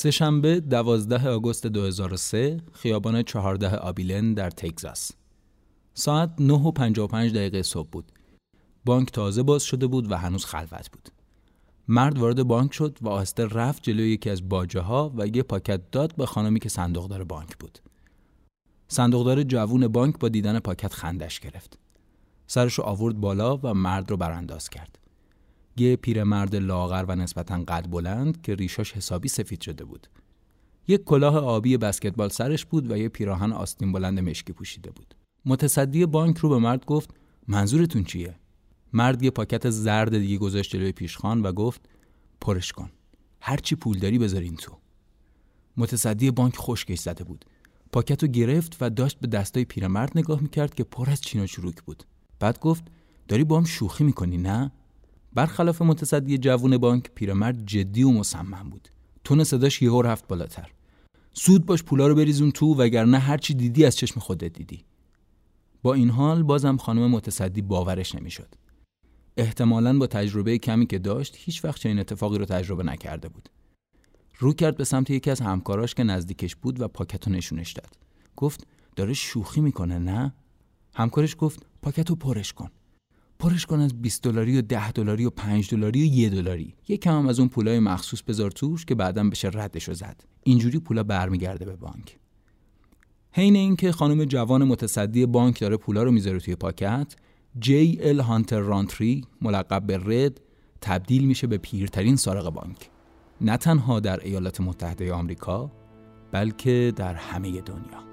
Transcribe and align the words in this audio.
سهشنبه 0.00 0.60
12 0.60 1.28
آگوست 1.28 1.66
2003 1.66 2.60
خیابان 2.72 3.22
14 3.22 3.76
آبیلن 3.76 4.34
در 4.34 4.50
تگزاس. 4.50 5.12
ساعت 5.94 6.30
9 6.38 6.54
و 6.54 6.70
55 6.70 7.34
دقیقه 7.34 7.62
صبح 7.62 7.88
بود. 7.88 8.12
بانک 8.84 9.10
تازه 9.10 9.42
باز 9.42 9.62
شده 9.62 9.86
بود 9.86 10.12
و 10.12 10.16
هنوز 10.16 10.44
خلوت 10.44 10.90
بود. 10.90 11.08
مرد 11.88 12.18
وارد 12.18 12.42
بانک 12.42 12.74
شد 12.74 12.98
و 13.00 13.08
آهسته 13.08 13.46
رفت 13.46 13.82
جلوی 13.82 14.10
یکی 14.10 14.30
از 14.30 14.48
باجه 14.48 14.80
ها 14.80 15.12
و 15.16 15.26
یه 15.26 15.42
پاکت 15.42 15.90
داد 15.90 16.16
به 16.16 16.26
خانمی 16.26 16.60
که 16.60 16.68
صندوقدار 16.68 17.24
بانک 17.24 17.56
بود. 17.56 17.78
صندوقدار 18.88 19.42
جوون 19.42 19.88
بانک 19.88 20.18
با 20.18 20.28
دیدن 20.28 20.58
پاکت 20.58 20.92
خندش 20.92 21.40
گرفت. 21.40 21.78
سرش 22.46 22.80
آورد 22.80 23.20
بالا 23.20 23.56
و 23.56 23.74
مرد 23.74 24.10
رو 24.10 24.16
برانداز 24.16 24.68
کرد. 24.68 24.99
یه 25.76 25.96
پیرمرد 25.96 26.56
لاغر 26.56 27.04
و 27.08 27.16
نسبتا 27.16 27.64
قد 27.68 27.86
بلند 27.90 28.42
که 28.42 28.54
ریشاش 28.54 28.92
حسابی 28.92 29.28
سفید 29.28 29.60
شده 29.60 29.84
بود. 29.84 30.06
یک 30.88 31.04
کلاه 31.04 31.36
آبی 31.36 31.76
بسکتبال 31.76 32.28
سرش 32.28 32.64
بود 32.64 32.90
و 32.90 32.96
یه 32.96 33.08
پیراهن 33.08 33.52
آستین 33.52 33.92
بلند 33.92 34.20
مشکی 34.20 34.52
پوشیده 34.52 34.90
بود. 34.90 35.14
متصدی 35.44 36.06
بانک 36.06 36.38
رو 36.38 36.48
به 36.48 36.58
مرد 36.58 36.84
گفت 36.84 37.10
منظورتون 37.48 38.04
چیه؟ 38.04 38.34
مرد 38.92 39.22
یه 39.22 39.30
پاکت 39.30 39.70
زرد 39.70 40.18
دیگه 40.18 40.38
گذاشت 40.38 40.70
جلوی 40.70 40.92
پیشخان 40.92 41.42
و 41.42 41.52
گفت 41.52 41.88
پرش 42.40 42.72
کن. 42.72 42.90
هرچی 43.40 43.76
پول 43.76 43.98
داری 43.98 44.18
بذارین 44.18 44.56
تو. 44.56 44.72
متصدی 45.76 46.30
بانک 46.30 46.54
خشکش 46.56 46.98
زده 46.98 47.24
بود. 47.24 47.44
پاکت 47.92 48.22
رو 48.22 48.28
گرفت 48.28 48.76
و 48.80 48.90
داشت 48.90 49.20
به 49.20 49.26
دستای 49.26 49.64
پیرمرد 49.64 50.18
نگاه 50.18 50.40
می‌کرد 50.40 50.74
که 50.74 50.84
پر 50.84 51.10
از 51.10 51.20
چین 51.20 51.42
و 51.42 51.46
چروک 51.46 51.82
بود. 51.82 52.04
بعد 52.40 52.60
گفت 52.60 52.84
داری 53.28 53.44
با 53.44 53.58
هم 53.58 53.64
شوخی 53.64 54.04
می‌کنی 54.04 54.38
نه؟ 54.38 54.72
برخلاف 55.32 55.82
متصدی 55.82 56.38
جوون 56.38 56.78
بانک 56.78 57.10
پیرمرد 57.14 57.66
جدی 57.66 58.02
و 58.02 58.10
مصمم 58.10 58.70
بود. 58.70 58.88
تون 59.24 59.44
صداش 59.44 59.82
یهو 59.82 60.02
رفت 60.02 60.28
بالاتر. 60.28 60.70
سود 61.32 61.66
باش 61.66 61.82
پولا 61.82 62.06
رو 62.06 62.14
بریزون 62.14 62.50
تو 62.50 62.74
وگرنه 62.74 63.18
هرچی 63.18 63.54
دیدی 63.54 63.84
از 63.84 63.96
چشم 63.96 64.20
خودت 64.20 64.52
دیدی. 64.52 64.84
با 65.82 65.94
این 65.94 66.10
حال 66.10 66.42
بازم 66.42 66.76
خانم 66.76 67.10
متصدی 67.10 67.62
باورش 67.62 68.14
نمی‌شد. 68.14 68.54
احتمالا 69.36 69.98
با 69.98 70.06
تجربه 70.06 70.58
کمی 70.58 70.86
که 70.86 70.98
داشت 70.98 71.34
هیچ 71.38 71.64
وقت 71.64 71.80
چنین 71.80 71.98
اتفاقی 71.98 72.38
رو 72.38 72.44
تجربه 72.44 72.82
نکرده 72.82 73.28
بود. 73.28 73.48
رو 74.38 74.52
کرد 74.52 74.76
به 74.76 74.84
سمت 74.84 75.10
یکی 75.10 75.30
از 75.30 75.40
همکاراش 75.40 75.94
که 75.94 76.04
نزدیکش 76.04 76.56
بود 76.56 76.80
و 76.80 76.88
پاکت 76.88 77.26
رو 77.28 77.32
نشونش 77.32 77.72
داد. 77.72 77.98
گفت 78.36 78.66
داره 78.96 79.12
شوخی 79.12 79.60
می‌کنه 79.60 79.98
نه؟ 79.98 80.34
همکارش 80.94 81.36
گفت 81.38 81.66
پاکت 81.82 82.10
رو 82.10 82.16
پرش 82.16 82.52
کن. 82.52 82.70
پرش 83.40 83.66
کن 83.66 83.80
از 83.80 84.02
20 84.02 84.22
دلاری 84.22 84.58
و 84.58 84.62
10 84.62 84.92
دلاری 84.92 85.24
و 85.24 85.30
5 85.30 85.70
دلاری 85.70 86.02
و 86.02 86.04
1 86.04 86.32
دلاری. 86.32 86.74
یک 86.88 87.00
کم 87.00 87.18
هم 87.18 87.26
از 87.26 87.38
اون 87.38 87.48
پولای 87.48 87.78
مخصوص 87.78 88.22
بذار 88.22 88.50
توش 88.50 88.84
که 88.84 88.94
بعدا 88.94 89.24
بشه 89.28 89.50
ردشو 89.54 89.94
زد. 89.94 90.24
اینجوری 90.42 90.78
پولا 90.78 91.02
برمیگرده 91.02 91.64
به 91.64 91.76
بانک. 91.76 92.18
حین 93.32 93.56
اینکه 93.56 93.92
خانم 93.92 94.24
جوان 94.24 94.64
متصدی 94.64 95.26
بانک 95.26 95.60
داره 95.60 95.76
پولا 95.76 96.02
رو 96.02 96.10
می‌ذاره 96.10 96.40
توی 96.40 96.56
پاکت 96.56 97.16
جی 97.58 97.98
ال 98.00 98.20
هانتر 98.20 98.58
رانتری 98.58 99.24
ملقب 99.42 99.86
به 99.86 99.98
رد 100.04 100.40
تبدیل 100.80 101.24
میشه 101.24 101.46
به 101.46 101.58
پیرترین 101.58 102.16
سارق 102.16 102.50
بانک. 102.50 102.90
نه 103.40 103.56
تنها 103.56 104.00
در 104.00 104.20
ایالات 104.20 104.60
متحده 104.60 105.12
آمریکا 105.12 105.70
بلکه 106.32 106.92
در 106.96 107.14
همه 107.14 107.60
دنیا. 107.60 108.09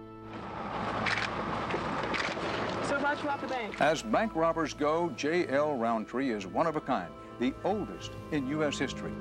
As 3.80 4.02
bank 4.02 4.36
robbers 4.36 4.74
go, 4.74 5.10
J.L. 5.16 5.76
Roundtree 5.76 6.32
is 6.32 6.46
one 6.46 6.68
of 6.68 6.76
a 6.76 6.82
kind, 6.82 7.12
the 7.40 7.54
oldest 7.64 8.12
in 8.32 8.48
U.S. 8.48 8.78
history. 8.78 9.14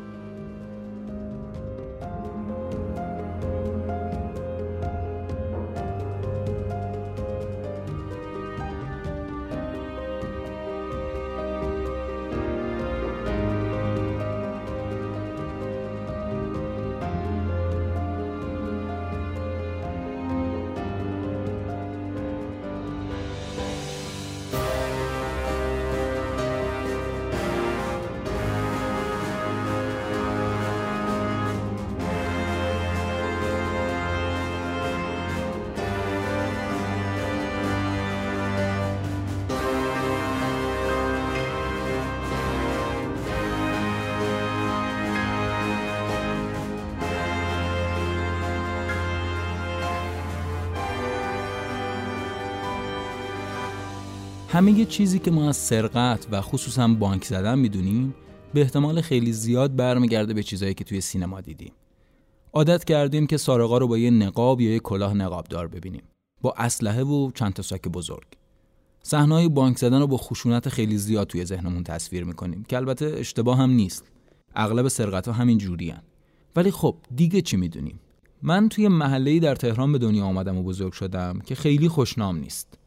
همه 54.57 54.85
چیزی 54.85 55.19
که 55.19 55.31
ما 55.31 55.49
از 55.49 55.57
سرقت 55.57 56.27
و 56.31 56.41
خصوصا 56.41 56.89
بانک 56.89 57.25
زدن 57.25 57.59
می‌دونیم 57.59 58.15
به 58.55 58.61
احتمال 58.61 59.01
خیلی 59.01 59.33
زیاد 59.33 59.77
برمیگرده 59.77 60.35
به 60.35 60.43
چیزایی 60.43 60.75
که 60.75 60.85
توی 60.85 61.01
سینما 61.01 61.41
دیدیم. 61.41 61.73
عادت 62.53 62.85
کردیم 62.85 63.27
که 63.27 63.37
سارقا 63.37 63.79
رو 63.79 63.89
با 63.89 63.99
یه 63.99 64.11
نقاب 64.11 64.61
یا 64.61 64.71
یه 64.71 64.79
کلاه 64.79 65.15
نقابدار 65.15 65.69
ببینیم. 65.69 66.03
با 66.41 66.55
اسلحه 66.59 67.03
و 67.03 67.31
چند 67.31 67.53
تا 67.53 67.63
ساک 67.63 67.83
بزرگ. 67.83 68.27
صحنه‌های 69.03 69.49
بانک 69.49 69.79
زدن 69.79 70.01
رو 70.01 70.07
با 70.07 70.17
خشونت 70.17 70.69
خیلی 70.69 70.99
زیاد 70.99 71.27
توی 71.27 71.45
ذهنمون 71.45 71.83
تصویر 71.83 72.25
می‌کنیم 72.25 72.65
که 72.69 72.77
البته 72.77 73.07
اشتباه 73.07 73.59
هم 73.59 73.71
نیست. 73.71 74.05
اغلب 74.55 74.89
سرقت 74.89 75.29
ها 75.29 75.35
همین 75.35 75.59
جورین. 75.59 75.97
ولی 76.57 76.71
خب 76.71 76.97
دیگه 77.15 77.41
چی 77.41 77.57
می‌دونیم؟ 77.57 78.01
من 78.43 78.69
توی 78.69 78.89
محله‌ای 78.89 79.41
در 79.41 79.55
تهران 79.55 79.93
به 79.93 79.99
دنیا 79.99 80.25
آمدم 80.25 80.57
و 80.57 80.63
بزرگ 80.63 80.93
شدم 80.93 81.39
که 81.47 81.55
خیلی 81.55 81.89
خوشنام 81.89 82.37
نیست. 82.37 82.79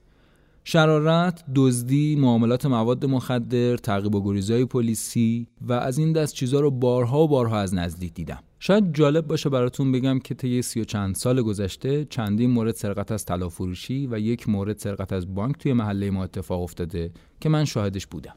شرارت، 0.63 1.43
دزدی، 1.55 2.15
معاملات 2.15 2.65
مواد 2.65 3.05
مخدر، 3.05 3.77
تعقیب 3.77 4.15
و 4.15 4.23
گریزهای 4.23 4.65
پلیسی 4.65 5.47
و 5.61 5.73
از 5.73 5.97
این 5.97 6.13
دست 6.13 6.33
چیزها 6.33 6.59
رو 6.59 6.71
بارها 6.71 7.23
و 7.23 7.27
بارها 7.27 7.59
از 7.59 7.73
نزدیک 7.73 8.13
دیدم. 8.13 8.39
شاید 8.59 8.93
جالب 8.93 9.27
باشه 9.27 9.49
براتون 9.49 9.91
بگم 9.91 10.19
که 10.19 10.35
طی 10.35 10.61
سی 10.61 10.81
و 10.81 10.83
چند 10.83 11.15
سال 11.15 11.41
گذشته 11.41 12.05
چندین 12.05 12.51
مورد 12.51 12.75
سرقت 12.75 13.11
از 13.11 13.25
طلا 13.25 13.49
فروشی 13.49 14.07
و 14.07 14.19
یک 14.19 14.49
مورد 14.49 14.77
سرقت 14.77 15.13
از 15.13 15.35
بانک 15.35 15.57
توی 15.57 15.73
محله 15.73 16.11
ما 16.11 16.23
اتفاق 16.23 16.61
افتاده 16.61 17.11
که 17.39 17.49
من 17.49 17.65
شاهدش 17.65 18.07
بودم. 18.07 18.35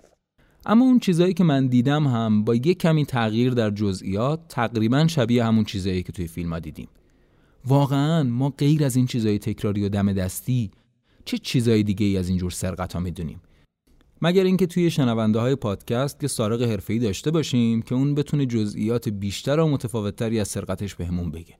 اما 0.66 0.84
اون 0.84 0.99
چیزایی 0.99 1.34
که 1.34 1.44
من 1.44 1.66
دیدم 1.66 2.06
هم 2.06 2.44
با 2.44 2.54
یک 2.54 2.78
کمی 2.78 3.06
تغییر 3.06 3.53
در 3.53 3.71
جزئیات 3.71 4.41
تقریبا 4.49 5.06
شبیه 5.06 5.44
همون 5.44 5.65
چیزایی 5.65 6.03
که 6.03 6.12
توی 6.12 6.27
فیلم 6.27 6.53
ها 6.53 6.59
دیدیم. 6.59 6.89
واقعا 7.66 8.22
ما 8.22 8.50
غیر 8.50 8.84
از 8.84 8.97
این 8.97 9.06
چیزای 9.06 9.39
تکراری 9.39 9.84
و 9.84 9.89
دم 9.89 10.12
دستی 10.12 10.71
چه 11.25 11.38
چیزای 11.38 11.83
دیگه 11.83 12.06
ای 12.06 12.16
از 12.16 12.28
اینجور 12.28 12.50
سرقت 12.50 12.93
ها 12.93 13.00
می‌دونیم؟ 13.00 13.41
مگر 14.22 14.44
اینکه 14.44 14.66
توی 14.66 14.91
شنونده 14.91 15.38
های 15.38 15.55
پادکست 15.55 16.22
یه 16.22 16.28
سارق 16.28 16.62
حرفه‌ای 16.62 16.99
داشته 16.99 17.31
باشیم 17.31 17.83
که 17.83 17.94
اون 17.94 18.15
بتونه 18.15 18.47
جزئیات 18.47 19.09
بیشتر 19.09 19.60
و 19.60 19.69
متفاوتتری 19.69 20.41
از 20.41 20.49
سرقتش 20.49 20.94
بهمون 20.94 21.31
بگه. 21.31 21.55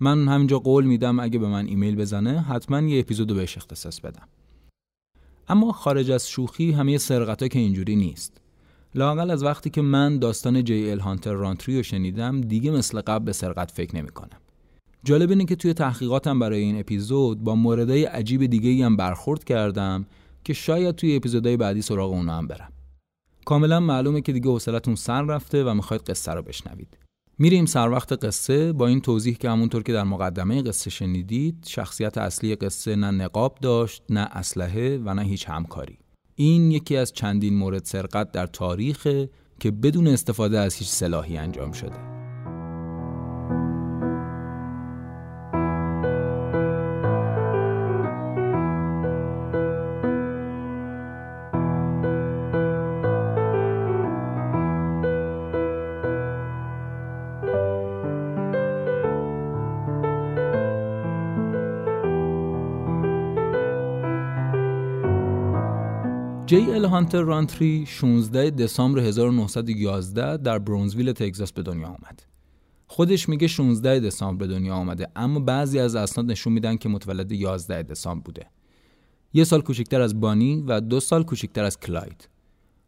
من 0.00 0.28
همینجا 0.28 0.58
قول 0.58 0.84
میدم 0.84 1.20
اگه 1.20 1.38
به 1.38 1.48
من 1.48 1.66
ایمیل 1.66 1.96
بزنه 1.96 2.40
حتما 2.40 2.80
یه 2.80 3.00
اپیزودو 3.00 3.34
بهش 3.34 3.56
اختصاص 3.56 4.00
بدم. 4.00 4.28
اما 5.48 5.72
خارج 5.72 6.10
از 6.10 6.28
شوخی 6.28 6.72
همه 6.72 6.98
سرقت 6.98 7.42
ها 7.42 7.48
که 7.48 7.58
اینجوری 7.58 7.96
نیست. 7.96 8.40
لاقل 8.94 9.30
از 9.30 9.42
وقتی 9.42 9.70
که 9.70 9.82
من 9.82 10.18
داستان 10.18 10.64
جی 10.64 10.90
ال 10.90 11.00
هانتر 11.00 11.32
رانتری 11.32 11.76
رو 11.76 11.82
شنیدم 11.82 12.40
دیگه 12.40 12.70
مثل 12.70 13.00
قبل 13.00 13.24
به 13.24 13.32
سرقت 13.32 13.70
فکر 13.70 13.96
نمی 13.96 14.08
کنم. 14.08 14.38
جالب 15.08 15.30
اینه 15.30 15.44
که 15.44 15.56
توی 15.56 15.72
تحقیقاتم 15.72 16.38
برای 16.38 16.60
این 16.60 16.80
اپیزود 16.80 17.44
با 17.44 17.54
موردهای 17.54 18.04
عجیب 18.04 18.46
دیگه 18.46 18.84
هم 18.84 18.96
برخورد 18.96 19.44
کردم 19.44 20.06
که 20.44 20.52
شاید 20.52 20.94
توی 20.94 21.16
اپیزودهای 21.16 21.56
بعدی 21.56 21.82
سراغ 21.82 22.12
اونا 22.12 22.38
هم 22.38 22.46
برم. 22.46 22.72
کاملا 23.44 23.80
معلومه 23.80 24.20
که 24.20 24.32
دیگه 24.32 24.50
حوصلتون 24.50 24.94
سر 24.94 25.22
رفته 25.22 25.64
و 25.64 25.74
می‌خواید 25.74 26.02
قصه 26.02 26.32
رو 26.32 26.42
بشنوید. 26.42 26.98
میریم 27.38 27.66
سر 27.66 27.88
وقت 27.88 28.24
قصه 28.24 28.72
با 28.72 28.86
این 28.86 29.00
توضیح 29.00 29.34
که 29.34 29.50
همونطور 29.50 29.82
که 29.82 29.92
در 29.92 30.04
مقدمه 30.04 30.62
قصه 30.62 30.90
شنیدید 30.90 31.64
شخصیت 31.66 32.18
اصلی 32.18 32.54
قصه 32.54 32.96
نه 32.96 33.10
نقاب 33.10 33.58
داشت 33.60 34.02
نه 34.10 34.20
اسلحه 34.20 34.98
و 35.04 35.14
نه 35.14 35.22
هیچ 35.22 35.48
همکاری. 35.48 35.98
این 36.34 36.70
یکی 36.70 36.96
از 36.96 37.12
چندین 37.12 37.56
مورد 37.56 37.84
سرقت 37.84 38.32
در 38.32 38.46
تاریخ 38.46 39.26
که 39.60 39.70
بدون 39.70 40.08
استفاده 40.08 40.58
از 40.58 40.74
هیچ 40.74 40.88
سلاحی 40.88 41.36
انجام 41.36 41.72
شده. 41.72 42.17
هانتر 66.88 67.20
رانتری 67.20 67.86
16 67.86 68.50
دسامبر 68.50 69.00
1911 69.00 70.36
در 70.36 70.58
برونزویل 70.58 71.12
تگزاس 71.12 71.52
به 71.52 71.62
دنیا 71.62 71.86
آمد. 71.86 72.22
خودش 72.86 73.28
میگه 73.28 73.46
16 73.46 74.00
دسامبر 74.00 74.46
به 74.46 74.54
دنیا 74.54 74.74
آمده 74.74 75.08
اما 75.16 75.40
بعضی 75.40 75.78
از 75.78 75.94
اسناد 75.94 76.30
نشون 76.30 76.52
میدن 76.52 76.76
که 76.76 76.88
متولد 76.88 77.32
11 77.32 77.82
دسامبر 77.82 78.22
بوده. 78.22 78.46
یه 79.32 79.44
سال 79.44 79.60
کوچکتر 79.60 80.00
از 80.00 80.20
بانی 80.20 80.64
و 80.66 80.80
دو 80.80 81.00
سال 81.00 81.22
کوچکتر 81.22 81.64
از 81.64 81.80
کلاید. 81.80 82.28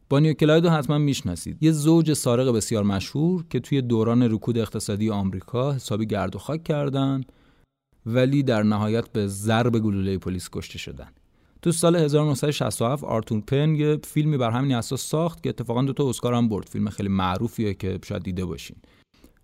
بانی 0.09 0.29
و 0.29 0.33
کلاید 0.33 0.65
رو 0.65 0.69
حتما 0.69 0.97
می‌شناسید. 0.97 1.63
یه 1.63 1.71
زوج 1.71 2.13
سارق 2.13 2.55
بسیار 2.55 2.83
مشهور 2.83 3.45
که 3.49 3.59
توی 3.59 3.81
دوران 3.81 4.23
رکود 4.23 4.57
اقتصادی 4.57 5.09
آمریکا 5.09 5.73
حسابی 5.73 6.05
گرد 6.05 6.35
و 6.35 6.39
خاک 6.39 6.63
کردن 6.63 7.23
ولی 8.05 8.43
در 8.43 8.63
نهایت 8.63 9.09
به 9.09 9.27
ضرب 9.27 9.79
گلوله 9.79 10.17
پلیس 10.17 10.49
کشته 10.51 10.77
شدن. 10.77 11.09
تو 11.61 11.71
سال 11.71 11.95
1967 11.95 13.03
آرتور 13.03 13.41
پن 13.41 13.75
یه 13.75 13.99
فیلمی 14.03 14.37
بر 14.37 14.51
همین 14.51 14.75
اساس 14.75 15.01
ساخت 15.01 15.43
که 15.43 15.49
اتفاقا 15.49 15.81
دو 15.81 15.93
تا 15.93 16.09
اسکار 16.09 16.33
هم 16.33 16.49
برد. 16.49 16.69
فیلم 16.69 16.89
خیلی 16.89 17.09
معروفیه 17.09 17.73
که 17.73 17.99
شاید 18.05 18.23
دیده 18.23 18.45
باشین. 18.45 18.77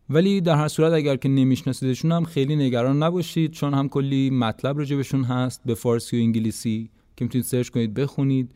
ولی 0.10 0.42
در 0.42 0.56
هر 0.56 0.68
صورت 0.68 0.94
اگر 0.94 1.16
که 1.16 1.30
نمیشناسیدشون 1.30 2.12
هم 2.12 2.24
خیلی 2.24 2.56
نگران 2.56 3.04
نباشید 3.04 3.52
چون 3.52 3.74
هم 3.74 3.90
کلی 3.90 4.30
مطلب 4.30 4.78
راجبشون 4.78 5.24
هست 5.24 5.62
به 5.66 5.74
فارسی 5.74 6.18
و 6.18 6.20
انگلیسی 6.20 6.90
که 7.18 7.26
می‌تونید 7.26 7.46
سرچ 7.46 7.70
کنید 7.70 7.94
بخونید. 7.94 8.52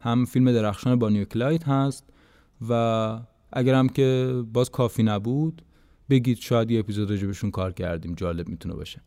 هم 0.00 0.24
فیلم 0.24 0.52
درخشان 0.52 0.98
بانی 0.98 1.07
و 1.07 1.10
کلاید 1.10 1.62
هست 1.62 2.04
و 2.68 2.72
اگر 3.52 3.74
هم 3.74 3.88
که 3.88 4.42
باز 4.52 4.70
کافی 4.70 5.02
نبود 5.02 5.62
بگید 6.10 6.38
شاید 6.38 6.70
یه 6.70 6.78
اپیزود 6.78 7.10
راجبشون 7.10 7.50
کار 7.50 7.72
کردیم 7.72 8.14
جالب 8.14 8.48
می‌تونه 8.48 8.74
باشه. 8.74 9.00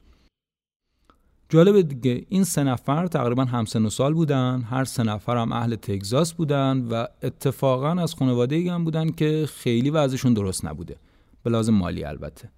جالب 1.52 1.82
دیگه 1.82 2.26
این 2.30 2.44
سه 2.44 2.64
نفر 2.64 3.08
تقریبا 3.08 3.46
همسن 3.46 3.86
و 3.86 3.90
سال 3.90 4.14
بودن 4.14 4.62
هر 4.62 4.86
سه 4.86 5.04
نفر 5.04 5.38
هم 5.38 5.52
اهل 5.52 5.76
تگزاس 5.76 6.34
بودن 6.34 6.88
و 6.92 7.06
اتفاقا 7.24 7.92
از 7.92 8.14
خانواده 8.14 8.56
ای 8.56 8.70
هم 8.70 8.84
بودن 8.84 9.10
که 9.10 9.50
خیلی 9.54 9.90
وضعشون 9.90 10.34
درست 10.34 10.66
نبوده. 10.66 10.96
به 11.44 11.50
لازم 11.50 11.74
مالی 11.74 12.04
البته. 12.04 12.50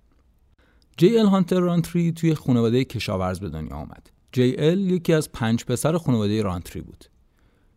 جی 0.97 1.17
ال 1.17 1.25
هانتر 1.25 1.59
رانتری 1.59 2.11
توی 2.11 2.35
خانواده 2.35 2.83
کشاورز 2.83 3.39
به 3.39 3.49
دنیا 3.49 3.75
آمد. 3.75 4.09
جی 4.31 4.55
ال 4.57 4.79
یکی 4.79 5.13
از 5.13 5.31
پنج 5.31 5.65
پسر 5.65 5.97
خانواده 5.97 6.41
رانتری 6.41 6.81
بود. 6.81 7.05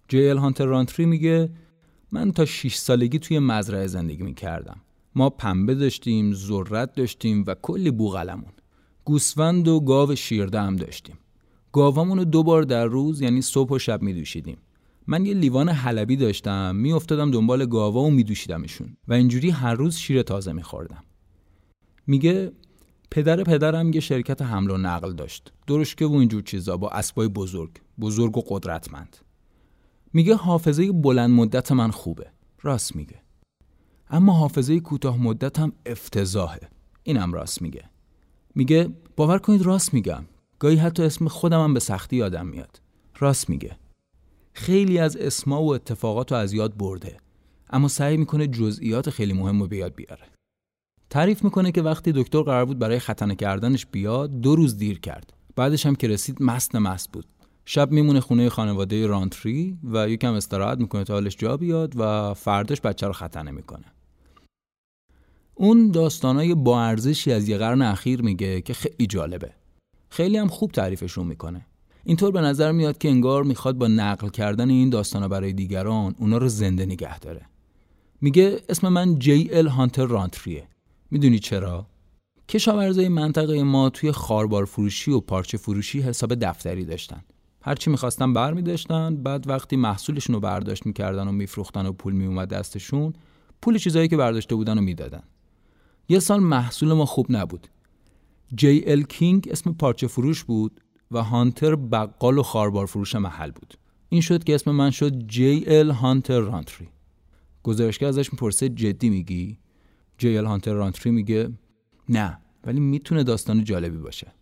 جی 0.08 0.28
ال 0.28 0.38
هانتر 0.38 0.64
رانتری 0.64 1.06
میگه 1.06 1.50
من 2.12 2.32
تا 2.32 2.44
6 2.44 2.74
سالگی 2.74 3.18
توی 3.18 3.38
مزرعه 3.38 3.86
زندگی 3.86 4.22
می‌کردم. 4.22 4.76
ما 5.14 5.30
پنبه 5.30 5.74
داشتیم 5.74 6.34
ذرت 6.34 6.94
داشتیم 6.94 7.44
و 7.46 7.54
کلی 7.62 7.90
بوغلمون 7.90 8.52
گوسفند 9.04 9.68
و 9.68 9.80
گاو 9.80 10.14
شیرده 10.14 10.60
هم 10.60 10.76
داشتیم. 10.76 11.18
گاوامون 11.72 12.18
رو 12.18 12.24
دو 12.24 12.42
بار 12.42 12.62
در 12.62 12.84
روز 12.84 13.20
یعنی 13.20 13.42
صبح 13.42 13.70
و 13.70 13.78
شب 13.78 14.02
میدوشیدیم. 14.02 14.58
من 15.06 15.26
یه 15.26 15.34
لیوان 15.34 15.68
حلبی 15.68 16.16
داشتم 16.16 16.76
میافتادم 16.76 17.30
دنبال 17.30 17.66
گاوا 17.66 18.00
و 18.00 18.10
میدوشیدمشون 18.10 18.96
و 19.08 19.12
اینجوری 19.12 19.50
هر 19.50 19.74
روز 19.74 19.96
شیر 19.96 20.22
تازه 20.22 20.52
میخوردم. 20.52 21.04
میگه 22.06 22.52
پدر 23.10 23.42
پدرم 23.42 23.92
یه 23.92 24.00
شرکت 24.00 24.42
حمل 24.42 24.70
و 24.70 24.76
نقل 24.76 25.12
داشت. 25.12 25.52
درشکه 25.66 26.06
و 26.06 26.12
اینجور 26.12 26.42
چیزا 26.42 26.76
با 26.76 26.90
اسبای 26.90 27.28
بزرگ 27.28 27.70
بزرگ 28.00 28.38
و 28.38 28.42
قدرتمند. 28.48 29.16
میگه 30.12 30.34
حافظه 30.34 30.92
بلند 30.92 31.30
مدت 31.30 31.72
من 31.72 31.90
خوبه. 31.90 32.26
راست 32.62 32.96
میگه. 32.96 33.22
اما 34.10 34.32
حافظه 34.32 34.80
کوتاه 34.80 35.22
مدت 35.22 35.58
هم 35.58 35.72
افتضاحه. 35.86 36.60
اینم 37.02 37.32
راست 37.32 37.62
میگه. 37.62 37.90
میگه 38.54 38.88
باور 39.16 39.38
کنید 39.38 39.62
راست 39.62 39.94
میگم. 39.94 40.24
گاهی 40.58 40.76
حتی 40.76 41.02
اسم 41.02 41.28
خودم 41.28 41.64
هم 41.64 41.74
به 41.74 41.80
سختی 41.80 42.16
یادم 42.16 42.46
میاد. 42.46 42.80
راست 43.18 43.50
میگه. 43.50 43.78
خیلی 44.52 44.98
از 44.98 45.16
اسما 45.16 45.62
و 45.62 45.74
اتفاقات 45.74 46.32
رو 46.32 46.38
از 46.38 46.52
یاد 46.52 46.76
برده. 46.76 47.16
اما 47.70 47.88
سعی 47.88 48.16
می‌کنه 48.16 48.46
جزئیات 48.46 49.10
خیلی 49.10 49.32
مهم 49.32 49.60
رو 49.60 49.68
به 49.68 49.88
بیاره. 49.88 50.26
تعریف 51.10 51.44
می‌کنه 51.44 51.72
که 51.72 51.82
وقتی 51.82 52.12
دکتر 52.12 52.42
قرار 52.42 52.64
بود 52.64 52.78
برای 52.78 52.98
ختنه 52.98 53.34
کردنش 53.34 53.86
بیاد 53.86 54.40
دو 54.40 54.56
روز 54.56 54.78
دیر 54.78 55.00
کرد. 55.00 55.32
بعدش 55.56 55.86
هم 55.86 55.94
که 55.94 56.08
رسید 56.08 56.42
مست 56.42 56.74
مست 56.76 57.12
بود. 57.12 57.26
شب 57.64 57.92
میمونه 57.92 58.20
خونه 58.20 58.48
خانواده 58.48 59.06
رانتری 59.06 59.78
و 59.84 60.08
یکم 60.08 60.32
استراحت 60.34 60.78
می‌کنه 60.78 61.04
تا 61.04 61.14
حالش 61.14 61.36
جا 61.36 61.56
بیاد 61.56 61.92
و 61.96 62.34
فرداش 62.34 62.80
بچه 62.80 63.06
رو 63.06 63.12
ختنه 63.12 63.50
می‌کنه. 63.50 63.84
اون 65.54 65.90
داستانای 65.90 66.54
با 66.54 66.82
ارزشی 66.82 67.32
از 67.32 67.48
یه 67.48 67.58
قرن 67.58 67.82
اخیر 67.82 68.22
میگه 68.22 68.60
که 68.60 68.74
خیلی 68.74 69.06
جالبه. 69.06 69.50
خیلی 70.10 70.36
هم 70.36 70.48
خوب 70.48 70.70
تعریفشون 70.70 71.26
می‌کنه. 71.26 71.66
اینطور 72.04 72.30
به 72.30 72.40
نظر 72.40 72.72
میاد 72.72 72.98
که 72.98 73.08
انگار 73.08 73.44
می‌خواد 73.44 73.78
با 73.78 73.88
نقل 73.88 74.28
کردن 74.28 74.70
این 74.70 74.90
داستانا 74.90 75.28
برای 75.28 75.52
دیگران 75.52 76.14
اونا 76.18 76.38
رو 76.38 76.48
زنده 76.48 76.86
نگه 76.86 77.18
داره. 77.18 77.40
میگه 78.20 78.60
اسم 78.68 78.88
من 78.88 79.18
جی 79.18 79.48
ال 79.52 79.66
هانتر 79.66 80.06
رانتریه. 80.06 80.68
می‌دونی 81.10 81.38
چرا؟ 81.38 81.86
کشاورزای 82.48 83.08
منطقه 83.08 83.62
ما 83.62 83.90
توی 83.90 84.12
خاربار 84.12 84.64
فروشی 84.64 85.10
و 85.10 85.20
پارچه 85.20 85.58
فروشی 85.58 86.00
حساب 86.00 86.34
دفتری 86.34 86.84
داشتن. 86.84 87.24
هرچی 87.62 87.90
می‌خواستن 87.90 88.32
بر 88.32 88.52
میداشتن 88.52 89.16
بعد 89.16 89.48
وقتی 89.48 89.76
محصولشون 89.76 90.34
رو 90.34 90.40
برداشت 90.40 90.86
می‌کردن 90.86 91.28
و 91.28 91.32
میفروختن 91.32 91.86
و 91.86 91.92
پول 91.92 92.12
میومد 92.12 92.48
دستشون 92.48 93.12
پول 93.62 93.78
چیزایی 93.78 94.08
که 94.08 94.16
برداشته 94.16 94.54
بودن 94.54 94.78
رو 94.78 94.84
می‌دادن. 94.84 95.22
یه 96.08 96.18
سال 96.18 96.40
محصول 96.40 96.92
ما 96.92 97.06
خوب 97.06 97.26
نبود. 97.30 97.68
جی 98.56 98.84
ال 98.86 99.02
کینگ 99.02 99.48
اسم 99.50 99.72
پارچه 99.72 100.06
فروش 100.06 100.44
بود 100.44 100.80
و 101.10 101.22
هانتر 101.22 101.74
بقال 101.74 102.38
و 102.38 102.42
خاربار 102.42 102.86
فروش 102.86 103.14
محل 103.14 103.50
بود. 103.50 103.74
این 104.08 104.20
شد 104.20 104.44
که 104.44 104.54
اسم 104.54 104.70
من 104.70 104.90
شد 104.90 105.26
جی 105.26 105.64
ال 105.66 105.90
هانتر 105.90 106.40
رانتری. 106.40 106.88
گزارشگر 107.62 108.06
ازش 108.06 108.32
می‌پرسه 108.32 108.68
جدی 108.68 109.10
میگی؟ 109.10 109.58
جی 110.18 110.36
ال 110.36 110.44
هانتر 110.44 110.72
رانتری 110.72 111.12
میگه 111.12 111.48
نه 112.08 112.38
ولی 112.64 112.80
می‌تونه 112.80 113.22
داستان 113.22 113.64
جالبی 113.64 113.98
باشه. 113.98 114.32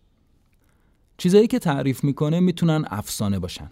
چیزایی 1.17 1.47
که 1.47 1.59
تعریف 1.59 2.03
می‌کنه 2.03 2.39
می‌تونن 2.39 2.85
افسانه 2.87 3.39
باشن. 3.39 3.71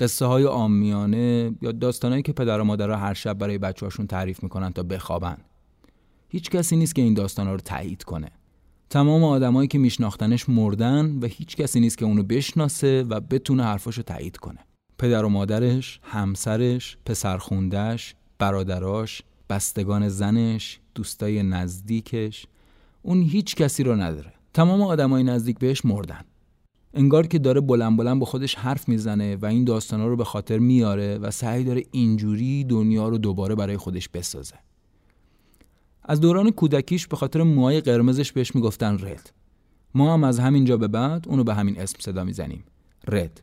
قصه 0.00 0.26
های 0.26 0.46
آمیانه 0.46 1.54
یا 1.62 1.72
داستانهایی 1.72 2.22
که 2.22 2.32
پدر 2.32 2.60
و 2.60 2.64
مادرها 2.64 2.96
هر 2.96 3.14
شب 3.14 3.38
برای 3.38 3.58
بچه‌هاشون 3.58 4.06
تعریف 4.06 4.42
می‌کنن 4.42 4.72
تا 4.72 4.82
بخوابن. 4.82 5.36
هیچ 6.32 6.50
کسی 6.50 6.76
نیست 6.76 6.94
که 6.94 7.02
این 7.02 7.14
داستان 7.14 7.48
رو 7.48 7.56
تایید 7.56 8.02
کنه. 8.02 8.30
تمام 8.90 9.24
آدمایی 9.24 9.68
که 9.68 9.78
میشناختنش 9.78 10.48
مردن 10.48 11.18
و 11.22 11.26
هیچ 11.26 11.56
کسی 11.56 11.80
نیست 11.80 11.98
که 11.98 12.04
اونو 12.04 12.22
بشناسه 12.22 13.02
و 13.02 13.20
بتونه 13.20 13.64
حرفاشو 13.64 14.02
تایید 14.02 14.36
کنه. 14.36 14.58
پدر 14.98 15.24
و 15.24 15.28
مادرش، 15.28 16.00
همسرش، 16.02 16.96
پسرخوندش، 17.06 18.14
برادراش، 18.38 19.22
بستگان 19.50 20.08
زنش، 20.08 20.80
دوستای 20.94 21.42
نزدیکش 21.42 22.46
اون 23.02 23.22
هیچ 23.22 23.54
کسی 23.54 23.82
رو 23.82 23.96
نداره. 23.96 24.32
تمام 24.54 24.82
آدمای 24.82 25.22
نزدیک 25.22 25.58
بهش 25.58 25.84
مردن. 25.84 26.24
انگار 26.94 27.26
که 27.26 27.38
داره 27.38 27.60
بلند 27.60 27.96
بلند 27.96 28.20
با 28.20 28.26
خودش 28.26 28.54
حرف 28.54 28.88
می‌زنه 28.88 29.36
و 29.36 29.46
این 29.46 29.64
داستانا 29.64 30.06
رو 30.06 30.16
به 30.16 30.24
خاطر 30.24 30.58
میاره 30.58 31.18
و 31.18 31.30
سعی 31.30 31.64
داره 31.64 31.82
اینجوری 31.92 32.64
دنیا 32.64 33.08
رو 33.08 33.18
دوباره 33.18 33.54
برای 33.54 33.76
خودش 33.76 34.08
بسازه. 34.08 34.54
از 36.10 36.20
دوران 36.20 36.50
کودکیش 36.50 37.06
به 37.06 37.16
خاطر 37.16 37.42
موهای 37.42 37.80
قرمزش 37.80 38.32
بهش 38.32 38.54
می‌گفتن 38.54 38.94
رد. 38.94 39.32
ما 39.94 40.14
هم 40.14 40.24
از 40.24 40.38
همینجا 40.38 40.76
به 40.76 40.88
بعد 40.88 41.28
اونو 41.28 41.44
به 41.44 41.54
همین 41.54 41.80
اسم 41.80 41.96
صدا 42.00 42.24
می‌زنیم. 42.24 42.64
رد. 43.08 43.42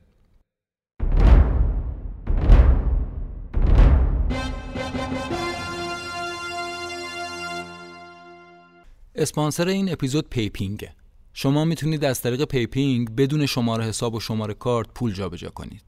اسپانسر 9.15 9.67
این 9.67 9.91
اپیزود 9.91 10.29
پیپینگه 10.29 10.91
شما 11.33 11.65
می‌تونید 11.65 12.05
از 12.05 12.21
طریق 12.21 12.45
پیپینگ 12.45 13.15
بدون 13.15 13.45
شماره 13.45 13.85
حساب 13.85 14.13
و 14.13 14.19
شماره 14.19 14.53
کارت 14.53 14.87
پول 14.95 15.13
جابجا 15.13 15.49
کنید. 15.49 15.81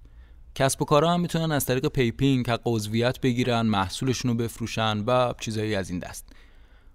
کسب 0.55 0.81
و 0.81 0.85
کارها 0.85 1.13
هم 1.13 1.21
می‌تونن 1.21 1.51
از 1.51 1.65
طریق 1.65 1.87
پیپینگ 1.87 2.49
حق 2.49 2.61
عضویت 2.65 3.21
بگیرن 3.21 3.61
محصولشون 3.61 4.31
رو 4.31 4.37
بفروشن 4.37 5.03
و 5.07 5.33
چیزایی 5.39 5.75
از 5.75 5.89
این 5.89 5.99
دست. 5.99 6.29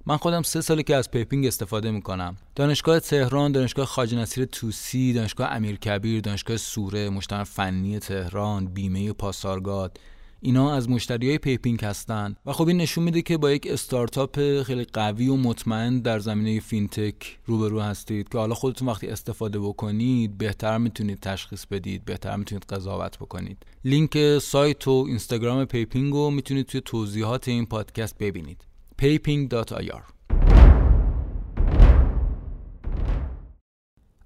من 0.06 0.16
خودم 0.16 0.42
سه 0.42 0.61
ساله 0.61 0.82
که 0.82 0.96
از 0.96 1.11
پیپینگ 1.11 1.46
استفاده 1.46 1.90
می‌کنم. 1.90 2.37
دانشگاه 2.54 3.00
تهران 3.00 3.52
دانشگاه 3.52 3.87
خواجه 3.87 4.18
نصیر 4.18 4.44
طوسی 4.44 5.12
دانشگاه 5.12 5.49
امیرکبیر 5.50 6.20
دانشگاه 6.20 6.56
سوره 6.56 7.11
مجتمع 7.11 7.44
فنی 7.44 7.99
تهران 7.99 8.66
بیمه 8.66 9.12
پاسارگاد. 9.12 10.00
اینا 10.40 10.75
از 10.75 10.88
مشتری 10.90 11.28
های 11.28 11.38
پیپینگ 11.38 11.84
هستن 11.84 12.37
و 12.46 12.52
خب 12.52 12.68
این 12.68 12.76
نشون 12.76 13.04
میده 13.04 13.23
که 13.23 13.37
با 13.37 13.50
یک 13.50 13.66
استارتاپ 13.70 14.62
خیلی 14.62 14.84
قوی 14.84 15.28
و 15.28 15.37
مطمئن 15.37 16.00
در 16.00 16.18
زمینه 16.18 16.61
فینتک 16.61 17.38
روبرو 17.46 17.80
هستید 17.80 18.28
که 18.28 18.38
حالا 18.38 18.54
خودتون 18.54 18.88
وقتی 18.88 19.06
استفاده 19.06 19.58
بکنید 19.58 20.38
بهتر 20.38 20.78
می‌تونید 20.78 21.20
تشخیص 21.20 21.66
بدید 21.66 22.04
بهتر 22.04 22.37
می‌تونید 22.37 22.64
قضاوت 22.64 23.18
بکنید. 23.18 23.66
لینک 23.84 24.38
سایت 24.38 24.88
و 24.88 25.04
اینستاگرام 25.08 25.64
پیپینگ 25.64 26.12
رو 26.12 26.30
می‌تونید 26.30 26.66
توی 26.66 26.80
توضیحات 26.80 27.49
این 27.49 27.66
پادکست 27.66 28.18
ببینید. 28.18 28.64
payping.ir 29.02 30.02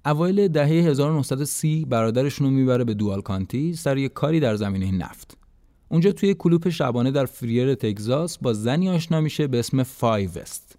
اوایل 0.05 0.47
دهه 0.47 0.67
1930 0.67 1.85
برادرش 1.85 2.47
ردو 2.47 2.53
می‌بره 2.53 2.83
به 2.83 2.93
دوال 2.93 3.21
کانتی 3.21 3.73
سر 3.73 3.97
یه 3.97 4.09
کاری 4.09 4.39
در 4.39 4.55
زمینه 4.55 4.91
نفت. 4.91 5.37
اونجا 5.89 6.11
توی 6.11 6.33
کلوپ 6.33 6.69
شبانه 6.69 7.11
در 7.11 7.25
فریر 7.25 7.75
تگزاس 7.75 8.37
با 8.37 8.53
زنی 8.53 8.89
آشنا 8.89 9.21
میشه 9.21 9.47
به 9.47 9.59
اسم 9.59 9.83
فایوست 9.83 10.77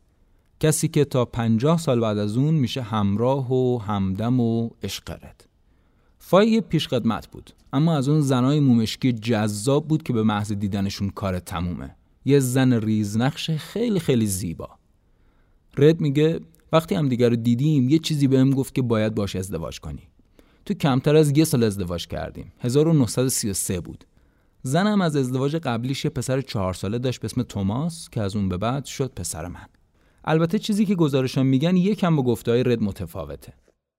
کسی 0.61 0.89
که 0.89 1.05
تا 1.05 1.25
پنجاه 1.25 1.79
سال 1.79 2.01
بعد 2.01 2.19
از 2.19 2.37
اون 2.37 2.55
میشه 2.55 2.83
همراه 2.83 3.53
و 3.53 3.79
همدم 3.79 4.41
و 4.41 4.71
عشق 4.83 5.21
رد. 5.21 5.49
فای 6.19 6.49
یه 6.49 6.61
پیشخدمت 6.61 7.29
بود 7.29 7.51
اما 7.73 7.97
از 7.97 8.09
اون 8.09 8.21
زنای 8.21 8.61
مومشکی 8.61 9.13
جذاب 9.13 9.89
بود 9.89 10.03
که 10.03 10.13
به 10.13 10.23
محض 10.23 10.53
دیدنشون 10.53 11.11
کار 11.11 11.39
تمومه. 11.39 11.97
یه 12.31 12.39
زن 12.39 12.73
ریزنقش 12.73 13.51
خیلی 13.51 14.01
خیلی 14.01 14.27
زیبا. 14.27 14.69
رد 15.77 16.01
میگه 16.01 16.41
وقتی 16.73 16.95
هم 16.95 17.09
دیگر 17.09 17.29
رو 17.29 17.37
دیدیم 17.37 17.89
یه 17.89 17.99
چیزی 17.99 18.27
بهم 18.29 18.51
گفت 18.51 18.75
که 18.75 18.83
باید 18.83 19.15
باش 19.15 19.37
ازدواج 19.37 19.81
کنی. 19.81 20.03
تو 20.65 20.75
کمتر 20.75 21.17
از 21.17 21.39
یه 21.39 21.45
سال 21.45 21.65
ازدواج 21.65 22.07
کردیم. 22.07 22.53
1933 22.61 23.81
بود. 23.81 24.05
زنم 24.63 25.01
از 25.01 25.17
ازدواج 25.17 25.57
قبلیش 25.57 26.05
یه 26.05 26.11
پسر 26.11 26.41
چهار 26.41 26.75
ساله 26.75 26.99
داشت 26.99 27.21
به 27.21 27.25
اسم 27.25 27.43
توماس 27.43 28.09
که 28.11 28.21
از 28.21 28.37
اون 28.37 28.49
به 28.49 28.57
بعد 28.57 28.85
شد 28.85 29.13
پسر 29.17 29.47
من. 29.47 29.67
البته 30.25 30.59
چیزی 30.59 30.87
که 30.87 30.95
گزارشان 30.95 31.47
میگن 31.47 31.77
یکم 31.77 32.17
با 32.17 32.23
گفتهای 32.23 32.63
رد 32.63 32.83
متفاوته. 32.83 33.53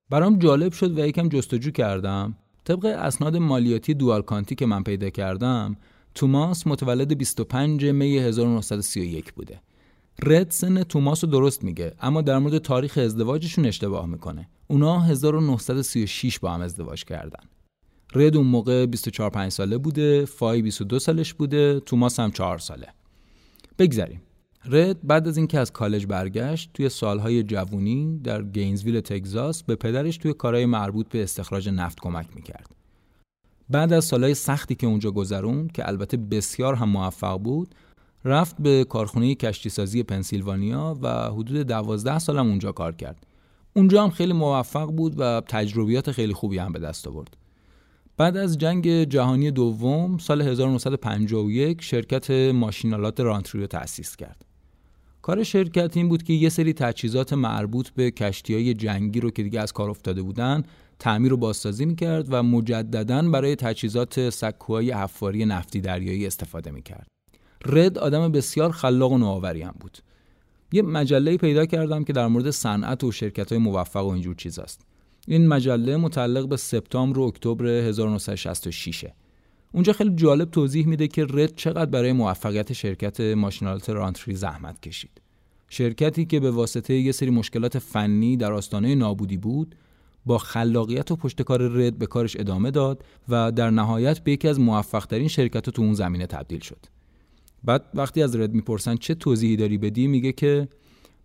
برام 0.10 0.40
جالب 0.40 0.72
شد 0.72 1.00
و 1.00 1.08
یکم 1.08 1.30
جستجو 1.30 1.72
کردم. 1.72 2.36
طبق 2.64 2.86
اسناد 2.86 3.38
مالیاتی 3.38 3.94
دوال 3.94 4.22
کانتی 4.22 4.56
که 4.56 4.66
من 4.66 4.84
پیدا 4.84 5.10
کردم 5.10 5.78
توماس 6.16 6.68
متولد 6.68 7.18
25 7.18 7.86
می 7.86 8.18
1931 8.18 9.34
بوده. 9.34 9.62
رد 10.24 10.52
سن 10.52 10.84
توماس 10.84 11.24
رو 11.24 11.30
درست 11.30 11.64
میگه 11.64 11.94
اما 12.02 12.22
در 12.22 12.40
مورد 12.40 12.58
تاریخ 12.58 12.98
ازدواجشون 12.98 13.66
اشتباه 13.66 14.06
می‌کنه. 14.06 14.50
اونا 14.68 15.00
1936 15.00 16.40
با 16.40 16.52
هم 16.52 16.62
ازدواج 16.62 17.06
کردن. 17.06 17.44
رد 18.16 18.38
اون 18.38 18.48
موقع 18.48 18.86
24 18.86 19.30
5 19.30 19.52
ساله 19.52 19.78
بوده 19.78 20.26
فای 20.26 20.62
22 20.62 21.00
سالش 21.00 21.34
بوده 21.34 21.80
توماس 21.80 22.20
هم 22.20 22.32
4 22.32 22.58
ساله. 22.58 22.88
بگذریم. 23.80 24.22
رد 24.66 25.08
بعد 25.08 25.28
از 25.28 25.38
اینکه 25.38 25.60
از 25.60 25.72
کالج 25.72 26.06
برگشت 26.06 26.70
توی 26.74 26.90
سالهای 26.90 27.44
جوونی 27.44 28.20
در 28.24 28.44
گینزویل 28.44 29.00
تگزاس 29.00 29.64
به 29.64 29.76
پدرش 29.76 30.18
توی 30.18 30.34
کارهای 30.34 30.66
مربوط 30.66 31.10
به 31.10 31.24
استخراج 31.24 31.70
نفت 31.70 32.00
کمک 32.00 32.28
می‌کرد. 32.36 32.81
بعد 33.72 33.94
از 33.94 34.06
سالهای 34.06 34.34
سختی 34.34 34.76
که 34.76 34.88
اونجا 34.88 35.12
گذروند 35.12 35.72
که 35.72 35.88
البته 35.88 36.18
بسیار 36.18 36.76
هم 36.76 36.90
موفق 36.90 37.40
بود 37.40 37.76
رفت 38.26 38.56
به 38.60 38.84
کارخونه 38.84 39.36
کشتی 39.36 39.70
سازی 39.70 40.04
پنسیلوانیا 40.04 40.98
و 41.02 41.32
حدود 41.32 41.58
دوازده 41.58 42.20
سال 42.20 42.40
هم 42.40 42.48
اونجا 42.48 42.72
کار 42.72 42.96
کرد. 42.96 43.28
اونجا 43.74 44.04
هم 44.04 44.10
خیلی 44.10 44.34
موفق 44.34 44.86
بود 44.86 45.16
و 45.18 45.42
تجربیات 45.48 46.12
خیلی 46.12 46.34
خوبی 46.34 46.58
هم 46.58 46.72
به 46.72 46.80
دست 46.80 47.08
آورد. 47.08 47.38
بعد 48.18 48.38
از 48.38 48.58
جنگ 48.58 49.04
جهانی 49.04 49.52
دوم 49.52 50.18
سال 50.18 50.42
1951 50.42 51.82
شرکت 51.82 52.32
ماشینالات 52.32 53.20
رانتری 53.20 53.62
رو 53.62 53.68
تأسیس 53.68 54.16
کرد. 54.16 54.46
کار 55.22 55.44
شرکت 55.44 55.98
این 55.98 56.10
بود 56.10 56.24
که 56.24 56.34
یه 56.34 56.50
سری 56.50 56.74
تجهیزات 56.74 57.34
مربوط 57.34 57.90
به 57.90 58.12
کشتی 58.12 58.54
های 58.54 58.74
جنگی 58.74 59.20
رو 59.20 59.32
که 59.32 59.44
دیگه 59.44 59.60
از 59.60 59.74
کار 59.74 59.90
افتاده 59.90 60.22
بودن 60.22 60.64
تعمیر 61.02 61.34
و 61.34 61.38
بازسازی 61.38 61.86
می‌کرد 61.86 62.26
و 62.30 62.44
مجددا 62.44 63.22
برای 63.22 63.56
تجهیزات 63.56 64.30
سکوهای 64.30 64.92
حفاری 64.92 65.46
نفتی 65.46 65.82
دریایی 65.82 66.28
استفاده 66.28 66.72
می‌کرد. 66.72 67.08
رد 67.66 67.98
آدم 67.98 68.32
بسیار 68.32 68.72
خلاق 68.72 69.12
و 69.12 69.18
نوآوری 69.18 69.62
هم 69.62 69.76
بود. 69.80 69.98
یه 70.72 70.82
مجله 70.82 71.38
پیدا 71.38 71.66
کردم 71.66 72.04
که 72.04 72.14
در 72.14 72.28
مورد 72.28 72.50
صنعت 72.50 73.04
و 73.04 73.12
شرکت 73.12 73.50
های 73.50 73.58
موفق 73.58 74.06
و 74.06 74.10
اینجور 74.10 74.36
چیزاست. 74.36 74.82
این 75.28 75.48
مجله 75.48 75.98
متعلق 75.98 76.48
به 76.48 76.58
سپتامبر 76.58 77.20
و 77.20 77.22
اکتبر 77.22 77.66
1966 77.66 79.06
اونجا 79.72 79.94
خیلی 79.94 80.16
جالب 80.16 80.52
توضیح 80.52 80.88
میده 80.88 81.08
که 81.08 81.26
رد 81.30 81.56
چقدر 81.56 81.86
برای 81.86 82.14
موفقیت 82.14 82.74
شرکت 82.74 83.22
ماشینالات 83.22 83.90
رانتری 83.90 84.36
زحمت 84.36 84.82
کشید. 84.82 85.22
شرکتی 85.70 86.26
که 86.26 86.40
به 86.40 86.52
واسطه 86.52 86.94
یه 86.94 87.12
سری 87.12 87.30
مشکلات 87.30 87.80
فنی 87.80 88.38
در 88.38 88.54
آستانه 88.54 88.96
نابودی 88.96 89.38
بود 89.38 89.76
با 90.26 90.38
خلاقیت 90.38 91.12
و 91.12 91.16
پشتکار 91.16 91.62
رد 91.62 91.98
به 91.98 92.08
کارش 92.08 92.38
ادامه 92.40 92.72
داد 92.72 93.04
و 93.30 93.52
در 93.52 93.70
نهایت 93.70 94.20
به 94.20 94.32
یکی 94.32 94.48
از 94.48 94.60
موفقترین 94.60 95.28
شرکت 95.28 95.70
تو 95.70 95.82
اون 95.82 95.94
زمینه 95.94 96.26
تبدیل 96.28 96.60
شد. 96.60 96.86
بعد 97.64 97.84
وقتی 97.94 98.24
از 98.24 98.36
رد 98.36 98.54
می‌پرسن 98.54 98.96
چه 98.96 99.16
توضیحی 99.16 99.56
داری 99.56 99.78
بدی 99.78 100.08
میگه 100.08 100.32
که 100.32 100.68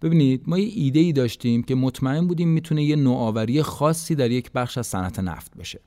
ببینید 0.03 0.43
ما 0.47 0.59
یه 0.59 0.71
ایده 0.75 1.01
ای 1.01 1.13
داشتیم 1.13 1.63
که 1.63 1.75
مطمئن 1.75 2.27
بودیم 2.27 2.49
می‌تونه 2.49 2.85
یه 2.85 2.97
نوآوری 2.97 3.63
خاصی 3.63 4.15
در 4.15 4.31
یک 4.31 4.53
بخش 4.53 4.79
از 4.79 4.87
صنعت 4.87 5.19
نفت 5.19 5.57
بشه. 5.57 5.81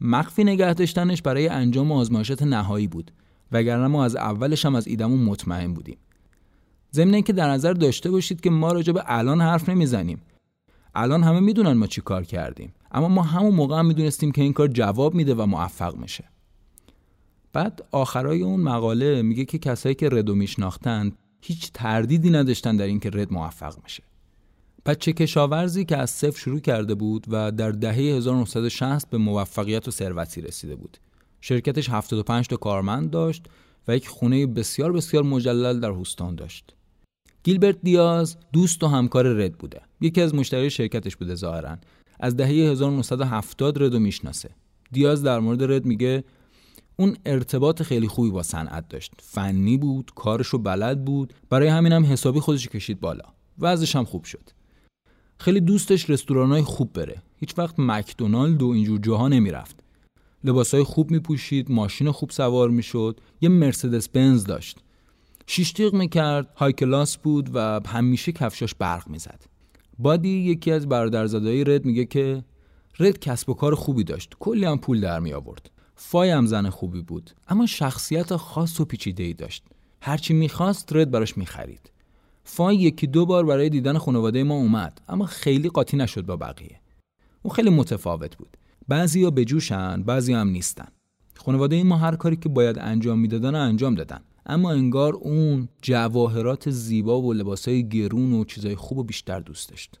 مخفی 0.00 0.44
نگه 0.44 0.74
داشتنش 0.74 1.22
برای 1.22 1.48
انجام 1.48 1.92
آزمایشات 1.92 2.42
نهایی 2.42 2.86
بود 2.86 3.10
وگرنه 3.52 3.86
ما 3.86 4.04
از 4.04 4.16
اولش 4.16 4.66
هم 4.66 4.74
از 4.74 4.86
ایدمون 4.86 5.20
مطمئن 5.20 5.74
بودیم 5.74 5.98
ضمن 6.92 7.20
که 7.20 7.32
در 7.32 7.50
نظر 7.50 7.72
داشته 7.72 8.10
باشید 8.10 8.40
که 8.40 8.50
ما 8.50 8.72
راجع 8.72 8.92
به 8.92 9.02
الان 9.06 9.40
حرف 9.40 9.68
نمی‌زنیم 9.68 10.20
الان 10.94 11.22
همه 11.22 11.40
می‌دونن 11.40 11.72
ما 11.72 11.86
چی 11.86 12.00
کار 12.00 12.24
کردیم 12.24 12.74
اما 12.92 13.08
ما 13.08 13.22
همون 13.22 13.54
موقع 13.54 13.78
هم 13.78 13.86
می‌دونستیم 13.86 14.32
که 14.32 14.42
این 14.42 14.52
کار 14.52 14.68
جواب 14.68 15.14
میده 15.14 15.34
و 15.34 15.46
موفق 15.46 15.96
میشه 15.96 16.24
بعد 17.52 17.84
آخرای 17.90 18.42
اون 18.42 18.60
مقاله 18.60 19.22
میگه 19.22 19.44
که 19.44 19.58
کسایی 19.58 19.94
که 19.94 20.08
ردو 20.08 20.34
میشناختند 20.34 21.18
هیچ 21.42 21.70
تردیدی 21.74 22.30
نداشتن 22.30 22.76
در 22.76 22.84
اینکه 22.84 23.10
رد 23.10 23.32
موفق 23.32 23.74
میشه 23.82 24.02
بچه 24.86 25.12
کشاورزی 25.12 25.84
که 25.84 25.96
از 25.96 26.10
صفر 26.10 26.38
شروع 26.38 26.60
کرده 26.60 26.94
بود 26.94 27.26
و 27.28 27.52
در 27.52 27.70
دهه 27.70 27.94
1960 27.94 29.10
به 29.10 29.18
موفقیت 29.18 29.88
و 29.88 29.90
ثروتی 29.90 30.40
رسیده 30.40 30.76
بود. 30.76 30.98
شرکتش 31.40 31.90
75 31.90 32.46
تا 32.46 32.56
کارمند 32.56 33.10
داشت 33.10 33.46
و 33.88 33.96
یک 33.96 34.08
خونه 34.08 34.46
بسیار 34.46 34.92
بسیار 34.92 35.22
مجلل 35.22 35.80
در 35.80 35.90
هوستان 35.90 36.34
داشت. 36.34 36.74
گیلبرت 37.48 37.78
دیاز 37.82 38.36
دوست 38.52 38.82
و 38.82 38.86
همکار 38.86 39.26
رد 39.26 39.58
بوده. 39.58 39.80
یکی 40.00 40.20
از 40.20 40.34
مشتری 40.34 40.70
شرکتش 40.70 41.16
بوده 41.16 41.34
ظاهرا. 41.34 41.78
از 42.20 42.36
دهه 42.36 42.48
1970 42.48 43.82
ردو 43.82 43.98
می‌شناسه. 43.98 44.50
دیاز 44.92 45.22
در 45.22 45.38
مورد 45.38 45.72
رد 45.72 45.84
میگه 45.86 46.24
اون 46.96 47.16
ارتباط 47.26 47.82
خیلی 47.82 48.08
خوبی 48.08 48.30
با 48.30 48.42
صنعت 48.42 48.88
داشت. 48.88 49.12
فنی 49.22 49.76
بود، 49.76 50.10
کارشو 50.14 50.58
بلد 50.58 51.04
بود، 51.04 51.34
برای 51.50 51.68
همین 51.68 51.92
هم 51.92 52.04
حسابی 52.04 52.40
خودش 52.40 52.68
کشید 52.68 53.00
بالا. 53.00 53.24
وضعش 53.58 53.96
هم 53.96 54.04
خوب 54.04 54.24
شد. 54.24 54.50
خیلی 55.38 55.60
دوستش 55.60 56.10
رستوران 56.10 56.50
های 56.50 56.62
خوب 56.62 56.92
بره 56.92 57.22
هیچ 57.36 57.58
وقت 57.58 57.74
مکدونالد 57.78 58.62
و 58.62 58.68
اینجور 58.68 59.00
جاها 59.00 59.28
نمی‌رفت 59.28 59.76
لباس 60.44 60.74
های 60.74 60.82
خوب 60.82 61.10
میپوشید 61.10 61.70
ماشین 61.70 62.10
خوب 62.10 62.30
سوار 62.30 62.70
می‌شد 62.70 63.20
یه 63.40 63.48
مرسدس 63.48 64.08
بنز 64.08 64.44
داشت 64.44 64.78
شیش 65.50 65.72
تیغ 65.72 65.94
می‌کرد 65.94 66.52
high 66.56 66.72
class 66.72 67.16
بود 67.16 67.50
و 67.54 67.80
همیشه 67.86 68.32
کفشاش 68.32 68.74
برق 68.74 69.08
می‌زد. 69.08 69.44
بادی 69.98 70.28
یکی 70.28 70.72
از 70.72 70.88
برادرزادهای 70.88 71.64
رد 71.64 71.84
میگه 71.84 72.04
که 72.04 72.44
رد 72.98 73.18
کسب 73.18 73.50
و 73.50 73.54
کار 73.54 73.74
خوبی 73.74 74.04
داشت 74.04 74.34
کلی 74.38 74.64
هم 74.64 74.78
پول 74.78 75.00
در 75.00 75.20
می 75.20 75.32
آورد 75.32 75.70
فای 75.94 76.30
هم 76.30 76.46
زن 76.46 76.70
خوبی 76.70 77.02
بود 77.02 77.30
اما 77.48 77.66
شخصیت 77.66 78.36
خاص 78.36 78.80
و 78.80 78.84
پیچیده 78.84 79.22
ای 79.22 79.32
داشت 79.32 79.64
هرچی 80.02 80.34
می‌خواست 80.34 80.92
رد 80.92 81.10
براش 81.10 81.36
می‌خرید. 81.36 81.90
فای 82.44 82.76
یکی 82.76 83.06
دو 83.06 83.26
بار 83.26 83.46
برای 83.46 83.68
دیدن 83.68 83.98
خانواده 83.98 84.42
ما 84.42 84.54
اومد 84.54 85.00
اما 85.08 85.26
خیلی 85.26 85.68
قاطی 85.68 85.96
نشد 85.96 86.26
با 86.26 86.36
بقیه. 86.36 86.80
اون 87.42 87.54
خیلی 87.54 87.70
متفاوت 87.70 88.36
بود. 88.36 88.56
بعضیا 88.88 89.30
به 89.30 89.44
جوشن 89.44 90.02
بعضی 90.02 90.32
هم 90.32 90.48
نیستن. 90.48 90.88
خانواده 91.36 91.82
ما 91.82 91.96
هر 91.96 92.16
کاری 92.16 92.36
که 92.36 92.48
باید 92.48 92.78
انجام 92.78 93.18
می‌دادن 93.18 93.54
انجام 93.54 93.94
دادن. 93.94 94.20
اما 94.48 94.72
انگار 94.72 95.14
اون 95.14 95.68
جواهرات 95.82 96.70
زیبا 96.70 97.22
و 97.22 97.32
لباسای 97.32 97.88
گرون 97.88 98.32
و 98.32 98.44
چیزای 98.44 98.76
خوب 98.76 98.98
و 98.98 99.04
بیشتر 99.04 99.40
دوست 99.40 99.68
داشت. 99.68 100.00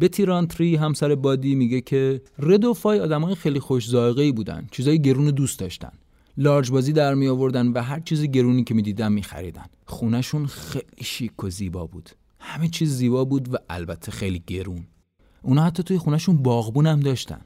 بتی 0.00 0.24
رانتری 0.24 0.76
همسر 0.76 1.14
بادی 1.14 1.54
میگه 1.54 1.80
که 1.80 2.22
رد 2.38 2.64
و 2.64 2.74
فای 2.74 3.00
آدمای 3.00 3.34
خیلی 3.34 3.60
خوش 3.60 3.94
ای 3.94 4.32
بودن 4.32 4.66
چیزای 4.70 5.02
گرون 5.02 5.30
دوست 5.30 5.58
داشتن. 5.58 5.92
لارج 6.36 6.70
بازی 6.70 6.92
در 6.92 7.14
می 7.14 7.28
آوردن 7.28 7.68
و 7.68 7.82
هر 7.82 8.00
چیز 8.00 8.22
گرونی 8.22 8.64
که 8.64 8.74
می‌دیدن 8.74 9.12
میخریدن. 9.12 9.66
خونشون 9.86 10.46
خیلی 10.46 11.04
شیک 11.04 11.44
و 11.44 11.50
زیبا 11.50 11.86
بود. 11.86 12.10
همه 12.38 12.68
چیز 12.68 12.96
زیبا 12.96 13.24
بود 13.24 13.54
و 13.54 13.56
البته 13.70 14.12
خیلی 14.12 14.42
گرون. 14.46 14.86
اونا 15.42 15.64
حتی 15.64 15.82
توی 15.82 15.98
خونشون 15.98 16.36
باغبون 16.36 16.86
هم 16.86 17.00
داشتن. 17.00 17.40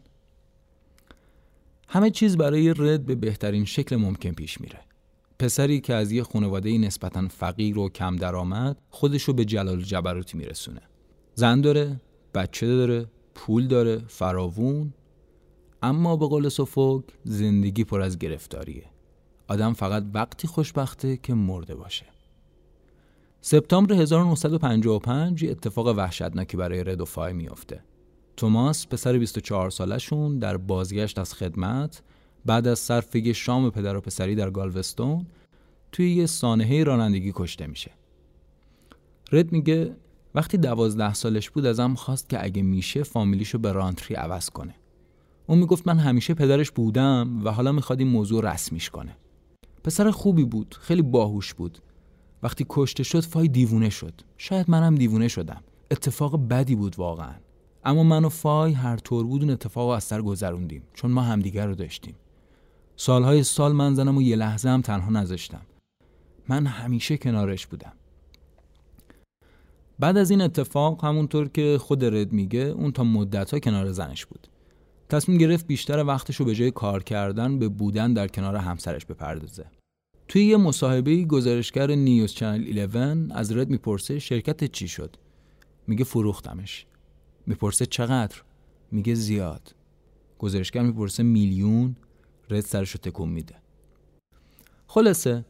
همه 1.89 2.11
چیز 2.11 2.37
برای 2.37 2.75
رد 2.77 3.07
به 3.07 3.15
بهترین 3.15 3.65
شکل 3.65 3.97
ممکن 3.97 4.31
پیش 4.31 4.61
میره. 4.61 4.81
پسری 5.39 5.81
که 5.81 5.95
از 5.95 6.13
یه 6.13 6.23
خانواده 6.23 6.79
نسبتا 6.79 7.29
فقیر 7.29 7.79
و 7.79 7.89
کم 7.89 8.17
درآمد 8.17 8.77
خودش 8.91 9.23
رو 9.23 9.35
به 9.35 9.45
جلال 9.45 9.83
جبروتی 9.83 10.39
میرسونه. 10.39 10.81
زن 11.35 11.61
داره 11.61 12.01
بچه 12.35 12.67
داره 12.67 13.07
پول 13.35 13.67
داره 13.67 13.99
فراوون 14.09 14.95
اما 15.83 16.17
به 16.17 16.27
قول 16.27 16.49
سوفوک 16.49 17.05
زندگی 17.25 17.85
پر 17.85 18.01
از 18.01 18.19
گرفتاریه. 18.19 18.85
آدم 19.49 19.73
فقط 19.73 20.05
وقتی 20.15 20.49
خوشبخته 20.49 21.17
که 21.17 21.35
مرده 21.35 21.75
باشه. 21.75 22.07
سپتامبر 23.41 23.95
1955 23.95 25.45
اتفاق 25.45 25.87
وحشتناکی 25.87 26.57
برای 26.57 26.85
ردوفای 26.85 27.33
میافته. 27.33 27.85
توماس 28.37 28.87
پسر 28.87 29.19
24 29.19 29.71
سالشون 29.71 30.39
در 30.39 30.57
بازگشت 30.57 31.19
از 31.19 31.35
خدمت 31.35 32.03
بعد 32.45 32.67
از 32.67 32.79
صرف 32.79 33.15
یه 33.15 33.33
شام 33.33 33.71
پدر 33.71 33.97
و 33.97 34.01
پسری 34.01 34.35
در 34.35 34.51
گالوستون 34.51 35.27
توی 35.93 36.15
یه 36.15 36.27
سانحه 36.27 36.85
رانندگی 36.85 37.33
کشته 37.35 37.67
میشه. 37.67 37.91
رد 39.33 39.53
میگه 39.53 39.97
وقتی 40.35 40.57
دوازده 40.57 41.15
سالش 41.15 41.51
بود 41.51 41.67
ازم 41.67 41.95
خواست 41.95 42.29
که 42.29 42.45
اگه 42.45 42.63
میشه 42.63 43.03
فامیلیشو 43.03 43.59
به 43.59 43.73
رانتری 43.73 44.15
عوض 44.15 44.51
کنه. 44.51 44.75
اون 45.47 45.59
می‌گفت 45.59 45.87
من 45.87 45.99
همیشه 45.99 46.35
پدرش 46.35 46.71
بودم 46.71 47.41
و 47.45 47.51
حالا 47.51 47.73
می‌خواد 47.73 48.01
این 48.01 48.09
موضوع 48.09 48.53
رسمیش 48.53 48.91
کنه. 48.91 49.17
پسر 49.85 50.11
خوبی 50.11 50.45
بود 50.45 50.77
خیلی 50.81 51.03
باهوش 51.03 51.55
بود. 51.55 51.79
وقتی 52.43 52.67
کشته 52.69 53.03
شد 53.03 53.21
فای 53.21 53.49
دیوونه 53.49 53.91
شد. 53.91 54.15
شاید 54.37 54.71
منم 54.71 54.95
دیوونه 54.95 55.29
شدم. 55.29 55.63
اتفاق 55.91 56.49
بدی 56.49 56.75
بود 56.75 56.99
واقعا. 56.99 57.35
اما 57.85 58.03
من 58.03 58.25
و 58.25 58.29
فای 58.29 58.73
هر 58.73 58.97
طور 58.97 59.27
بود 59.27 59.43
اون 59.43 59.51
اتفاق 59.51 59.89
از 59.89 60.05
سر 60.05 60.23
گذروندیم. 60.23 60.83
چون 60.95 61.11
ما 61.11 61.23
همدیگر 61.23 61.67
رو 61.67 61.75
داشتیم. 61.75 62.15
سالهای 63.03 63.43
سال 63.43 63.73
من 63.73 63.95
زنم 63.95 64.17
و 64.17 64.23
یه 64.23 64.37
لحظه 64.37 64.69
هم 64.69 64.83
تنها 64.83 65.11
نذاشتم. 65.11 65.61
من 66.49 66.67
همیشه 66.67 67.17
کنارش 67.17 67.67
بودم. 67.67 67.93
بعد 69.99 70.17
از 70.17 70.31
این 70.31 70.41
اتفاق 70.41 71.05
همونطور 71.05 71.49
که 71.49 71.79
خود 71.81 72.05
رد 72.05 72.33
میگه 72.33 72.61
اون 72.61 72.93
تا 72.93 73.05
مدت 73.05 73.51
ها 73.51 73.59
کنار 73.59 73.93
زنش 73.93 74.27
بود. 74.27 74.49
تصمیم 75.09 75.39
گرفت 75.39 75.67
بیشتر 75.67 76.05
وقتش 76.05 76.37
رو 76.37 76.45
به 76.45 76.55
جای 76.55 76.71
کار 76.71 77.03
کردن 77.03 77.59
به 77.59 77.69
بودن 77.69 78.13
در 78.13 78.29
کنار 78.29 78.57
همسرش 78.57 79.07
بپردازه. 79.07 79.67
توی 80.29 80.45
یه 80.45 80.57
مصاحبه 80.57 81.25
گزارشگر 81.25 81.91
نیوز 81.91 82.33
چنل 82.33 82.77
11 82.77 83.35
از 83.35 83.57
رد 83.57 83.71
می‌پرسه 83.71 84.19
شرکت 84.19 84.65
چی 84.65 84.89
شد؟ 84.89 85.17
میگه 85.87 86.05
فروختمش. 86.05 86.87
می‌پرسه 87.47 87.87
چقدر؟ 87.87 88.43
میگه 88.91 89.15
زیاد. 89.15 89.75
گزارشگر 90.39 90.83
می‌پرسه 90.83 91.23
میلیون. 91.23 91.97
رد 92.53 92.61
سرشو 92.61 92.99
تکون 92.99 93.29
میده. 93.29 93.55
خلاصه 94.87 95.45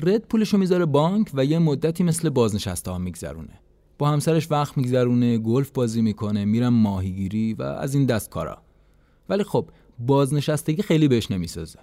رد 0.00 0.26
پولشو 0.28 0.58
می‌ذاره 0.58 0.84
بانک 0.84 1.30
و 1.34 1.44
یه 1.44 1.58
مدتی 1.58 2.04
مثل 2.04 2.28
بازنشسته 2.28 2.90
ها 2.90 2.98
میگذرونه. 2.98 3.60
با 3.98 4.08
همسرش 4.08 4.50
وقت 4.50 4.78
میگذرونه 4.78 5.38
گلف 5.38 5.70
بازی 5.70 6.02
می‌کنه 6.02 6.44
میرم 6.44 6.74
ماهیگیری 6.74 7.54
و 7.54 7.62
از 7.62 7.94
این 7.94 8.06
دست 8.06 8.30
کارا. 8.30 8.62
ولی 9.28 9.44
خب 9.44 9.70
بازنشستگی 9.98 10.82
خیلی 10.82 11.08
بهش 11.08 11.30
نمی‌سازه. 11.30 11.78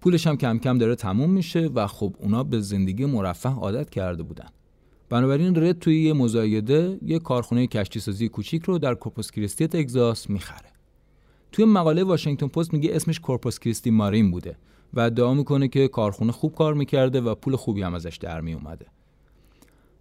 پولش 0.00 0.26
هم 0.26 0.36
کم 0.36 0.58
کم 0.58 0.78
داره 0.78 0.94
تموم 0.94 1.30
میشه 1.30 1.70
و 1.74 1.86
خب 1.86 2.16
اونا 2.18 2.44
به 2.44 2.60
زندگی 2.60 3.04
مرفه 3.04 3.48
عادت 3.48 3.90
کرده 3.90 4.22
بودن. 4.22 4.48
بنابراین 5.08 5.56
رد 5.56 5.78
توی 5.78 6.02
یه 6.02 6.12
مزایده 6.12 6.98
یه 7.02 7.18
کارخونه 7.18 7.66
کشتی 7.66 8.00
سازی 8.00 8.28
کوچیک 8.28 8.62
رو 8.62 8.78
در 8.78 8.94
کورپوس 8.94 9.30
کریستی 9.30 9.66
تگزاس 9.66 10.30
می‌خره. 10.30 10.69
توی 11.52 11.64
مقاله 11.64 12.04
واشنگتن 12.04 12.48
پست 12.48 12.72
میگه 12.72 12.90
اسمش 12.96 13.20
کورپوس 13.20 13.58
کریستی 13.58 13.90
مارین 13.90 14.30
بوده 14.30 14.56
و 14.92 15.00
ادعا 15.00 15.34
می‌کنه 15.34 15.68
که 15.68 15.88
کارخونه 15.88 16.32
خوب 16.32 16.54
کار 16.54 16.74
می‌کرده 16.74 17.20
و 17.20 17.34
پول 17.34 17.56
خوبی 17.56 17.82
هم 17.82 17.94
ازش 17.94 18.16
در 18.16 18.40
میومده 18.40 18.86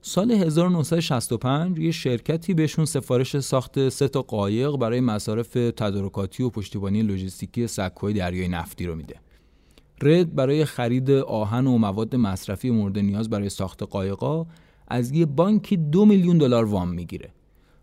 سال 0.01 0.31
1965 0.31 1.79
یه 1.79 1.91
شرکتی 1.91 2.53
بهشون 2.53 2.85
سفارش 2.85 3.39
ساخت 3.39 3.89
سه 3.89 4.07
تا 4.07 4.21
قایق 4.21 4.71
برای 4.71 4.99
مصارف 4.99 5.53
تدارکاتی 5.53 6.43
و 6.43 6.49
پشتیبانی 6.49 7.01
لوجستیکی 7.01 7.67
سکوی 7.67 8.13
دریای 8.13 8.47
نفتی 8.47 8.85
رو 8.85 8.95
میده. 8.95 9.15
رد 10.01 10.35
برای 10.35 10.65
خرید 10.65 11.11
آهن 11.11 11.67
و 11.67 11.77
مواد 11.77 12.15
مصرفی 12.15 12.69
مورد 12.69 12.99
نیاز 12.99 13.29
برای 13.29 13.49
ساخت 13.49 13.83
قایقا 13.83 14.45
از 14.87 15.11
یه 15.11 15.25
بانکی 15.25 15.77
دو 15.77 16.05
میلیون 16.05 16.37
دلار 16.37 16.65
وام 16.65 16.89
می‌گیره. 16.89 17.29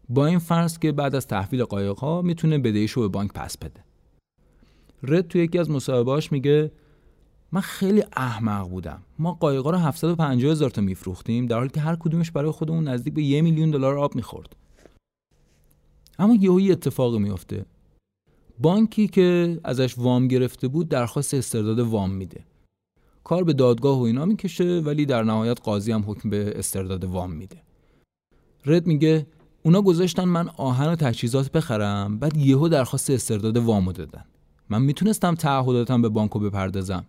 با 0.08 0.26
این 0.26 0.38
فرض 0.38 0.78
که 0.78 0.92
بعد 0.92 1.14
از 1.14 1.26
تحویل 1.26 1.64
قایقها 1.64 2.22
می‌تونه 2.22 2.58
بدهیشو 2.58 3.00
به 3.00 3.08
بانک 3.08 3.32
پس 3.32 3.58
بده. 3.58 3.84
رد 5.02 5.28
تو 5.28 5.38
یکی 5.38 5.58
از 5.58 5.70
مصاحبه‌هاش 5.70 6.32
میگه 6.32 6.72
من 7.52 7.60
خیلی 7.60 8.04
احمق 8.16 8.68
بودم. 8.68 9.02
ما 9.18 9.32
قایقا 9.32 9.70
رو 9.70 9.78
750 9.78 10.52
هزار 10.52 10.70
تا 10.70 10.82
میفروختیم 10.82 11.46
در 11.46 11.56
حالی 11.56 11.68
که 11.68 11.80
هر 11.80 11.96
کدومش 11.96 12.30
برای 12.30 12.50
خودمون 12.50 12.88
نزدیک 12.88 13.14
به 13.14 13.22
یه 13.22 13.42
میلیون 13.42 13.70
دلار 13.70 13.98
آب 13.98 14.16
می‌خورد. 14.16 14.56
اما 16.18 16.34
یهو 16.34 16.60
یه 16.60 16.72
اتفاقی 16.72 17.18
میفته 17.18 17.64
بانکی 18.58 19.08
که 19.08 19.60
ازش 19.64 19.98
وام 19.98 20.28
گرفته 20.28 20.68
بود 20.68 20.88
درخواست 20.88 21.34
استرداد 21.34 21.78
وام 21.78 22.10
میده. 22.10 22.44
کار 23.24 23.44
به 23.44 23.52
دادگاه 23.52 23.98
و 23.98 24.02
اینا 24.02 24.24
می‌کشه 24.24 24.80
ولی 24.84 25.06
در 25.06 25.22
نهایت 25.22 25.60
قاضی 25.60 25.92
هم 25.92 26.04
حکم 26.06 26.30
به 26.30 26.52
استرداد 26.56 27.04
وام 27.04 27.32
میده. 27.32 27.62
رد 28.66 28.86
میگه 28.86 29.26
اونا 29.66 29.82
گذاشتن 29.82 30.24
من 30.24 30.48
آهن 30.56 30.88
و 30.88 30.96
تجهیزات 30.96 31.52
بخرم 31.52 32.18
بعد 32.18 32.36
یهو 32.36 32.68
درخواست 32.68 33.10
استرداد 33.10 33.56
وامو 33.56 33.92
دادن. 33.92 34.24
من 34.70 34.82
می‌تونستم 34.82 35.34
تعهداتم 35.34 36.02
به 36.02 36.08
بانکو 36.08 36.38
بپردازم 36.38 37.04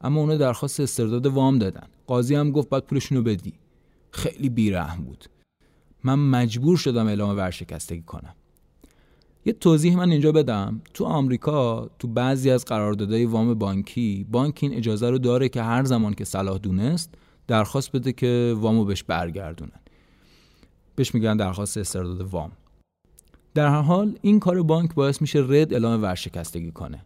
اما 0.00 0.20
اونا 0.20 0.36
درخواست 0.36 0.80
استرداد 0.80 1.26
وام 1.26 1.58
دادن. 1.58 1.86
قاضی 2.06 2.34
هم 2.34 2.50
گفت 2.50 2.68
باید 2.68 2.84
پولشون 2.84 3.18
رو 3.18 3.24
بدی. 3.24 3.52
خیلی 4.10 4.48
بیرحم 4.48 5.04
بود. 5.04 5.24
من 6.04 6.18
مجبور 6.18 6.76
شدم 6.76 7.06
اعلام 7.06 7.36
ورشکستگی 7.36 8.02
کنم. 8.02 8.34
یه 9.44 9.52
توضیح 9.52 9.96
من 9.96 10.10
اینجا 10.10 10.32
بدم. 10.32 10.80
تو 10.94 11.04
آمریکا 11.04 11.90
تو 11.98 12.08
بعضی 12.08 12.50
از 12.50 12.64
قراردادهای 12.64 13.24
وام 13.24 13.54
بانکی 13.54 14.26
بانک 14.30 14.58
این 14.62 14.74
اجازه 14.74 15.10
رو 15.10 15.18
داره 15.18 15.48
که 15.48 15.62
هر 15.62 15.84
زمان 15.84 16.14
که 16.14 16.24
صلاح 16.24 16.58
دونست 16.58 17.14
درخواست 17.46 17.92
بده 17.92 18.12
که 18.12 18.54
وامو 18.56 18.84
بهش 18.84 19.02
برگردونن 19.02 19.79
بهش 21.00 21.14
میگن 21.14 21.36
درخواست 21.36 21.78
استرداد 21.78 22.20
وام. 22.20 22.52
در 23.54 23.68
هر 23.68 23.80
حال 23.80 24.18
این 24.22 24.40
کار 24.40 24.62
بانک 24.62 24.94
باعث 24.94 25.22
میشه 25.22 25.38
رد 25.48 25.72
اعلام 25.72 26.02
ورشکستگی 26.02 26.70
کنه. 26.70 27.04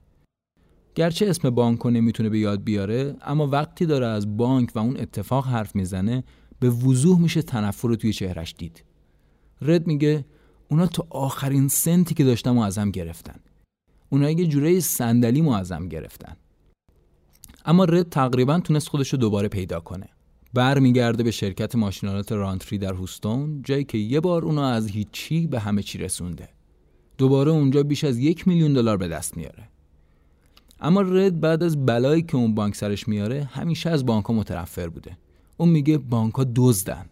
گرچه 0.94 1.26
اسم 1.28 1.50
بانک 1.50 1.80
رو 1.80 1.90
نمی‌تونه 1.90 2.28
به 2.28 2.38
یاد 2.38 2.64
بیاره 2.64 3.16
اما 3.22 3.46
وقتی 3.46 3.87
داره 3.87 4.07
از 4.07 4.37
بانک 4.37 4.70
و 4.74 4.78
اون 4.78 4.96
اتفاق 4.96 5.46
حرف 5.46 5.76
می‌زنه 5.76 6.24
به 6.61 6.70
وضوح 6.70 7.20
میشه 7.20 7.42
تنفر 7.42 7.88
رو 7.88 7.96
توی 7.96 8.12
چهرش 8.12 8.54
دید. 8.59 8.85
رد 9.62 9.87
میگه 9.87 10.24
اونا 10.68 10.87
تو 10.87 11.07
آخرین 11.11 11.68
سنتی 11.68 12.14
که 12.14 12.24
داشتم 12.24 12.59
ازم 12.59 12.90
گرفتن. 12.90 13.40
اونا 14.09 14.30
یه 14.30 14.46
جوره 14.46 14.80
صندلی 14.80 15.50
ازم 15.50 15.88
گرفتن. 15.88 16.37
اما 17.64 17.85
رد 17.85 18.09
تقریبا 18.09 18.61
تونست 18.61 18.88
خودش 18.88 19.09
رو 19.09 19.18
دوباره 19.18 19.48
پیدا 19.48 19.80
کنه. 19.80 20.09
برمیگرده 20.54 21.22
به 21.22 21.30
شرکت 21.30 21.74
ماشینالات 21.74 22.32
رانتری 22.32 22.78
در 22.78 22.92
هوستون 22.92 23.62
جایی 23.62 23.84
که 23.84 23.98
یه 23.98 24.20
بار 24.20 24.44
اونا 24.44 24.68
از 24.68 24.88
هیچی 24.88 25.46
به 25.46 25.60
همه 25.60 25.82
چی 25.82 25.98
رسونده. 25.98 26.48
دوباره 27.18 27.50
اونجا 27.50 27.82
بیش 27.82 28.04
از 28.04 28.18
یک 28.18 28.48
میلیون 28.48 28.72
دلار 28.72 28.96
به 28.96 29.08
دست 29.08 29.36
میاره. 29.36 29.68
اما 30.80 31.00
رد 31.00 31.40
بعد 31.40 31.62
از 31.62 31.86
بلایی 31.86 32.22
که 32.22 32.36
اون 32.36 32.54
بانک 32.54 32.74
سرش 32.74 33.08
میاره 33.08 33.44
همیشه 33.44 33.90
از 33.90 34.06
بانک 34.06 34.24
ها 34.24 34.34
متنفر 34.34 34.88
بوده. 34.88 35.16
اون 35.56 35.68
میگه 35.68 35.98
بانک 35.98 36.34
ها 36.34 36.46
دزدن. 36.56 37.06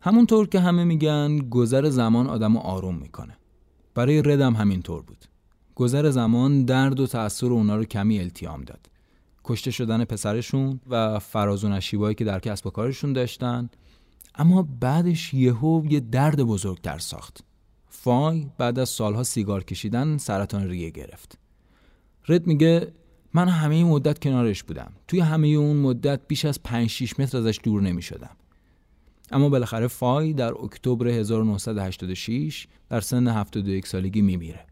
همونطور 0.00 0.48
که 0.48 0.60
همه 0.60 0.84
میگن 0.84 1.38
گذر 1.38 1.88
زمان 1.88 2.26
آدم 2.26 2.56
آروم 2.56 2.94
می‌کنه. 2.94 3.36
برای 3.94 4.22
ردم 4.22 4.54
همینطور 4.54 5.02
بود. 5.02 5.24
گذر 5.74 6.10
زمان 6.10 6.64
درد 6.64 7.00
و 7.00 7.06
تأثیر 7.06 7.52
اونا 7.52 7.76
رو 7.76 7.84
کمی 7.84 8.20
التیام 8.20 8.62
داد. 8.62 8.88
کشته 9.48 9.70
شدن 9.70 10.04
پسرشون 10.04 10.80
و 10.88 11.18
فراز 11.18 11.64
و 11.64 11.68
نشیبایی 11.68 12.14
که 12.14 12.24
در 12.24 12.40
کسب 12.40 12.66
و 12.66 12.70
کارشون 12.70 13.12
داشتن. 13.12 13.70
اما 14.34 14.68
بعدش 14.80 15.34
یهو 15.34 15.86
یه 15.88 16.00
درد 16.00 16.42
بزرگتر 16.42 16.98
ساخت. 16.98 17.44
فای 17.88 18.46
بعد 18.58 18.78
از 18.78 18.88
سالها 18.88 19.22
سیگار 19.22 19.64
کشیدن 19.64 20.16
سرطان 20.18 20.68
ریه 20.68 20.90
گرفت. 20.90 21.38
رد 22.28 22.46
میگه 22.46 22.92
من 23.34 23.48
همه 23.48 23.74
این 23.74 23.86
مدت 23.86 24.18
کنارش 24.18 24.62
بودم. 24.62 24.92
توی 25.08 25.20
همه 25.20 25.48
اون 25.48 25.76
مدت 25.76 26.20
بیش 26.28 26.44
از 26.44 26.62
5 26.62 26.88
6 26.88 27.20
متر 27.20 27.38
ازش 27.38 27.60
دور 27.62 27.82
نمی 27.82 28.02
شدم 28.02 28.36
اما 29.30 29.48
بالاخره 29.48 29.86
فای 29.86 30.32
در 30.32 30.54
اکتبر 30.54 31.08
1986 31.08 32.66
در 32.88 33.00
سن 33.00 33.28
71 33.28 33.86
سالگی 33.86 34.22
میمیره. 34.22 34.66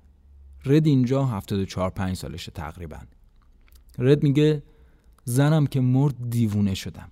رد 0.64 0.86
اینجا 0.86 1.24
74 1.24 1.90
5 1.90 2.16
سالشه 2.16 2.52
تقریبا. 2.52 2.98
رد 3.98 4.22
میگه 4.22 4.62
زنم 5.24 5.66
که 5.66 5.80
مرد 5.80 6.14
دیوونه 6.30 6.74
شدم. 6.74 7.10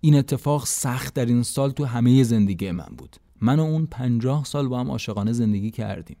این 0.00 0.14
اتفاق 0.14 0.66
سخت 0.66 1.14
در 1.14 1.26
این 1.26 1.42
سال 1.42 1.70
تو 1.70 1.84
همه 1.84 2.22
زندگی 2.22 2.70
من 2.70 2.88
بود. 2.98 3.16
من 3.40 3.60
و 3.60 3.62
اون 3.62 3.86
پنجاه 3.86 4.44
سال 4.44 4.68
با 4.68 4.80
هم 4.80 4.90
عاشقانه 4.90 5.32
زندگی 5.32 5.70
کردیم. 5.70 6.16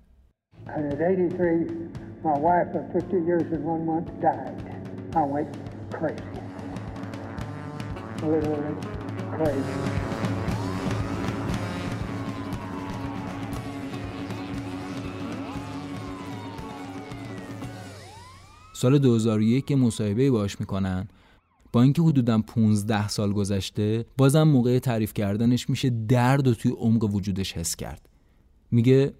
سال 18.76 18.98
2001 18.98 19.66
که 19.66 19.76
مصاحبه 19.76 20.30
باش 20.30 20.60
می‌کنن. 20.60 21.08
با 21.72 21.82
اینکه 21.82 22.02
حدودا 22.02 22.38
15 22.38 23.08
سال 23.08 23.32
گذشته 23.32 24.06
بازم 24.16 24.42
موقع 24.42 24.78
تعریف 24.78 25.14
کردنش 25.14 25.70
میشه 25.70 25.90
درد 25.90 26.48
و 26.48 26.54
توی 26.54 26.70
عمق 26.70 27.14
وجودش 27.14 27.52
حس 27.52 27.76
کرد. 27.76 28.08
میگه 28.70 29.14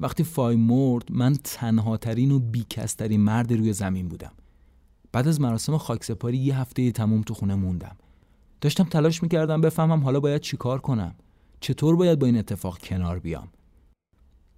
وقتی 0.00 0.24
فای 0.24 0.56
مرد 0.56 1.12
من 1.12 1.34
تنها 1.44 1.96
ترین 1.96 2.30
و 2.30 2.38
بیکسترین 2.38 3.20
مرد 3.20 3.52
روی 3.52 3.72
زمین 3.72 4.08
بودم. 4.08 4.32
بعد 5.12 5.28
از 5.28 5.40
مراسم 5.40 5.76
خاکسپاری 5.76 6.38
یه 6.38 6.58
هفته 6.58 6.92
تموم 6.92 7.22
تو 7.22 7.34
خونه 7.34 7.54
موندم. 7.54 7.96
داشتم 8.60 8.84
تلاش 8.84 9.22
می‌کردم 9.22 9.60
بفهمم 9.60 10.04
حالا 10.04 10.20
باید 10.20 10.40
چیکار 10.40 10.80
کنم. 10.80 11.14
چطور 11.60 11.96
باید 11.96 12.18
با 12.18 12.26
این 12.26 12.36
اتفاق 12.36 12.78
کنار 12.78 13.18
بیام؟ 13.18 13.48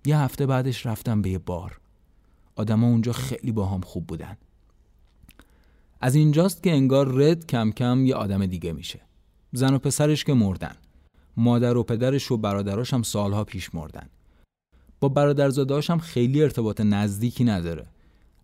یه 0.07 0.19
هفته 0.19 0.47
بعدش 0.47 0.87
رفتم 0.87 1.23
به 1.23 1.31
یه 1.31 1.39
بار. 1.39 1.81
آدما 2.57 2.87
اونجا 2.87 3.13
خیلی 3.13 3.53
با 3.53 3.67
هم 3.67 3.81
خوب 3.81 4.07
بودن. 4.07 4.37
از 6.01 6.15
اینجاست 6.15 6.63
که 6.63 6.73
انگار 6.73 7.15
رد 7.15 7.47
کم 7.47 7.71
کم 7.71 8.07
یه 8.07 8.15
آدم 8.15 8.47
دیگه 8.47 8.73
میشه. 8.73 9.01
زن 9.53 9.75
و 9.75 9.79
پسرش 9.79 10.25
که 10.25 10.35
مردن. 10.35 10.75
مادر 11.37 11.77
و 11.77 11.83
پدرش 11.83 12.31
و 12.31 12.37
برادراش 12.37 12.95
هم 12.95 13.03
سالها 13.03 13.45
پیش 13.45 13.75
مردن. 13.75 14.07
با 15.01 15.09
برادرزادهاش 15.09 15.91
هم 15.91 15.99
خیلی 15.99 16.43
ارتباط 16.43 16.81
نزدیکی 16.81 17.45
نداره. 17.45 17.87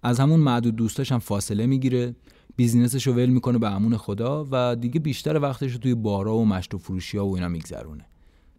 از 0.03 0.21
همون 0.21 0.41
معدود 0.41 0.77
دوستاش 0.77 1.13
هم 1.13 1.19
فاصله 1.19 1.67
می‌گیره. 1.67 2.15
بیزینسش 2.57 3.07
رو 3.07 3.13
ول 3.13 3.27
می‌کنه 3.27 3.59
به 3.59 3.71
امون 3.71 3.97
خدا 3.97 4.47
و 4.51 4.77
دیگه 4.77 5.01
بیشتر 5.01 5.39
وقتش 5.39 5.73
رو 5.73 5.79
توی 5.79 5.95
بارا 5.95 6.37
و 6.37 6.47
مشروب 6.47 6.83
فروشی 6.83 7.19
ها 7.19 7.27
و 7.27 7.35
اینا 7.35 7.49
میگذرونه. 7.49 8.05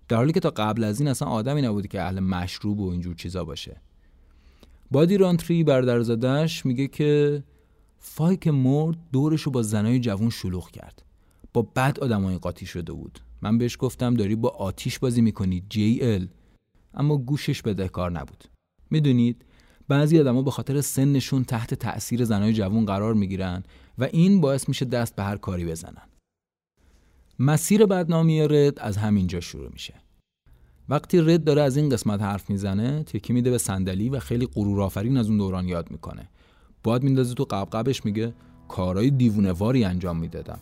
در 0.08 0.18
حالی 0.18 0.34
که 0.34 0.40
تا 0.40 0.50
قبل 0.50 0.84
از 0.84 1.00
این 1.00 1.10
اصلا 1.10 1.28
آدمی 1.28 1.62
نبوده 1.62 1.88
که 1.88 2.02
اهل 2.02 2.20
مشروب 2.20 2.80
و 2.80 2.90
اینجور 2.90 3.16
چیزا 3.16 3.46
باشه. 3.46 3.82
بادی 4.92 5.18
رانتری 5.18 5.64
برادرزادش 5.64 6.66
میگه 6.66 6.88
که 6.88 7.44
فای 7.98 8.38
مرد 8.46 8.98
دورش 9.12 9.42
رو 9.42 9.52
با 9.52 9.62
زنای 9.62 10.00
جوون 10.00 10.30
شلوغ 10.30 10.72
کرد. 10.72 11.04
با 11.54 11.62
بد 11.62 12.00
آدمای 12.02 12.38
قاطی 12.38 12.66
شده 12.66 12.94
بود. 12.94 13.20
من 13.42 13.58
بهش 13.58 13.78
گفتم 13.80 14.14
داری 14.14 14.36
با 14.36 14.50
آتیش 14.50 15.00
بازی 15.00 15.22
می‌کنی 15.22 15.64
جی 15.70 16.00
ال 16.02 16.28
اما 16.94 17.18
گوشش 17.18 17.62
بدهکار 17.62 18.12
نبود. 18.12 18.44
می‌دونید 18.90 19.46
بعضی 19.88 20.20
آدما 20.20 20.42
به 20.42 20.52
خاطر 20.52 20.82
سنشون 20.82 21.44
تحت 21.44 21.74
تأثیر 21.74 22.26
زنای 22.26 22.54
جوون 22.54 22.86
قرار 22.86 23.14
می‌گیرن 23.14 23.64
و 23.98 24.04
این 24.04 24.42
باعث 24.42 24.70
میشه 24.70 24.86
دست 24.86 25.16
به 25.16 25.24
هر 25.24 25.38
کاری 25.38 25.66
بزنن. 25.66 26.08
مسیر 27.40 27.86
بدنامی 27.86 28.48
رد 28.48 28.80
از 28.80 28.98
همینجا 28.98 29.40
شروع 29.40 29.70
میشه. 29.74 29.94
وقتی 30.92 31.22
رد 31.22 31.44
داره 31.44 31.62
از 31.62 31.78
این 31.78 31.90
قسمت 31.90 32.22
حرف 32.22 32.50
می‌زنه 32.50 33.04
تکی 33.04 33.34
میده 33.34 33.52
به 33.52 33.58
صندلی 33.58 34.10
و 34.10 34.20
خیلی 34.20 34.48
غرور 34.56 34.82
آفرین 34.82 35.18
از 35.18 35.28
اون 35.28 35.38
دوران 35.38 35.68
یاد 35.68 35.92
می‌کنه. 35.92 36.30
باد 36.84 37.04
میندازه 37.04 37.34
تو 37.34 37.44
قبقبش 37.44 38.06
میگه 38.06 38.34
کارهای 38.68 39.10
دیوونهواری 39.10 39.84
انجام 39.84 40.18
می‌دادم. 40.18 40.60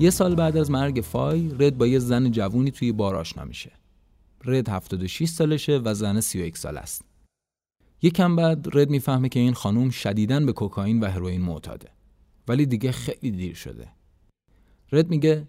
یه 0.00 0.10
سال 0.10 0.34
بعد 0.34 0.56
از 0.56 0.70
مرگ 0.70 1.00
فای 1.00 1.50
رد 1.58 1.78
با 1.78 1.86
یه 1.86 1.98
زن 1.98 2.30
جوونی 2.30 2.70
توی 2.70 2.92
بار 2.92 3.16
آشنا 3.16 3.44
میشه. 3.44 3.72
رد 4.44 4.68
76 4.68 5.28
سالشه 5.28 5.80
و 5.84 5.94
زن 5.94 6.20
31 6.20 6.58
سال 6.58 6.76
است. 6.76 7.04
یکم 8.02 8.36
بعد 8.36 8.66
رد 8.72 8.90
می‌فهمه 8.90 9.28
که 9.28 9.40
این 9.40 9.52
خانوم 9.52 9.90
شدیداً 9.90 10.40
به 10.40 10.52
کوکائین 10.52 11.00
و 11.00 11.06
هروئین 11.06 11.40
معتاده. 11.40 11.88
ولی 12.48 12.66
دیگه 12.66 12.92
خیلی 12.92 13.30
دیر 13.30 13.54
شده. 13.54 13.88
رد 14.92 15.10
میگه 15.10 15.48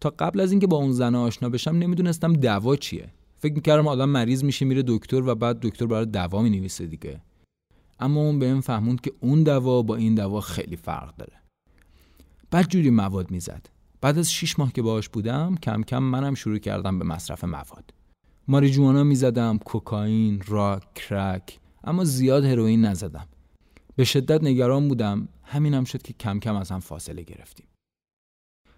تا 0.00 0.10
قبل 0.18 0.40
از 0.40 0.50
اینکه 0.50 0.66
با 0.66 0.76
اون 0.76 0.92
زن 0.92 1.14
آشنا 1.14 1.48
بشم 1.48 1.70
نمی‌دونستم 1.70 2.32
دوا 2.32 2.76
چیه. 2.76 3.08
فکر 3.36 3.54
می‌کردم 3.54 3.88
آدم 3.88 4.08
مریض 4.08 4.44
میشه 4.44 4.64
میره 4.64 4.82
دکتر 4.86 5.22
و 5.22 5.34
بعد 5.34 5.60
دکتر 5.60 5.86
برای 5.86 6.06
دوا 6.06 6.42
می‌نویسه 6.42 6.86
دیگه. 6.86 7.20
اما 8.00 8.20
اون 8.20 8.38
به 8.38 8.60
فهموند 8.60 9.00
که 9.00 9.12
اون 9.20 9.42
دوا 9.42 9.82
با 9.82 9.96
این 9.96 10.14
دوا 10.14 10.40
خیلی 10.40 10.76
فرق 10.76 11.16
داره. 11.16 11.32
بعد 12.50 12.68
جوری 12.68 12.90
مواد 12.90 13.30
می‌زد. 13.30 13.73
بعد 14.04 14.18
از 14.18 14.32
6 14.32 14.58
ماه 14.58 14.72
که 14.72 14.82
باهاش 14.82 15.08
بودم 15.08 15.54
کم 15.62 15.82
کم 15.82 15.98
منم 15.98 16.34
شروع 16.34 16.58
کردم 16.58 16.98
به 16.98 17.04
مصرف 17.04 17.44
مواد. 17.44 17.94
ماریجوانا 18.48 19.04
می‌زدم 19.04 19.58
کوکائین 19.58 20.42
راک 20.46 20.94
کرک 20.94 21.58
اما 21.84 22.04
زیاد 22.04 22.44
هروئین 22.44 22.84
نزدم. 22.84 23.26
به 23.96 24.04
شدت 24.04 24.42
نگران 24.44 24.88
بودم 24.88 25.28
همینم 25.42 25.84
شد 25.84 26.02
که 26.02 26.12
کم 26.12 26.38
کم 26.38 26.56
از 26.56 26.70
هم 26.70 26.80
فاصله 26.80 27.22
گرفتیم. 27.22 27.66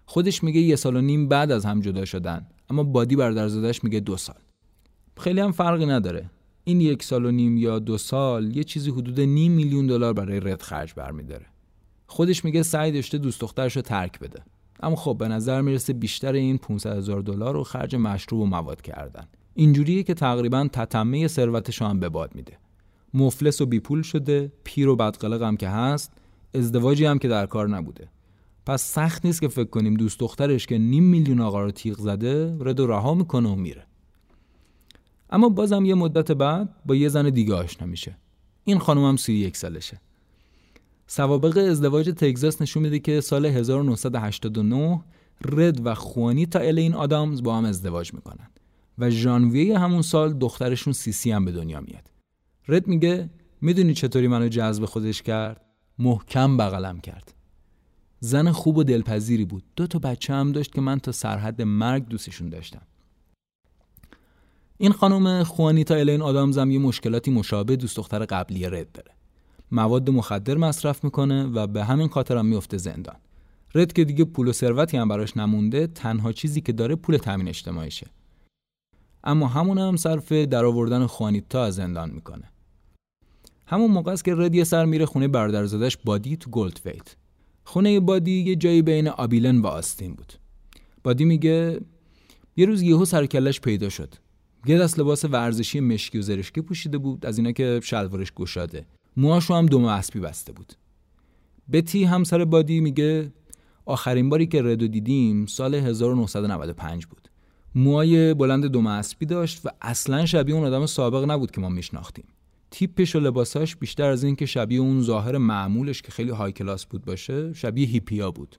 خودش 0.05 0.43
میگه 0.43 0.61
یه 0.61 0.75
سال 0.75 0.95
و 0.95 1.01
نیم 1.01 1.27
بعد 1.27 1.51
از 1.51 1.65
هم 1.65 1.81
جدا 1.81 2.05
شدن 2.05 2.47
اما 2.69 2.83
بادی 2.83 3.15
برادرزادش 3.15 3.83
میگه 3.83 3.99
دو 3.99 4.17
سال. 4.17 4.39
خیلی 5.17 5.41
هم 5.41 5.51
فرقی 5.51 5.85
نداره. 5.85 6.29
این 6.63 6.81
یک 6.81 7.03
سال 7.03 7.25
و 7.25 7.31
نیم 7.31 7.57
یا 7.57 7.79
دو 7.79 7.97
سال 7.97 8.55
یه 8.55 8.63
چیزی 8.63 8.91
حدود 8.91 9.19
نیم 9.19 9.51
میلیون 9.51 9.87
دلار 9.87 10.13
برای 10.13 10.39
رد 10.39 10.61
خرج 10.61 10.93
برمیداره. 10.93 11.45
خودش 12.07 12.45
میگه 12.45 12.63
سعی 12.63 12.91
داشته 12.91 13.17
دوست 13.17 13.41
دخترش 13.41 13.75
رو 13.75 13.81
ترک 13.81 14.19
بده. 14.19 14.43
اما 14.79 14.95
خب 14.95 15.15
به 15.19 15.27
نظر 15.27 15.61
می‌رسه 15.61 15.93
بیشتر 15.93 16.33
این 16.33 16.57
500 16.57 16.97
هزار 16.97 17.21
دلار 17.21 17.53
رو 17.53 17.63
خرج 17.63 17.95
مشروب 17.95 18.41
و 18.41 18.45
مواد 18.45 18.81
کردن. 18.81 19.27
اینجوریه 19.53 20.03
که 20.03 20.13
تقریبا 20.13 20.67
تتمه 20.73 21.27
ثروتش 21.27 21.81
هم 21.81 21.99
به 21.99 22.09
باد 22.09 22.35
میده. 22.35 22.57
مفلس 23.13 23.61
و 23.61 23.65
بیپول 23.65 24.01
شده 24.01 24.51
پیر 24.63 24.89
و 24.89 24.95
بدقلق 24.95 25.41
هم 25.41 25.57
که 25.57 25.69
هست 25.69 26.11
ازدواجی 26.53 27.05
هم 27.05 27.19
که 27.19 27.27
در 27.27 27.45
کار 27.45 27.69
نبوده. 27.69 28.07
پس 28.65 28.81
سخت 28.81 29.25
نیست 29.25 29.41
که 29.41 29.47
فکر 29.47 29.69
کنیم 29.69 29.93
دوست 29.93 30.19
دخترش 30.19 30.67
که 30.67 30.77
نیم 30.77 31.03
میلیون 31.03 31.41
آقا 31.41 31.61
رو 31.61 31.71
تیغ 31.71 31.99
زده 31.99 32.57
رد 32.59 32.79
و 32.79 32.87
رها 32.87 33.13
می‌کنه 33.13 33.49
و 33.49 33.55
میره. 33.55 33.83
اما 35.29 35.49
بازم 35.49 35.85
یه 35.85 35.95
مدت 35.95 36.31
بعد 36.31 36.69
با 36.85 36.95
یه 36.95 37.09
زن 37.09 37.29
دیگه 37.29 37.53
آشنا 37.53 37.87
میشه. 37.87 38.17
این 38.63 38.79
خانم 38.79 39.05
هم 39.05 39.17
31 39.17 39.57
سالشه. 39.57 40.01
سوابق 41.07 41.57
ازدواج 41.57 42.09
تگزاس 42.09 42.61
نشون 42.61 42.83
میده 42.83 42.99
که 42.99 43.21
سال 43.21 43.45
1989 43.45 45.03
رد 45.45 45.85
و 45.85 45.95
خوانیتا 45.95 46.59
الین 46.59 46.93
آدامز 46.93 47.43
با 47.43 47.57
هم 47.57 47.65
ازدواج 47.65 48.13
می‌کنن 48.13 48.49
و 48.97 49.09
ژانویه 49.09 49.79
همون 49.79 50.01
سال 50.01 50.33
دخترشون 50.33 50.93
سیسی 50.93 51.31
هم 51.31 51.45
به 51.45 51.51
دنیا 51.51 51.81
میاد. 51.81 52.11
رد 52.67 52.87
میگه 52.87 53.29
می‌دونی 53.61 53.93
چطوری 53.93 54.27
منو 54.27 54.47
جذب 54.47 54.85
خودش 54.85 55.21
کرد؟ 55.21 55.61
محکم 55.99 56.57
بغلم 56.57 56.99
کرد. 56.99 57.33
زن 58.19 58.51
خوب 58.51 58.77
و 58.77 58.83
دلپذیری 58.83 59.45
بود. 59.45 59.63
دو 59.75 59.87
تا 59.87 59.99
بچه 59.99 60.33
هم 60.33 60.51
داشت 60.51 60.73
که 60.73 60.81
من 60.81 60.99
تا 60.99 61.11
سرحد 61.11 61.61
مرگ 61.61 62.07
دوستشون 62.07 62.49
داشتم. 62.49 62.81
این 64.77 64.91
خانم 64.91 65.43
خوانیتا 65.43 65.95
الین 65.95 66.21
آدامز 66.21 66.57
هم 66.57 66.71
یه 66.71 66.79
مشکلاتی 66.79 67.31
مشابه 67.31 67.75
دوست 67.75 67.97
دختر 67.97 68.25
قبلی 68.25 68.65
رد 68.65 68.91
داره. 68.91 69.16
مواد 69.71 70.09
مخدر 70.09 70.57
مصرف 70.57 71.03
می‌کنه 71.03 71.43
و 71.43 71.67
به 71.67 71.83
همین 71.83 72.07
خاطر 72.07 72.37
هم 72.37 72.45
میفته 72.45 72.77
زندان. 72.77 73.15
رد 73.75 73.93
که 73.93 74.05
دیگه 74.05 74.25
پول 74.25 74.47
و 74.47 74.51
ثروتی 74.51 74.97
هم 74.97 75.07
براش 75.07 75.37
نمونده 75.37 75.87
تنها 75.87 76.31
چیزی 76.31 76.61
که 76.61 76.71
داره 76.73 76.95
پول 76.95 77.17
تامین 77.17 77.47
اجتماعیشه. 77.47 78.07
اما 79.23 79.47
همون 79.47 79.77
هم 79.77 79.95
صرف 79.95 80.31
در 80.31 80.65
آوردن 80.65 81.05
خوانیتا 81.05 81.63
از 81.63 81.75
زندان 81.75 82.09
می‌کنه. 82.09 82.51
همون 83.65 83.91
موقع 83.91 84.11
است 84.11 84.25
که 84.25 84.35
رد 84.35 84.55
یه 84.55 84.63
سر 84.63 84.85
میره 84.85 85.05
خونه 85.05 85.27
برادرزادش 85.27 85.97
بادی 85.97 86.37
تو 86.37 86.49
گلدویت 86.49 87.15
خونه 87.63 87.99
بادی 87.99 88.31
یه 88.31 88.55
جایی 88.55 88.81
بین 88.81 89.07
آبیلن 89.07 89.61
و 89.61 89.67
آستین 89.67 90.13
بود. 90.13 90.33
بادی 91.03 91.25
میگه 91.25 91.79
یه 92.57 92.65
روز 92.65 92.81
یهو 92.81 93.05
سرکلش 93.05 93.61
پیدا 93.61 93.89
شد. 93.89 94.13
یه 94.65 94.77
دست 94.77 94.99
لباس 94.99 95.25
ورزشی 95.25 95.79
مشکی 95.79 96.19
و 96.19 96.21
زرشکی 96.21 96.61
پوشیده 96.61 96.97
بود 96.97 97.25
از 97.25 97.37
اینا 97.37 97.51
که 97.51 97.79
شلوارش 97.83 98.31
گشاده. 98.31 98.85
موهاشو 99.17 99.53
هم 99.53 99.65
دم 99.65 99.85
اسبی 99.85 100.19
بسته 100.19 100.53
بود. 100.53 100.73
بتی 101.71 102.03
همسر 102.03 102.45
بادی 102.45 102.79
میگه 102.79 103.31
آخرین 103.85 104.29
باری 104.29 104.47
که 104.47 104.61
ردو 104.61 104.87
دیدیم 104.87 105.45
سال 105.45 105.75
1995 105.75 107.05
بود. 107.05 107.27
موهای 107.75 108.33
بلند 108.33 108.67
دم 108.67 108.87
اسبی 108.87 109.25
داشت 109.25 109.65
و 109.65 109.69
اصلا 109.81 110.25
شبیه 110.25 110.55
اون 110.55 110.65
آدم 110.65 110.85
سابق 110.85 111.31
نبود 111.31 111.51
که 111.51 111.61
ما 111.61 111.69
میشناختیم. 111.69 112.25
تیپش 112.71 113.15
و 113.15 113.19
لباساش 113.19 113.75
بیشتر 113.75 114.09
از 114.09 114.23
این 114.23 114.35
که 114.35 114.45
شبیه 114.45 114.79
اون 114.79 115.01
ظاهر 115.01 115.37
معمولش 115.37 116.01
که 116.01 116.11
خیلی 116.11 116.31
های 116.31 116.51
کلاس 116.51 116.85
بود 116.85 117.05
باشه 117.05 117.53
شبیه 117.53 117.87
هیپیا 117.87 118.31
بود. 118.31 118.55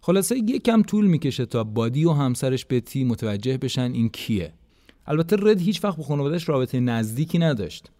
خلاصه 0.00 0.42
کم 0.42 0.82
طول 0.82 1.06
می‌کشه 1.06 1.46
تا 1.46 1.64
بادی 1.64 2.04
و 2.04 2.12
همسرش 2.12 2.66
بتی 2.70 3.04
متوجه 3.04 3.58
بشن 3.58 3.92
این 3.92 4.08
کیه. 4.08 4.52
البته 5.06 5.36
رد 5.40 5.60
هیچ 5.60 5.84
وقت 5.84 5.96
با 5.96 6.02
خانوادهش 6.02 6.48
رابطه 6.48 6.80
نزدیکی 6.80 7.38
نداشت. 7.38 7.90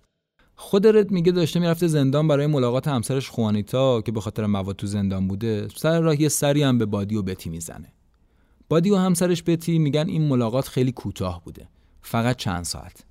خود 0.56 0.86
رد 0.86 1.10
میگه 1.10 1.32
داشته 1.32 1.60
می‌رفته 1.60 1.86
زندان 1.86 2.28
برای 2.28 2.46
ملاقات 2.46 2.88
همسرش 2.88 3.30
خوانیتا 3.30 4.00
که 4.00 4.12
به 4.12 4.20
خاطر 4.20 4.46
مواد 4.46 4.76
تو 4.76 4.86
زندان 4.86 5.28
بوده 5.28 5.68
سر 5.76 6.00
راه 6.00 6.20
یه 6.20 6.28
سری 6.28 6.62
هم 6.62 6.78
به 6.78 6.86
بادی 6.86 7.16
و 7.16 7.22
بتی 7.22 7.50
می‌زنه. 7.50 7.92
بادی 8.68 8.90
و 8.90 8.96
همسرش 8.96 9.42
بتی 9.42 9.78
میگن 9.78 10.08
این 10.08 10.28
ملاقات 10.28 10.68
خیلی 10.68 10.92
کوتاه 10.92 11.44
بوده 11.44 11.68
فقط 12.02 12.36
چند 12.36 12.64
ساعت. 12.64 13.04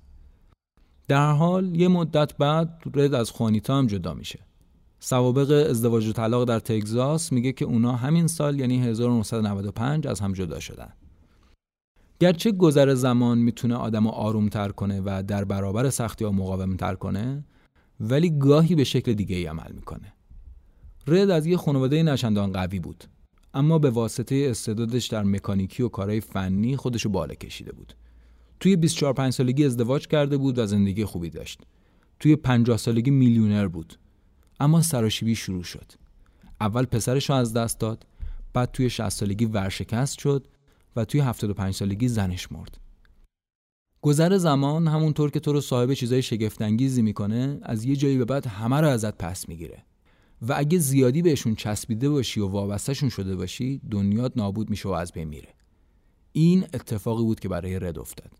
در 1.08 1.32
حال 1.32 1.76
یه 1.76 1.88
مدت 1.88 2.36
بعد 2.36 2.82
رد 2.94 3.14
از 3.14 3.30
خوانیتا 3.30 3.78
هم 3.78 3.86
جدا 3.86 4.14
میشه. 4.14 4.38
سوابق 5.00 5.66
ازدواج 5.70 6.06
و 6.06 6.12
طلاق 6.12 6.44
در 6.44 6.58
تگزاس 6.58 7.32
میگه 7.32 7.52
که 7.52 7.64
اونا 7.64 7.92
همین 7.92 8.26
سال 8.26 8.60
یعنی 8.60 8.82
1995 8.82 10.06
از 10.06 10.20
هم 10.20 10.32
جدا 10.32 10.60
شدن. 10.60 10.92
گرچه 12.20 12.52
گذر 12.52 12.94
زمان 12.94 13.38
می‌تونه 13.38 13.74
آدم 13.74 14.06
آروم 14.06 14.48
تر 14.48 14.68
کنه 14.68 15.02
و 15.04 15.22
در 15.26 15.44
برابر 15.44 15.90
سختی 15.90 16.24
ها 16.24 16.32
مقاوم 16.32 16.76
تر 16.76 16.94
کنه 16.94 17.44
ولی 18.00 18.38
گاهی 18.38 18.74
به 18.74 18.84
شکل 18.84 19.12
دیگه 19.12 19.36
ای 19.36 19.46
عمل 19.46 19.72
می‌کنه. 19.72 20.12
رد 21.06 21.30
از 21.30 21.46
یه 21.46 21.56
خانواده 21.56 22.02
نشندان 22.02 22.52
قوی 22.52 22.80
بود 22.80 23.04
اما 23.54 23.78
به 23.78 23.90
واسطه 23.90 24.46
استعدادش 24.50 25.06
در 25.06 25.22
مکانیکی 25.22 25.82
و 25.82 25.88
کارهای 25.88 26.20
فنی 26.20 26.76
خودشو 26.76 27.08
بالا 27.08 27.34
کشیده 27.34 27.72
بود. 27.72 27.94
توی 28.60 28.76
24 28.76 29.12
5 29.12 29.32
سالگی 29.32 29.64
ازدواج 29.64 30.06
کرده 30.06 30.36
بود 30.36 30.58
و 30.58 30.66
زندگی 30.66 31.04
خوبی 31.04 31.30
داشت. 31.30 31.60
توی 32.20 32.36
50 32.36 32.76
سالگی 32.76 33.10
میلیونر 33.10 33.68
بود 33.68 33.98
اما 34.60 34.82
سراشیبی 34.82 35.34
شروع 35.34 35.62
شد. 35.62 35.92
اول 36.60 36.84
پسرش 36.84 37.30
رو 37.30 37.36
از 37.36 37.52
دست 37.52 37.80
داد 37.80 38.06
بعد 38.52 38.70
توی 38.72 38.90
60 38.90 39.08
سالگی 39.08 39.44
ورشکست 39.44 40.18
شد 40.18 40.46
و 40.96 41.04
توی 41.04 41.20
75 41.20 41.74
سالگی 41.74 42.08
زنش 42.08 42.52
مرد. 42.52 42.78
گذر 44.02 44.36
زمان 44.36 44.88
همونطور 44.88 45.30
که 45.30 45.40
تو 45.40 45.52
رو 45.52 45.60
صاحب 45.60 45.94
چیزای 45.94 46.22
شگفتانگیزی 46.22 47.02
می‌کنه 47.02 47.58
از 47.62 47.84
یه 47.84 47.96
جایی 47.96 48.18
به 48.18 48.24
بعد 48.24 48.46
همه 48.46 48.80
رو 48.80 48.88
ازت 48.88 49.18
پس 49.18 49.48
می‌گیره. 49.48 49.82
و 50.48 50.54
اگه 50.56 50.78
زیادی 50.78 51.22
بهشون 51.22 51.54
چسبیده 51.54 52.08
باشی 52.08 52.40
و 52.40 52.46
وابستهشون 52.46 53.08
شده 53.08 53.36
باشی 53.36 53.80
دنیات 53.90 54.32
نابود 54.36 54.70
میشه 54.70 54.88
و 54.88 54.92
از 54.92 55.12
بین 55.12 55.28
میره. 55.28 55.48
این 56.32 56.62
اتفاقی 56.62 57.22
بود 57.22 57.40
که 57.40 57.48
برای 57.48 57.78
رد 57.78 57.98
افتاد. 57.98 58.30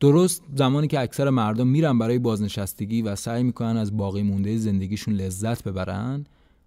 درست 0.00 0.42
زمانی 0.54 0.86
که 0.86 1.00
اکثر 1.00 1.30
مردم 1.30 1.66
میرن 1.66 1.98
برای 1.98 2.18
بازنشستگی 2.18 3.02
و 3.02 3.16
سعی 3.16 3.42
می‌کنن 3.42 3.76
از 3.76 3.96
باقی 3.96 4.22
مونده 4.22 4.56
زندگیشون 4.56 5.14
لذت 5.14 5.64
ببرن 5.64 6.24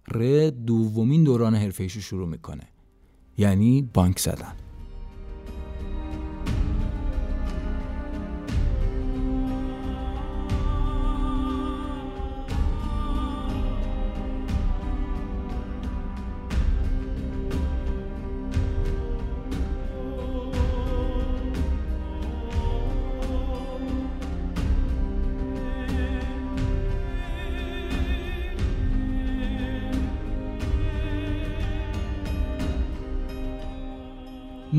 رد 0.08 0.64
دومین 0.64 1.24
دوران 1.24 1.54
حرفه‌ایشو 1.54 2.00
شروع 2.00 2.28
می‌کنه. 2.28 2.68
یعنی 3.38 3.82
بانک 3.94 4.18
زدن. 4.18 4.54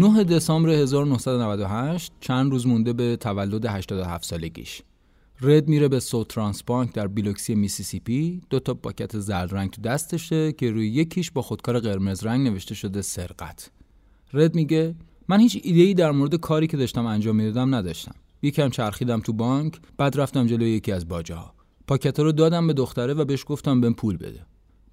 9 0.04 0.24
دسامبر 0.24 0.70
1998 0.70 2.12
چند 2.20 2.52
روز 2.52 2.68
مونده 2.68 2.94
به 2.94 3.16
تولد 3.16 3.66
87 3.66 4.26
سالگیش. 4.26 4.82
رد 5.42 5.68
میره 5.68 5.88
به 5.88 6.00
سوترانس 6.00 6.63
بانک 6.63 6.94
در 6.94 7.08
بیلوکسی 7.08 7.56
میسیسیپی. 7.56 8.42
دو 8.50 8.60
تا 8.60 8.74
پاکت 8.74 9.20
زرد 9.20 9.56
رنگ 9.56 9.70
تو 9.70 9.82
دستشه 9.82 10.52
که 10.52 10.72
روی 10.72 10.88
یکیش 10.89 11.32
با 11.32 11.42
خودکار 11.42 11.80
قرمز 11.80 12.24
رنگ 12.24 12.48
نوشته 12.48 12.76
شده 12.76 13.02
سرقت. 13.02 13.72
رد 14.34 14.56
میگه 14.56 14.96
من 15.28 15.39
هیچ 15.39 15.60
ایده‌ای 15.63 15.94
در 15.94 16.12
مورد 16.12 16.36
کاری 16.36 16.68
که 16.68 16.78
داشتم 16.78 17.06
انجام 17.06 17.36
می‌دادم 17.36 17.76
نداشتم. 17.76 18.16
یکم 18.42 18.70
چرخیدم 18.70 19.20
تو 19.20 19.34
بانک 19.34 19.80
بعد 19.98 20.20
رفتم 20.20 20.48
جلوی 20.48 20.70
یکی 20.70 20.92
از 20.92 21.08
باجه 21.08 21.36
ها 21.36 21.54
پاکت 21.88 22.20
رو 22.20 22.32
دادم 22.32 22.68
به 22.68 22.74
دختره 22.74 23.13
و 23.13 23.26
بهش 23.26 23.46
گفتم 23.48 23.82
بهم 23.82 23.94
پول 23.94 24.18
بده. 24.18 24.46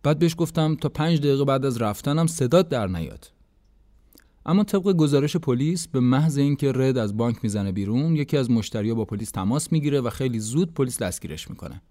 بعد 0.03 0.18
بهش 0.18 0.35
گفتم 0.38 0.75
تا 0.75 0.88
پنج 0.88 1.18
دقیقه 1.18 1.44
بعد 1.44 1.64
از 1.64 1.83
رفتنم 1.83 2.27
صدات 2.27 2.68
در 2.68 2.87
نیاد. 2.87 3.39
اما 4.46 4.64
طبق 4.64 4.83
گزارش 4.83 5.37
پلیس 5.37 5.88
به 5.88 6.00
محض 6.00 6.38
اینکه 6.38 6.72
رد 6.74 6.98
از 6.98 7.16
بانک 7.16 7.37
می‌زنه 7.42 7.72
بیرون 7.72 8.16
یکی 8.16 8.37
از 8.37 8.50
مشتریا 8.50 8.94
با 8.94 9.05
پلیس 9.05 9.31
تماس 9.31 9.72
می‌گیره 9.72 10.00
و 10.00 10.11
خیلی 10.11 10.38
زود 10.38 10.74
پلیس 10.74 11.03
دستگیرش 11.03 11.50
می‌کنه. 11.50 11.83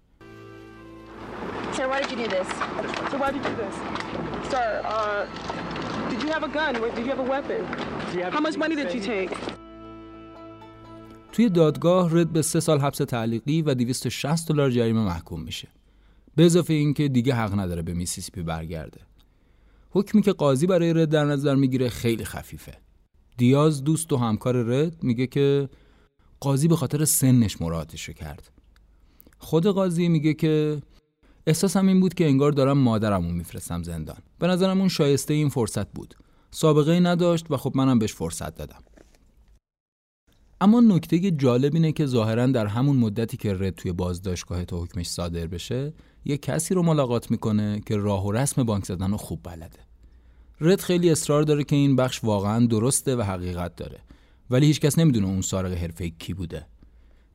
توی 11.32 11.48
دادگاه 11.48 12.18
رد 12.18 12.32
به 12.32 12.42
سه 12.42 12.60
سال 12.60 12.80
حبس 12.80 12.98
تعلیقی 12.98 13.62
و 13.62 13.74
260 13.74 14.48
دلار 14.48 14.70
جریمه 14.70 15.00
محکوم 15.00 15.40
میشه. 15.42 15.68
به 16.36 16.44
اضافه 16.46 16.74
اینکه 16.74 17.08
دیگه 17.08 17.34
حق 17.34 17.58
نداره 17.58 17.82
به 17.82 17.94
میسیسیپی 17.94 18.42
برگرده. 18.42 19.00
حکمی 19.90 20.22
که 20.22 20.32
قاضی 20.32 20.66
برای 20.66 20.92
رد 20.92 21.08
در 21.08 21.24
نظر 21.24 21.54
می‌گیره 21.54 21.88
خیلی 21.88 22.24
خفیفه. 22.24 22.78
دیاز 23.36 23.84
دوست 23.84 24.12
و 24.12 24.16
همکار 24.16 24.56
رد 24.56 25.02
میگه 25.02 25.26
که 25.26 25.68
قاضی 26.40 26.68
به 26.68 26.76
خاطر 26.76 27.04
سنش 27.04 27.60
مراعاتش 27.60 28.10
کرد. 28.10 28.50
خود 29.38 29.66
قاضی 29.66 30.08
میگه 30.08 30.34
که 30.34 30.82
احساسم 31.46 31.88
این 31.88 32.00
بود 32.00 32.14
که 32.14 32.26
انگار 32.26 32.52
دارم 32.52 32.78
مادرمو 32.78 33.32
میفرستم 33.32 33.82
زندان. 33.82 34.18
به 34.38 34.46
نظرم 34.46 34.78
اون 34.78 34.88
شایسته 34.88 35.34
این 35.34 35.48
فرصت 35.48 35.92
بود. 35.92 36.14
سابقه 36.50 36.92
ای 36.92 37.00
نداشت 37.00 37.50
و 37.50 37.56
خب 37.56 37.72
منم 37.74 37.98
بهش 37.98 38.14
فرصت 38.14 38.54
دادم. 38.54 38.82
اما 40.60 40.80
نکته 40.80 41.30
جالب 41.30 41.74
اینه 41.74 41.92
که 41.92 42.06
ظاهرا 42.06 42.46
در 42.46 42.66
همون 42.66 42.96
مدتی 42.96 43.36
که 43.36 43.54
رد 43.54 43.74
توی 43.74 43.92
بازداشتگاه 43.92 44.64
تا 44.64 44.82
حکمش 44.82 45.08
صادر 45.08 45.46
بشه 45.46 45.92
یه 46.24 46.36
کسی 46.36 46.74
رو 46.74 46.82
ملاقات 46.82 47.30
می‌کنه 47.30 47.80
که 47.86 47.96
راه 47.96 48.26
و 48.26 48.32
رسم 48.32 48.62
بانک 48.62 48.84
زدن 48.84 49.10
رو 49.10 49.16
خوب 49.16 49.40
بلده. 49.42 49.78
رد 50.60 50.80
خیلی 50.80 51.10
اصرار 51.10 51.42
داره 51.42 51.64
که 51.64 51.76
این 51.76 51.96
بخش 51.96 52.24
واقعا 52.24 52.66
درسته 52.66 53.16
و 53.16 53.22
حقیقت 53.22 53.76
داره. 53.76 54.00
ولی 54.50 54.66
هیچکس 54.66 54.98
نمی‌دونه 54.98 55.26
اون 55.26 55.40
سارق 55.40 55.72
حرفه 55.72 56.10
کی 56.10 56.34
بوده. 56.34 56.66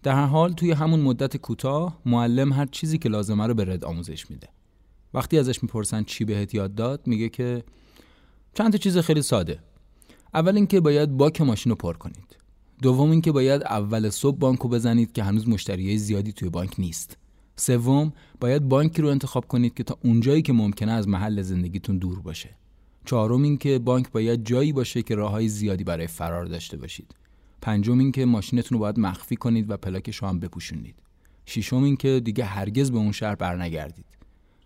در 0.03 0.15
هر 0.15 0.25
حال 0.25 0.53
توی 0.53 0.71
همون 0.71 0.99
مدت 0.99 1.37
کوتاه 1.37 1.99
معلم 2.05 2.53
هر 2.53 2.65
چیزی 2.65 2.97
که 2.97 3.09
لازمه 3.09 3.47
رو 3.47 3.53
به 3.53 3.65
رد 3.65 3.85
آموزش 3.85 4.29
میده. 4.29 4.47
وقتی 5.13 5.39
ازش 5.39 5.63
می‌پرسن 5.63 6.03
چی 6.03 6.25
بهت 6.25 6.55
یاد 6.55 6.75
داد 6.75 7.07
میگه 7.07 7.29
که 7.29 7.63
چند 8.53 8.71
تا 8.71 8.77
چیز 8.77 8.97
خیلی 8.97 9.21
ساده. 9.21 9.59
اول 10.33 10.55
اینکه 10.55 10.79
باید 10.79 11.17
باک 11.17 11.41
ماشین 11.41 11.69
رو 11.69 11.75
پر 11.75 11.93
کنید. 11.93 12.37
دوم 12.81 13.11
اینکه 13.11 13.31
باید 13.31 13.63
اول 13.63 14.09
صبح 14.09 14.37
بانکو 14.37 14.67
بزنید 14.67 15.11
که 15.11 15.23
هنوز 15.23 15.47
مشتریای 15.47 15.97
زیادی 15.97 16.33
توی 16.33 16.49
بانک 16.49 16.73
نیست. 16.79 17.17
سوم 17.55 18.13
باید 18.39 18.69
بانکی 18.69 19.01
رو 19.01 19.07
انتخاب 19.07 19.47
کنید 19.47 19.73
که 19.73 19.83
تا 19.83 19.97
اونجایی 20.03 20.41
که 20.41 20.53
ممکنه 20.53 20.91
از 20.91 21.07
محل 21.07 21.41
زندگیتون 21.41 21.97
دور 21.97 22.19
باشه. 22.19 22.49
چهارم 23.05 23.43
اینکه 23.43 23.79
بانک 23.79 24.11
باید 24.11 24.45
جایی 24.45 24.73
باشه 24.73 25.01
که 25.01 25.15
راههای 25.15 25.47
زیادی 25.47 25.83
برای 25.83 26.07
فرار 26.07 26.45
داشته 26.45 26.77
باشید. 26.77 27.15
پنجم 27.61 27.99
اینکه 27.99 28.25
ماشینتون 28.25 28.75
رو 28.75 28.79
باید 28.79 28.99
مخفی 28.99 29.35
کنید 29.35 29.69
و 29.69 29.77
پلاکش 29.77 30.15
رو 30.15 30.27
هم 30.27 30.39
بپوشونید. 30.39 30.95
ششم 31.45 31.83
اینکه 31.83 32.21
دیگه 32.25 32.45
هرگز 32.45 32.91
به 32.91 32.97
اون 32.97 33.11
شهر 33.11 33.35
برنگردید. 33.35 34.05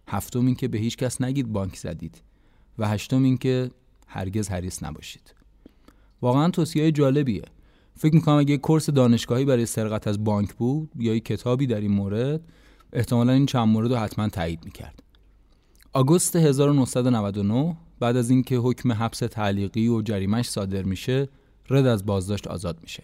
هفتم 0.08 0.46
اینکه 0.46 0.68
به 0.68 0.78
هیچ 0.78 0.98
کس 0.98 1.22
نگید 1.22 1.52
بانک 1.52 1.76
زدید. 1.76 2.22
و 2.78 2.88
هشتم 2.88 3.24
اینکه 3.24 3.70
هرگز 4.08 4.50
حریص 4.50 4.84
نباشید. 4.84 5.36
واقعا 6.22 6.50
توصیه 6.50 6.92
جالبیه. 6.92 7.44
فکر 7.96 8.16
می‌کنم 8.16 8.36
اگه 8.36 8.58
کورس 8.58 8.90
دانشگاهی 8.90 9.46
برای 9.46 9.66
سرقت 9.66 10.08
از 10.08 10.24
بانک 10.24 10.54
بود 10.54 10.92
یا 10.96 11.16
یک 11.16 11.26
کتابی 11.26 11.68
در 11.68 11.82
این 11.82 11.92
مورد 11.92 12.42
احتمالا 12.94 13.34
این 13.34 13.46
چند 13.46 13.68
مورد 13.68 13.92
رو 13.92 13.98
حتما 13.98 14.30
تایید 14.30 14.66
می‌کرد. 14.66 15.04
آگوست 15.94 16.36
1999 16.36 17.78
بعد 18.00 18.18
از 18.18 18.30
اینکه 18.30 18.56
حکم 18.56 18.92
حبس 18.92 19.20
تعلیقی 19.20 19.88
و 19.88 20.02
جریمش 20.02 20.50
صادر 20.50 20.84
میشه 20.84 21.30
رد 21.70 21.86
از 21.86 22.06
بازداشت 22.06 22.48
آزاد 22.48 22.80
میشه. 22.82 23.04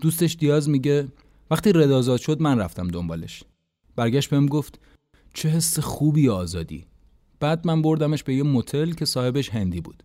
دوستش 0.00 0.36
دیاز 0.36 0.68
میگه 0.68 1.08
وقتی 1.50 1.72
رد 1.72 1.90
آزاد 1.90 2.20
شد 2.20 2.42
من 2.42 2.58
رفتم 2.58 2.88
دنبالش. 2.88 3.44
برگشت 3.96 4.30
بهم 4.30 4.46
گفت 4.46 4.80
چه 5.34 5.48
حس 5.48 5.78
خوبی 5.78 6.28
آزادی. 6.28 6.86
بعد 7.40 7.66
من 7.66 7.82
بردمش 7.82 8.22
به 8.22 8.34
یه 8.34 8.42
موتل 8.42 8.90
که 8.92 9.04
صاحبش 9.04 9.48
هندی 9.48 9.80
بود. 9.80 10.02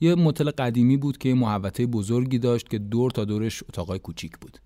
یه 0.00 0.14
موتل 0.14 0.50
قدیمی 0.50 0.96
بود 0.96 1.18
که 1.18 1.28
یه 1.28 1.34
محوطه 1.34 1.86
بزرگی 1.86 2.38
داشت 2.38 2.68
که 2.68 2.78
دور 2.78 3.10
تا 3.10 3.24
دورش 3.24 3.62
اتاقای 3.62 3.98
کوچیک 3.98 4.38
بود. 4.38 4.58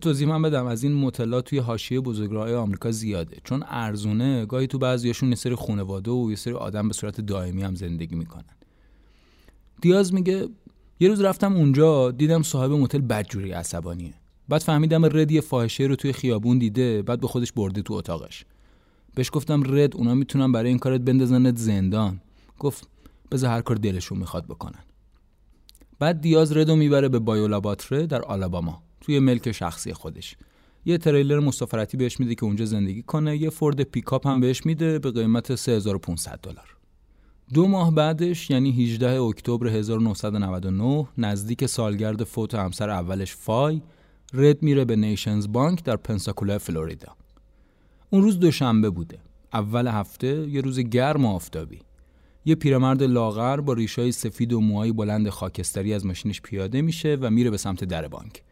توضیح 0.00 0.28
من 0.28 0.42
بدم. 0.42 0.66
از 0.66 0.82
این 0.82 0.92
مطلات 0.92 1.44
توی 1.44 1.58
حاشیه 1.58 2.00
بزرگراه 2.00 2.54
آمریکا 2.54 2.90
زیاده. 2.90 3.36
چون 3.44 3.64
ارزونه 3.66 4.46
گاهی 4.46 4.66
تو 4.66 4.78
بعضیاشون 4.78 5.28
یه 5.28 5.34
سری 5.34 5.54
خانواده 5.54 6.10
و 6.10 6.30
یه 6.30 6.36
سری 6.36 6.54
آدم 6.54 6.88
به 6.88 6.94
صورت 6.94 7.20
دائمی 7.20 7.62
هم 7.62 7.74
زندگی 7.74 8.14
می‌کنن. 8.14 8.44
دیاز 9.80 10.14
میگه 10.14 10.48
یه 11.00 11.08
روز 11.08 11.20
رفتم 11.20 11.52
اونجا 11.56 12.10
دیدم 12.10 12.42
صاحب 12.42 12.72
متل 12.72 13.00
بدجوری 13.00 13.52
عصبانیه. 13.52 14.14
بعد 14.48 14.60
فهمیدم 14.60 15.04
رد 15.04 15.30
یه 15.30 15.40
فاحشه 15.40 15.84
رو 15.84 15.96
توی 15.96 16.12
خیابون 16.12 16.58
دیده 16.58 17.02
بعد 17.02 17.20
به 17.20 17.26
خودش 17.26 17.52
برده 17.52 17.82
تو 17.82 17.94
اتاقش. 17.94 18.44
بهش 19.14 19.30
گفتم 19.32 19.62
رد 19.66 19.96
اونا 19.96 20.14
می‌تونن 20.14 20.52
برای 20.52 20.68
این 20.68 20.78
کارت 20.78 21.00
بندازنت 21.00 21.56
زندان. 21.56 22.20
گفت 22.58 22.88
بذار 23.32 23.50
هر 23.50 23.60
کار 23.60 23.76
دلشون 23.76 24.18
می‌خواد 24.18 24.44
بکنن. 24.44 24.84
بعد 25.98 26.20
دیاز 26.20 26.56
ردو 26.56 26.76
می‌بره 26.76 27.08
به 27.08 27.18
بایولاباتره 27.18 28.06
در 28.06 28.22
آلاباما. 28.22 28.82
توی 29.02 29.18
ملک 29.18 29.52
شخصی 29.52 29.92
خودش. 29.92 30.36
یه 30.84 30.98
تریلر 30.98 31.40
مسافرتی 31.40 31.96
بهش 31.96 32.20
میده 32.20 32.34
که 32.34 32.44
اونجا 32.44 32.64
زندگی 32.64 33.02
کنه 33.02 33.36
یه 33.36 33.50
فورد 33.50 33.82
پیکاپ 33.82 34.26
هم 34.26 34.40
بهش 34.40 34.66
میده 34.66 34.98
به 34.98 35.10
قیمت 35.10 35.54
3500 35.54 36.40
دلار. 36.42 36.76
دو 37.54 37.68
ماه 37.68 37.94
بعدش 37.94 38.50
یعنی 38.50 38.84
18 38.84 39.20
اکتبر 39.20 39.66
1999 39.66 41.08
نزدیک 41.18 41.66
سالگرد 41.66 42.24
فوت 42.24 42.54
همسر 42.54 42.90
اولش 42.90 43.36
فای 43.36 43.82
رد 44.34 44.62
میره 44.62 44.84
به 44.84 44.96
نیشنز 44.96 45.48
بانک 45.48 45.84
در 45.84 45.96
پنساکولا 45.96 46.58
فلوریدا. 46.58 47.16
اون 48.10 48.22
روز 48.22 48.38
دوشنبه 48.38 48.90
بوده. 48.90 49.18
اول 49.52 49.86
هفته 49.88 50.48
یه 50.48 50.60
روز 50.60 50.80
گرم 50.80 51.24
و 51.24 51.34
آفتابی. 51.34 51.78
یه 52.44 52.54
پیرمرد 52.54 53.02
لاغر 53.02 53.60
با 53.60 53.72
ریشای 53.72 54.12
سفید 54.12 54.52
و 54.52 54.60
موهای 54.60 54.92
بلند 54.92 55.28
خاکستری 55.28 55.94
از 55.94 56.06
ماشینش 56.06 56.40
پیاده 56.40 56.82
میشه 56.82 57.18
و 57.20 57.30
میره 57.30 57.50
به 57.50 57.56
سمت 57.56 57.84
در 57.84 58.08
بانک. 58.08 58.42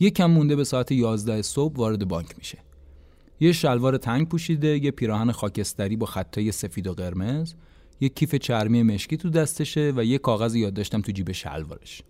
یه 0.00 0.10
کم 0.10 0.26
مونده 0.30 0.56
به 0.56 0.64
ساعت 0.64 0.92
11 0.92 1.42
صبح 1.42 1.76
وارد 1.76 2.08
بانک 2.08 2.34
میشه. 2.38 2.58
یه 3.40 3.52
شلوار 3.52 3.96
تنگ 3.96 4.28
پوشیده 4.28 4.84
یه 4.84 4.90
پیراهن 4.90 5.32
خاکستری 5.32 5.96
با 5.96 6.06
خطای 6.06 6.52
سفید 6.52 6.86
و 6.86 6.92
قرمز 6.92 7.54
یه 8.00 8.08
کیف 8.08 8.34
چرمی 8.34 8.82
مشکی 8.82 9.16
تو 9.16 9.30
دستشه 9.30 9.92
و 9.96 10.04
یه 10.04 10.18
کاغذ 10.18 10.54
یادداشتم 10.54 11.00
تو 11.00 11.12
جیب 11.12 11.32
شلوارش. 11.32 12.02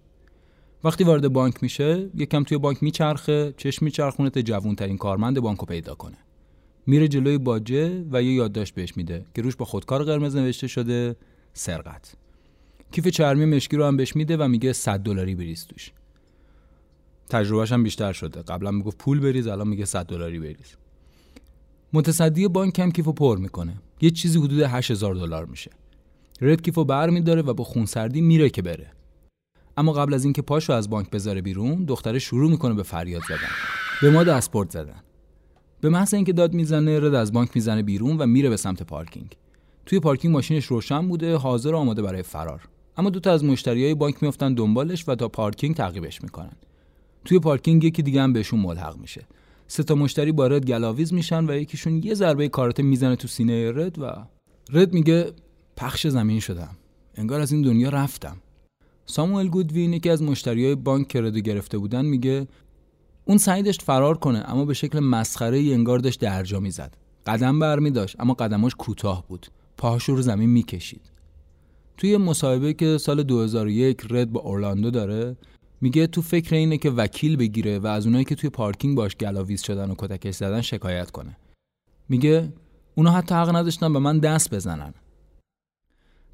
وقتی 0.85 1.05
وارد 1.05 1.29
بانک 1.29 1.63
میشه 1.63 2.11
یکم 2.15 2.45
توی 2.45 2.59
بانک 2.59 2.83
میچرخه 2.83 3.55
چشم 3.57 3.85
میچرخونه 3.85 4.31
تا 4.31 4.41
جوونترین 4.41 4.97
کارمند 4.97 5.41
بانکو 5.41 5.67
پیدا 5.67 5.95
کنه. 5.95 6.17
میره 6.87 7.09
جلوی 7.09 7.39
باجه 7.39 8.05
و 8.13 8.23
یه 8.23 8.33
یادداشت 8.33 8.75
بهش 8.75 8.97
میده 8.97 9.25
که 9.35 9.43
روش 9.43 9.57
با 9.57 9.65
خودکار 9.65 10.05
قرمز 10.05 10.37
نوشته 10.37 10.67
شده 10.67 11.17
سرقت. 11.53 12.15
کیف 12.93 13.09
چرمی 13.09 13.45
مشکی 13.45 13.77
رو 13.77 13.85
هم 13.85 13.97
بهش 13.97 14.17
میده 14.17 14.37
و 14.37 14.49
میگه 14.49 14.73
100 14.73 15.01
دلاری 15.01 15.35
بریز 15.35 15.67
توش. 15.67 15.93
تجربهش 17.29 17.73
هم 17.73 17.83
بیشتر 17.83 18.13
شده. 18.13 18.43
قبلا 18.43 18.71
می‌گفت 18.71 18.99
پول 18.99 19.21
بریز 19.21 19.47
الان 19.47 19.69
میگه 19.69 19.85
100 19.85 20.07
دلاری 20.07 20.39
بریز. 20.39 20.77
متصدی 21.93 22.49
بانک 22.49 22.79
هم 22.79 22.93
کیفو 22.93 23.13
پر 23.13 23.39
می‌کنه. 23.39 23.75
یه 24.01 24.11
چیزی 24.11 24.39
حدود 24.39 24.61
8000 24.61 25.15
دلار 25.15 25.45
میشه. 25.45 25.71
رد 26.41 26.63
کیفو 26.63 26.85
بر 26.85 27.11
میداره 27.11 27.43
و 27.43 27.55
با 27.55 27.65
خونسردی 27.65 28.21
میره 28.21 28.51
که 28.51 28.63
بره. 28.63 28.91
اما 29.77 29.93
قبل 29.93 30.15
از 30.15 30.25
اینکه 30.25 30.43
پاشو 30.43 30.73
از 30.73 30.91
بانک 30.91 31.11
بذاره 31.11 31.41
بیرون 31.41 31.85
دختره 31.85 32.19
شروع 32.19 32.51
می‌کنه 32.51 32.75
به 32.75 32.83
فریاد 32.83 33.23
زدن. 33.29 33.51
به 34.03 34.11
ما 34.11 34.25
دستبرد 34.25 34.71
زدن. 34.71 35.03
به 35.81 35.89
محض 35.89 36.15
اینکه 36.15 36.33
داد 36.33 36.55
می‌زنه 36.55 37.01
رد 37.01 37.15
از 37.15 37.33
بانک 37.33 37.51
می‌زنه 37.55 37.83
بیرون 37.83 38.17
و 38.17 38.27
میره 38.27 38.49
به 38.49 38.57
سمت 38.57 38.83
پارکینگ. 38.83 39.37
توی 39.87 40.01
پارکینگ 40.01 40.35
ماشینش 40.35 40.65
روشن 40.65 41.09
بوده 41.09 41.37
حاضر 41.37 41.75
و 41.75 41.77
آماده 41.77 42.03
برای 42.03 42.23
فرار. 42.23 42.69
اما 42.97 43.11
دوتا 43.11 43.33
از 43.33 43.45
مشتریای 43.45 43.95
بانک 43.95 44.23
میافتن 44.23 44.55
دنبالش 44.55 45.09
و 45.09 45.15
تا 45.15 45.29
پارکینگ 45.29 45.75
تعقیبش 45.75 46.23
می‌کنن. 46.23 46.57
توی 47.25 47.39
پارکینگ 47.39 47.85
یکی 47.85 48.03
دیگه 48.03 48.23
هم 48.23 48.33
بهشون 48.33 48.61
ملحق 48.61 48.97
میشه. 48.97 49.27
سه 49.67 49.83
تا 49.83 49.95
مشتری 49.95 50.33
با 50.33 50.47
رد 50.47 50.67
گلاویز 50.67 51.13
میشن 51.13 51.51
و 51.51 51.57
یکیشون 51.57 52.03
یه 52.03 52.15
ضربه 52.15 52.49
کاراته 52.49 52.83
می‌زنه 52.83 53.17
تو 53.17 53.29
سینه 53.29 53.73
رد 53.73 53.99
و 53.99 54.13
رد 54.73 54.93
میگه 54.93 55.33
پخش 55.77 56.07
زمین 56.07 56.41
شدم. 56.41 56.77
انگار 57.15 57.41
از 57.41 57.53
این 57.53 57.63
دنیا 57.63 57.89
رفتم. 57.89 58.37
ساموئل 59.07 59.49
گودوین 59.49 59.93
یکی 59.93 60.11
از 60.11 60.23
مشتریای 60.23 60.75
بانک 60.75 61.09
که 61.09 61.21
ردو 61.21 61.41
گرفته 61.41 61.79
بودن 61.79 62.05
میگه 62.05 62.47
اون 63.25 63.39
سعی 63.39 63.63
داشت 63.63 63.83
فرار 63.83 64.19
کنه 64.19 64.45
اما 64.47 64.65
به 64.65 64.75
شکل 64.75 65.01
مسخره 65.01 65.59
انگار 65.59 65.99
داشت 65.99 66.21
درجا 66.21 66.61
می‌زد. 66.61 66.97
قدم 67.27 67.59
برمی 67.59 67.91
داشت 67.91 68.17
اما 68.21 68.35
قدماش 68.35 68.75
کوتاه 68.75 69.25
بود. 69.29 69.47
پاهاش 69.77 70.09
رو 70.09 70.23
زمین 70.23 70.51
می‌کشید. 70.51 71.11
توی 71.97 72.17
مصاحبه 72.17 72.73
که 72.73 72.99
سال 72.99 73.23
2001 73.23 74.07
رد 74.11 74.33
با 74.33 74.41
اورلاندو 74.41 74.91
داره 74.91 75.37
میگه 75.81 76.07
تو 76.07 76.23
فکر 76.23 76.55
اینه 76.55 76.79
که 76.79 76.91
وکیل 76.91 77.37
بگیره 77.37 77.79
و 77.79 77.87
از 77.87 78.07
اونایی 78.07 78.25
که 78.25 78.35
توی 78.35 78.51
پارکینگ 78.51 78.97
باش 78.97 79.17
گلاویز 79.17 79.63
شدن 79.63 79.91
و 79.91 79.95
کتکش 79.99 80.35
زدن 80.35 80.61
شکایت 80.61 81.11
کنه. 81.11 81.37
میگه 82.09 82.53
اونا 82.95 83.11
حتی 83.11 83.35
حق 83.35 83.57
نداشتن 83.57 83.93
به 83.93 83.99
من 83.99 84.19
دست 84.19 84.55
بزنن. 84.55 84.95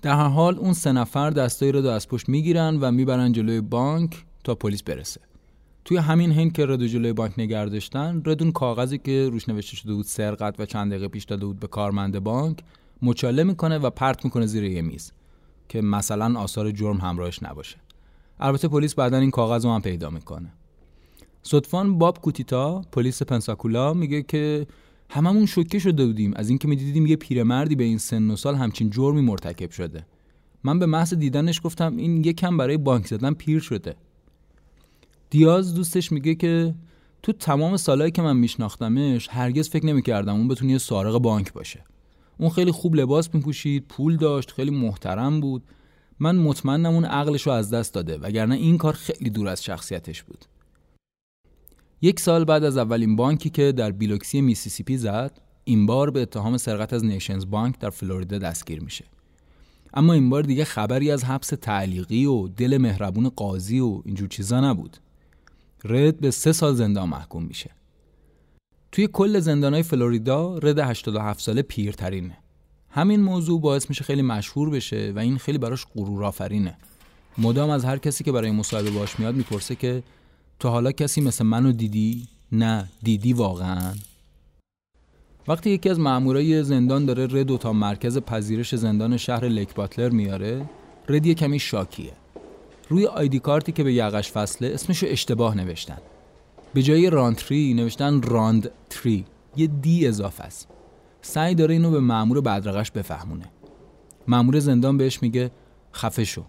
در 0.02 0.16
هر 0.16 0.28
حال 0.28 0.59
اون 0.59 0.72
سه 0.72 0.92
نفر 0.92 1.30
دستایی 1.30 1.72
رو 1.72 1.87
از 1.87 2.09
پشت 2.09 2.28
می‌گیرن 2.28 2.78
و 2.80 2.90
می‌برن 2.90 3.33
جلوی 3.33 3.61
بانک 3.61 4.24
تا 4.44 4.54
پلیس 4.54 4.83
برسه. 4.83 5.20
توی 5.85 5.96
همین 5.96 6.33
هنگ 6.33 6.52
که 6.52 6.66
ردو 6.66 6.87
جلوی 6.87 7.12
بانک 7.12 7.38
نگه 7.38 7.64
داشتن 7.64 8.22
ردون 8.26 8.52
کاغذی 8.52 8.98
که 8.98 9.28
روش 9.33 9.48
نوشته 9.48 9.76
شده 9.76 9.94
بود 9.94 10.04
سرقت 10.04 10.61
و 10.61 10.66
چند 10.66 10.90
دقیقه 10.90 11.09
پیش 11.09 11.24
داده 11.24 11.46
بود 11.46 11.61
به 11.61 11.66
کارمند 11.66 12.18
بانک 12.18 12.59
مچاله 13.02 13.44
می‌کنه 13.44 13.78
و 13.78 13.90
پرت 13.90 14.24
می‌کنه 14.24 14.46
زیر 14.46 14.64
یه 14.64 14.83
میز 14.83 15.12
که 15.68 15.80
مثلا 15.80 16.40
آثار 16.40 16.70
جرم 16.70 16.96
همراهش 16.96 17.42
نباشه. 17.42 17.76
البته 18.40 18.68
پلیس 18.68 18.94
بعدا 18.94 19.18
این 19.18 19.30
کاغذ 19.30 19.64
رو 19.64 19.72
هم 19.72 19.82
پیدا 19.82 20.10
می‌کنه. 20.10 20.52
صدفان 21.42 21.98
باب 21.98 22.20
کوتیتا 22.20 22.82
پلیس 22.92 23.22
پنساکولا 23.22 23.94
میگه 23.94 24.22
که 24.22 24.66
هممون 25.10 25.46
شوکه 25.46 25.78
شده 25.78 26.06
بودیم. 26.06 26.32
از 26.36 26.48
اینکه 26.48 26.68
می‌دیدیم 26.68 27.06
یه 27.06 27.16
پیرمردی 27.16 27.74
به 27.74 27.84
این 27.84 27.98
سن 27.98 28.30
و 28.30 28.36
سال 28.36 28.54
همچین 28.54 28.90
جرمی 28.90 29.20
مرتکب 29.20 29.70
شده. 29.70 30.06
من 30.64 30.78
به 30.78 30.86
محض 30.86 31.14
دیدنش 31.14 31.60
گفتم 31.64 31.96
این 31.96 32.24
یکم 32.24 32.56
برای 32.56 32.76
بانک 32.76 33.06
زدن 33.06 33.32
پیر 33.34 33.60
شده. 33.60 33.96
دیاز 35.30 35.74
دوستش 35.74 36.12
میگه 36.12 36.34
که 36.34 36.74
تو 37.22 37.32
تمام 37.32 37.76
سالهایی 37.76 38.12
که 38.12 38.22
من 38.22 38.36
میشناختمش 38.36 39.28
هرگز 39.30 39.68
فکر 39.68 39.86
نمی‌کردم 39.86 40.34
اون 40.34 40.48
بتونه 40.48 40.72
یه 40.72 40.78
سارق 40.78 41.18
بانک 41.18 41.52
باشه. 41.52 41.84
اون 42.38 42.50
خیلی 42.50 42.70
خوب 42.70 42.94
لباس 42.94 43.34
میپوشید 43.34 43.84
پول 43.88 44.16
داشت 44.16 44.50
خیلی 44.50 44.70
محترم 44.70 45.40
بود. 45.40 45.62
من 46.20 46.37
مطمئنم 46.37 46.94
اون 46.94 47.05
عقلش 47.05 47.46
رو 47.46 47.53
از 47.53 47.70
دست 47.70 47.94
داده 47.94 48.18
وگرنه 48.18 48.55
این 48.55 48.79
کار 48.79 48.92
خیلی 48.92 49.31
دور 49.31 49.48
از 49.48 49.64
شخصیتش 49.64 50.22
بود. 50.22 50.44
یک 52.03 52.20
سال 52.20 52.44
بعد 52.44 52.64
از 52.64 52.77
اولین 52.77 53.16
بانکی 53.16 53.50
که 53.50 53.72
در 53.72 53.90
بیلوکسی 53.90 54.40
میسیسیپی 54.40 54.96
زد 54.96 55.40
این 55.64 55.87
بار 55.87 56.11
به 56.11 56.22
اتهام 56.22 56.57
سرقت 56.57 56.92
از 56.92 57.05
نیشنز 57.05 57.46
بانک 57.46 57.79
در 57.79 57.90
فلوریدا 57.90 58.38
دستگیر 58.38 58.81
میشه. 58.81 59.05
اما 59.94 60.12
این 60.12 60.31
بار 60.31 60.42
دیگه 60.42 60.64
خبری 60.64 61.11
از 61.11 61.24
حبس 61.24 61.48
تعلیقی 61.48 62.27
و 62.27 62.48
دل 62.48 62.79
مهربون 62.79 63.29
قاضی 63.29 63.81
و 63.81 64.03
اینجور 64.05 64.29
چیزا 64.29 64.61
نبود. 64.61 64.96
رد 65.85 66.20
به 66.20 66.31
سه 66.31 66.53
سال 66.53 66.74
زندان 66.74 67.09
محکوم 67.09 67.42
میشه. 67.42 67.70
توی 68.92 69.09
کل 69.12 69.40
زندانهای 69.40 69.83
فلوریدا 69.83 70.59
رد 70.59 70.79
87 70.79 71.40
ساله 71.40 71.62
پیرترینه. 71.62 72.38
همین 72.94 73.20
موضوع 73.20 73.61
باعث 73.61 73.88
میشه 73.88 74.04
خیلی 74.04 74.22
مشهور 74.22 74.70
بشه 74.70 75.12
و 75.16 75.18
این 75.18 75.38
خیلی 75.38 75.59
براش 75.59 75.87
غرور 75.96 76.24
آفرینه 76.24 76.76
مدام 77.38 77.70
از 77.70 77.85
هر 77.85 77.98
کسی 77.98 78.24
که 78.24 78.33
برای 78.33 78.50
مصاحبه 78.50 78.90
باش 78.90 79.18
میاد 79.18 79.35
می‌پرسه 79.35 79.74
که 79.74 80.02
تو 80.59 80.68
حالا 80.68 80.92
کسی 80.92 81.20
مثل 81.20 81.44
منو 81.44 81.72
دیدی؟ 81.72 82.28
نه 82.52 82.88
دیدی 83.02 83.33
واقعا؟ 83.33 83.94
وقتی 85.48 85.70
یکی 85.70 85.90
از 85.90 85.98
مامورای 85.98 86.62
زندان 86.62 87.04
داره 87.04 87.26
رد 87.30 87.57
تا 87.57 87.72
مرکز 87.72 88.18
پذیرش 88.18 88.74
زندان 88.74 89.16
شهر 89.16 89.44
لیک 89.44 89.74
باتلر 89.74 90.09
میاره 90.09 90.70
رد 91.09 91.26
یه 91.26 91.35
کمی 91.35 91.59
شاکیه. 91.59 92.12
روی 92.88 93.07
آیدی 93.07 93.38
کارتی 93.38 93.72
که 93.72 93.85
به 93.85 93.92
یقش 93.92 94.30
فصله 94.30 94.68
اسمشو 94.74 95.07
اشتباه 95.11 95.57
نوشتن. 95.57 95.98
به 96.74 96.83
جای 96.83 97.11
رانتری 97.11 97.74
نوشتن 97.74 98.22
راند 98.22 98.70
تری. 98.90 99.24
یه 99.57 99.66
دی 99.66 100.07
اضافه 100.09 100.44
است. 100.44 100.73
سعی 101.25 101.54
داره 101.54 101.75
اینو 101.75 101.90
به 101.90 102.00
مامور 102.00 102.40
بدرقش 102.40 102.90
بفهمونه. 102.90 103.44
مامور 104.29 104.58
زندان 104.58 104.96
بهش 104.96 105.22
میگه 105.22 105.50
خفه 105.94 106.25
شو. 106.25 106.44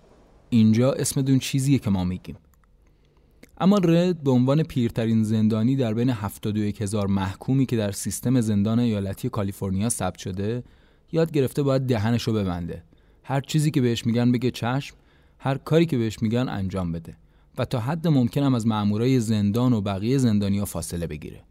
اینجا 0.49 0.91
اسم 0.91 1.21
دون 1.21 1.39
چیزیه 1.39 1.79
که 1.79 1.89
ما 1.89 2.03
میگیم. 2.03 2.35
اما 3.57 3.77
رد 3.77 4.23
به 4.23 4.31
عنوان 4.31 4.63
پیرترین 4.63 5.23
زندانی 5.23 5.75
در 5.75 5.93
بین 5.93 6.09
71 6.09 6.81
هزار 6.81 7.07
محکومی 7.07 7.65
که 7.65 7.77
در 7.77 7.91
سیستم 7.91 8.41
زندان 8.41 8.79
ایالتی 8.79 9.29
کالیفرنیا 9.29 9.89
ثبت 9.89 10.17
شده 10.17 10.63
یاد 11.11 11.31
گرفته 11.31 11.63
باید 11.63 11.81
دهنشو 11.81 12.33
ببنده. 12.33 12.83
هر 13.23 13.41
چیزی 13.41 13.71
که 13.71 13.81
بهش 13.81 14.05
میگن 14.05 14.31
بگه 14.31 14.51
چشم 14.51 14.95
هر 15.39 15.57
کاری 15.57 15.85
که 15.85 15.97
بهش 15.97 16.21
میگن 16.21 16.49
انجام 16.49 16.91
بده 16.91 17.17
و 17.57 17.65
تا 17.65 17.79
حد 17.79 18.07
ممکنم 18.07 18.55
از 18.55 18.67
مامورای 18.67 19.19
زندان 19.19 19.73
و 19.73 19.81
بقیه 19.81 20.17
زندانیا 20.17 20.65
فاصله 20.65 21.07
بگیره. 21.07 21.41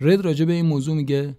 رد 0.00 0.20
راجع 0.20 0.44
به 0.44 0.52
این 0.52 0.66
موضوع 0.66 0.94
میگه 0.94 1.36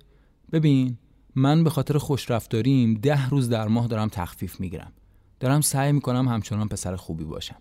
ببین 0.52 0.97
من 1.36 1.64
به 1.64 1.70
خاطر 1.70 1.97
خوشرفتاریم 1.97 2.93
ده 2.93 3.30
روز 3.30 3.50
در 3.50 3.68
ماه 3.68 3.88
دارم 3.88 4.08
تخفیف 4.08 4.60
می‌گیرم. 4.60 4.93
دارم 5.39 5.62
سعی 5.62 5.91
می‌کنم 5.91 6.28
همچنان 6.28 6.68
پسر 6.68 6.95
خوبی 6.95 7.24
باشم. 7.24 7.56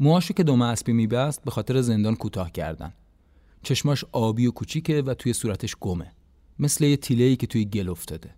موهاشو 0.00 0.34
که 0.34 0.42
دم 0.42 0.62
اسبی 0.62 0.92
میبست 0.92 1.44
به 1.44 1.50
خاطر 1.50 1.80
زندان 1.80 2.16
کوتاه 2.16 2.52
کردن. 2.52 2.92
چشماش 3.62 4.04
آبی 4.12 4.46
و 4.46 4.50
کوچیکه 4.50 5.02
و 5.02 5.14
توی 5.14 5.32
صورتش 5.32 5.76
گمه. 5.80 6.12
مثل 6.58 6.84
یه 6.84 6.96
تیله‌ای 6.96 7.36
که 7.36 7.46
توی 7.46 7.64
گل 7.64 7.88
افتاده. 7.88 8.34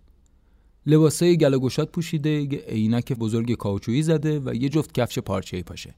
لباسای 0.85 1.37
گل 1.37 1.57
گشاد 1.57 1.89
پوشیده 1.89 2.29
یه 2.29 2.63
عینک 2.67 3.13
بزرگ 3.13 3.53
کاوچویی 3.53 4.03
زده 4.03 4.39
و 4.39 4.55
یه 4.55 4.69
جفت 4.69 4.91
کفش 4.91 5.19
پارچه‌ای 5.19 5.63
پاشه. 5.63 5.95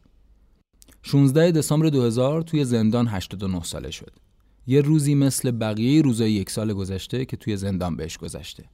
16 1.02 1.52
دسامبر 1.52 1.90
2000 1.90 2.42
توی 2.42 2.66
زندان 2.66 3.08
89 3.08 3.64
ساله 3.64 3.92
شد. 3.92 4.23
یه 4.68 4.82
روزی 4.82 5.16
مثل 5.16 5.52
بقیه 5.52 6.02
روزای 6.02 6.32
یک 6.32 6.50
سال 6.50 6.74
گذشته 6.74 7.26
که 7.26 7.38
توی 7.38 7.58
زندان 7.58 7.96
بهش 7.96 8.18
گذشته. 8.18 8.66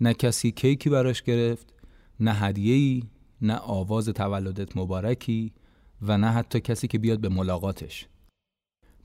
نه 0.00 0.14
کسی 0.14 0.52
کیکی 0.52 0.90
براش 0.90 1.22
گرفت، 1.22 1.74
نه 2.20 2.32
هدیه‌ای، 2.32 3.02
نه 3.42 3.56
آواز 3.56 4.08
تولدت 4.08 4.76
مبارکی 4.76 5.52
و 6.02 6.18
نه 6.18 6.26
حتی 6.26 6.60
کسی 6.60 6.88
که 6.88 6.98
بیاد 6.98 7.20
به 7.20 7.28
ملاقاتش. 7.28 8.06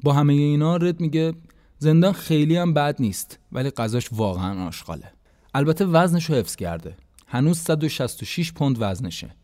با 0.04 0.14
همه 0.14 0.34
اینا 0.34 0.78
رد 0.78 1.00
میگه 1.00 1.34
زندان 1.78 2.14
خیلی 2.14 2.56
هم 2.56 2.74
بد 2.74 3.02
نیست 3.02 3.40
ولی 3.52 3.70
غذاش 3.70 4.10
واقعا 4.12 4.68
آشغاله. 4.68 5.12
البته 5.54 5.86
وزنش 5.86 6.26
رو 6.26 6.36
حفظ 6.36 6.56
کرده. 6.56 6.98
هنوز 7.28 7.58
166 7.60 8.54
پوند 8.54 8.78
وزنشه. 8.80 9.36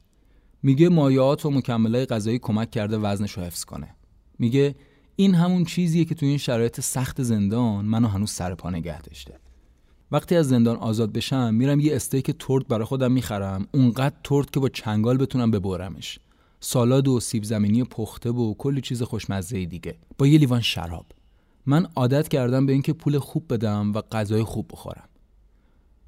میگه 0.63 0.89
مایعات 0.89 1.45
و 1.45 1.51
مکملای 1.51 2.05
غذایی 2.05 2.39
کمک 2.39 2.71
کرده 2.71 2.97
وزنش 2.97 3.31
رو 3.31 3.43
حفظ 3.43 3.63
کنه. 3.65 3.95
میگه 4.39 4.75
این 5.19 5.35
همون 5.35 5.65
چیزیه 5.65 6.05
که 6.05 6.15
تو 6.15 6.25
این 6.25 6.37
شرایط 6.37 6.79
سخت 6.79 7.23
زندان 7.23 7.85
منو 7.85 8.07
هنوز 8.07 8.31
سر 8.31 8.55
پا 8.55 8.69
نگه 8.69 9.01
داشته. 9.01 9.39
وقتی 10.11 10.35
از 10.35 10.49
زندان 10.49 10.77
آزاد 10.77 11.13
بشم 11.13 11.53
میرم 11.53 11.79
یه 11.79 11.95
استیک 11.95 12.31
تورت 12.31 12.67
برای 12.67 12.85
خودم 12.85 13.11
می‌خرم 13.11 13.67
اونقدر 13.71 14.15
تورت 14.23 14.53
که 14.53 14.59
با 14.59 14.69
چنگال 14.69 15.17
بتونم 15.17 15.51
ببرمش. 15.51 16.19
سالاد 16.59 17.07
و 17.07 17.19
سیب 17.19 17.43
زمینی 17.43 17.83
پخته 17.83 18.29
و 18.29 18.53
کلی 18.53 18.81
چیز 18.81 19.03
خوشمزه 19.03 19.65
دیگه. 19.65 19.95
با 20.17 20.27
یه 20.27 20.39
لیوان 20.39 20.61
شراب. 20.61 21.05
من 21.65 21.87
عادت 21.95 22.27
کردم 22.27 22.65
به 22.65 22.73
اینکه 22.73 22.93
پول 22.93 23.19
خوب 23.19 23.53
بدم 23.53 23.93
و 23.93 24.01
غذای 24.11 24.43
خوب 24.43 24.67
بخورم. 24.71 25.09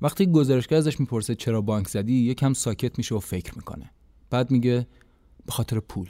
وقتی 0.01 0.25
گزارشگر 0.25 0.77
ازش 0.77 0.99
می‌پرسه 0.99 1.35
چرا 1.35 1.61
بانک 1.61 1.87
زدی 1.87 2.13
یکم 2.13 2.53
ساکت 2.53 2.97
میشه 2.97 3.15
و 3.15 3.19
فکر 3.19 3.55
می‌کنه. 3.55 3.91
بعد 4.29 4.51
میگه 4.51 4.87
به 5.45 5.51
خاطر 5.51 5.79
پول. 5.79 6.09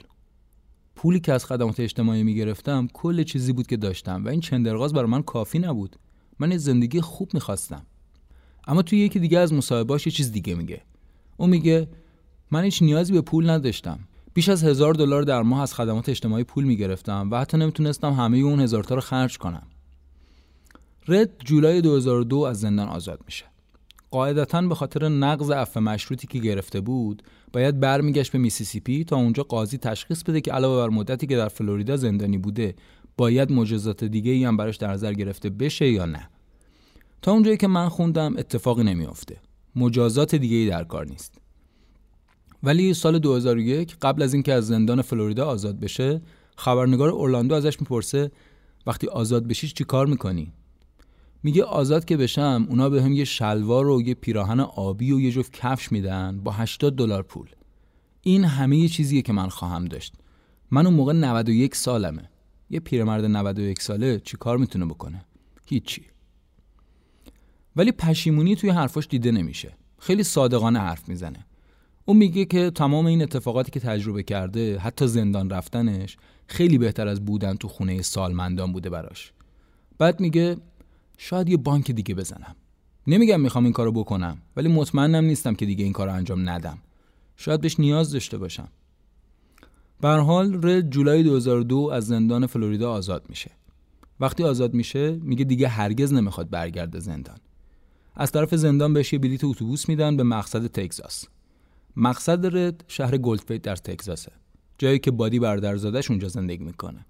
پولی 1.02 1.20
که 1.20 1.34
از 1.34 1.46
خدمات 1.46 1.80
اجتماعی 1.80 2.24
می‌گرفتم 2.24 2.88
کل 2.94 3.24
چیزی 3.24 3.54
بود 3.54 3.68
که 3.68 3.78
داشتم 3.78 4.26
و 4.26 4.30
این 4.30 4.40
چندرغاز 4.42 4.94
برای 4.94 5.10
من 5.10 5.22
کافی 5.22 5.60
نبود. 5.60 5.96
من 6.40 6.58
زندگی 6.58 7.02
خوب 7.02 7.34
می‌خواستم. 7.34 7.86
اما 8.68 8.82
توی 8.82 9.00
یکی 9.00 9.20
دیگه 9.20 9.40
از 9.40 9.54
مصاحبهاش 9.54 10.06
یه 10.06 10.12
چیز 10.12 10.32
دیگه 10.32 10.56
میگه. 10.56 10.82
اون 11.38 11.50
میگه 11.50 11.90
من 12.52 12.64
هیچ 12.64 12.82
نیازی 12.82 13.14
به 13.14 13.22
پول 13.22 13.50
نداشتم. 13.50 14.00
بیش 14.34 14.50
از 14.50 14.64
هزار 14.64 14.94
دلار 14.94 15.24
در 15.24 15.42
ماه 15.42 15.62
از 15.62 15.74
خدمات 15.74 16.10
اجتماعی 16.10 16.44
پول 16.44 16.64
می‌گرفتم 16.64 17.30
و 17.32 17.40
حتی 17.40 17.58
نمی‌تونستم 17.58 18.14
همه 18.14 18.38
اون 18.38 18.60
هزار 18.60 18.84
تا 18.84 18.96
رو 18.96 19.02
خرج 19.02 19.38
کنم. 19.38 19.68
رد 21.08 21.30
جولای 21.46 21.82
2002 21.82 22.38
از 22.38 22.60
زندان 22.60 22.88
آزاد 22.88 23.20
میشه. 23.26 23.46
قاعدتا 24.12 24.62
به 24.62 24.76
خاطر 24.76 25.10
نقض 25.10 25.52
عفو 25.52 25.80
مشروطی 25.80 26.28
که 26.28 26.40
گرفته 26.40 26.82
بود 26.82 27.24
باید 27.54 27.80
برمیگشت 27.80 28.32
به 28.32 28.38
میسیسیپی 28.38 29.04
تا 29.04 29.16
اونجا 29.16 29.44
قاضی 29.44 29.78
تشخیص 29.78 30.24
بده 30.24 30.42
که 30.42 30.52
علاوه 30.52 30.88
بر 30.88 30.96
مدتی 30.96 31.28
که 31.28 31.38
در 31.38 31.48
فلوریدا 31.48 31.98
زندانی 31.98 32.38
بوده 32.38 32.76
باید 33.18 33.52
مجازات 33.52 34.04
دیگه 34.04 34.32
ای 34.32 34.44
هم 34.44 34.58
براش 34.58 34.78
در 34.78 34.92
نظر 34.92 35.14
گرفته 35.14 35.50
بشه 35.50 35.90
یا 35.90 36.06
نه. 36.06 36.30
تا 37.22 37.32
اونجایی 37.32 37.58
که 37.58 37.68
من 37.68 37.90
خوندم 37.90 38.38
اتفاقی 38.38 38.84
نمیافته. 38.84 39.38
مجازات 39.76 40.36
دیگه 40.36 40.56
ای 40.56 40.70
در 40.70 40.84
کار 40.84 41.06
نیست. 41.06 41.38
ولی 42.64 42.94
سال 42.94 43.20
2001 43.20 43.96
قبل 44.02 44.22
از 44.22 44.34
اینکه 44.34 44.54
از 44.54 44.68
زندان 44.68 45.02
فلوریدا 45.02 45.46
آزاد 45.46 45.80
بشه 45.80 46.22
خبرنگار 46.58 47.10
اورلاندو 47.10 47.56
ازش 47.56 47.82
می‌پرسه 47.82 48.32
وقتی 48.88 49.08
آزاد 49.08 49.48
بشی 49.48 49.68
چی 49.68 49.84
کار 49.84 50.08
می‌کنی؟ 50.08 50.54
میگه 51.44 51.64
آزاد 51.64 52.06
که 52.06 52.18
بشم 52.18 52.66
اونا 52.70 52.90
به 52.90 53.04
هم 53.04 53.14
یه 53.14 53.26
شلوار 53.26 53.88
و 53.88 54.02
یه 54.02 54.14
پیراهن 54.14 54.60
آبی 54.60 55.12
و 55.12 55.20
یه 55.20 55.32
جفت 55.32 55.54
کفش 55.54 55.92
میدن 55.92 56.40
با 56.44 56.52
80 56.52 56.96
دلار 56.96 57.24
پول. 57.24 57.50
این 58.22 58.44
همه 58.44 58.78
یه 58.78 58.88
چیزیه 58.88 59.22
که 59.22 59.34
من 59.34 59.50
خواهم 59.50 59.86
داشت. 59.86 60.14
من 60.72 60.86
اون 60.86 60.96
موقع 60.96 61.14
91 61.14 61.76
سالمه. 61.76 62.30
یه 62.70 62.80
پیرمرد 62.80 63.26
91 63.26 63.82
ساله 63.82 64.20
چی 64.20 64.38
کار 64.38 64.58
می‌تونه 64.58 64.86
بکنه؟ 64.86 65.26
هیچی. 65.66 66.06
ولی 67.76 67.92
پشیمونی 67.92 68.56
توی 68.56 68.70
حرفاش 68.70 69.08
دیده 69.08 69.32
نمیشه. 69.32 69.74
خیلی 70.00 70.24
صادقانه 70.24 70.80
حرف 70.80 71.10
می‌زنه. 71.10 71.46
اون 72.06 72.18
میگه 72.18 72.46
که 72.46 72.72
تمام 72.72 73.06
این 73.06 73.22
اتفاقاتی 73.22 73.72
که 73.72 73.80
تجربه 73.80 74.24
کرده 74.24 74.78
حتی 74.78 75.08
زندان 75.08 75.50
رفتنش 75.50 76.18
خیلی 76.48 76.78
بهتر 76.78 77.08
از 77.08 77.26
بودن 77.26 77.56
تو 77.56 77.68
خونه 77.68 78.02
سالمندان 78.02 78.74
بوده 78.74 78.90
براش. 78.90 79.32
بعد 79.98 80.20
میگه 80.20 80.58
شاید 81.22 81.50
یه 81.50 81.58
بانک 81.58 81.92
دیگه 81.92 82.16
بزنم. 82.16 82.56
نمیگم 83.08 83.42
می‌خوام 83.42 83.64
این 83.64 83.74
کارو 83.74 83.92
بکنم 83.92 84.42
ولی 84.56 84.68
مطمئنم 84.68 85.24
نیستم 85.24 85.56
که 85.56 85.66
دیگه 85.66 85.84
این 85.84 85.94
کارو 85.94 86.14
انجام 86.14 86.50
ندم. 86.50 86.78
شاید 87.36 87.62
بهش 87.62 87.80
نیاز 87.80 88.12
داشته 88.12 88.38
باشم. 88.38 88.68
به 90.02 90.08
حال 90.10 90.60
رد 90.64 90.90
جولای 90.90 91.24
2002 91.24 91.90
از 91.94 92.08
زندان 92.08 92.48
فلوریدا 92.48 92.92
آزاد 92.92 93.26
میشه. 93.30 93.52
وقتی 94.20 94.44
آزاد 94.44 94.74
میشه 94.74 95.12
میگه 95.12 95.46
دیگه 95.46 95.68
هرگز 95.68 96.14
نمی‌خواد 96.14 96.50
برگرده 96.50 97.00
زندان. 97.00 97.38
از 98.16 98.32
طرف 98.32 98.56
زندان 98.56 98.94
بهش 98.94 99.14
یه 99.14 99.20
بلیت 99.20 99.44
اتوبوس 99.44 99.90
میدن 99.90 100.18
به 100.18 100.24
مقصد 100.24 100.68
تگزاس. 100.68 101.26
مقصد 101.96 102.58
رد 102.58 102.84
شهر 102.88 103.18
گلدفیت 103.18 103.62
در 103.62 103.76
تگزاسه. 103.76 104.32
جایی 104.78 105.00
که 105.00 105.12
بادی 105.12 105.40
برادرزادش 105.40 106.10
اونجا 106.10 106.28
زندگی 106.28 106.64
می‌کنه. 106.64 107.06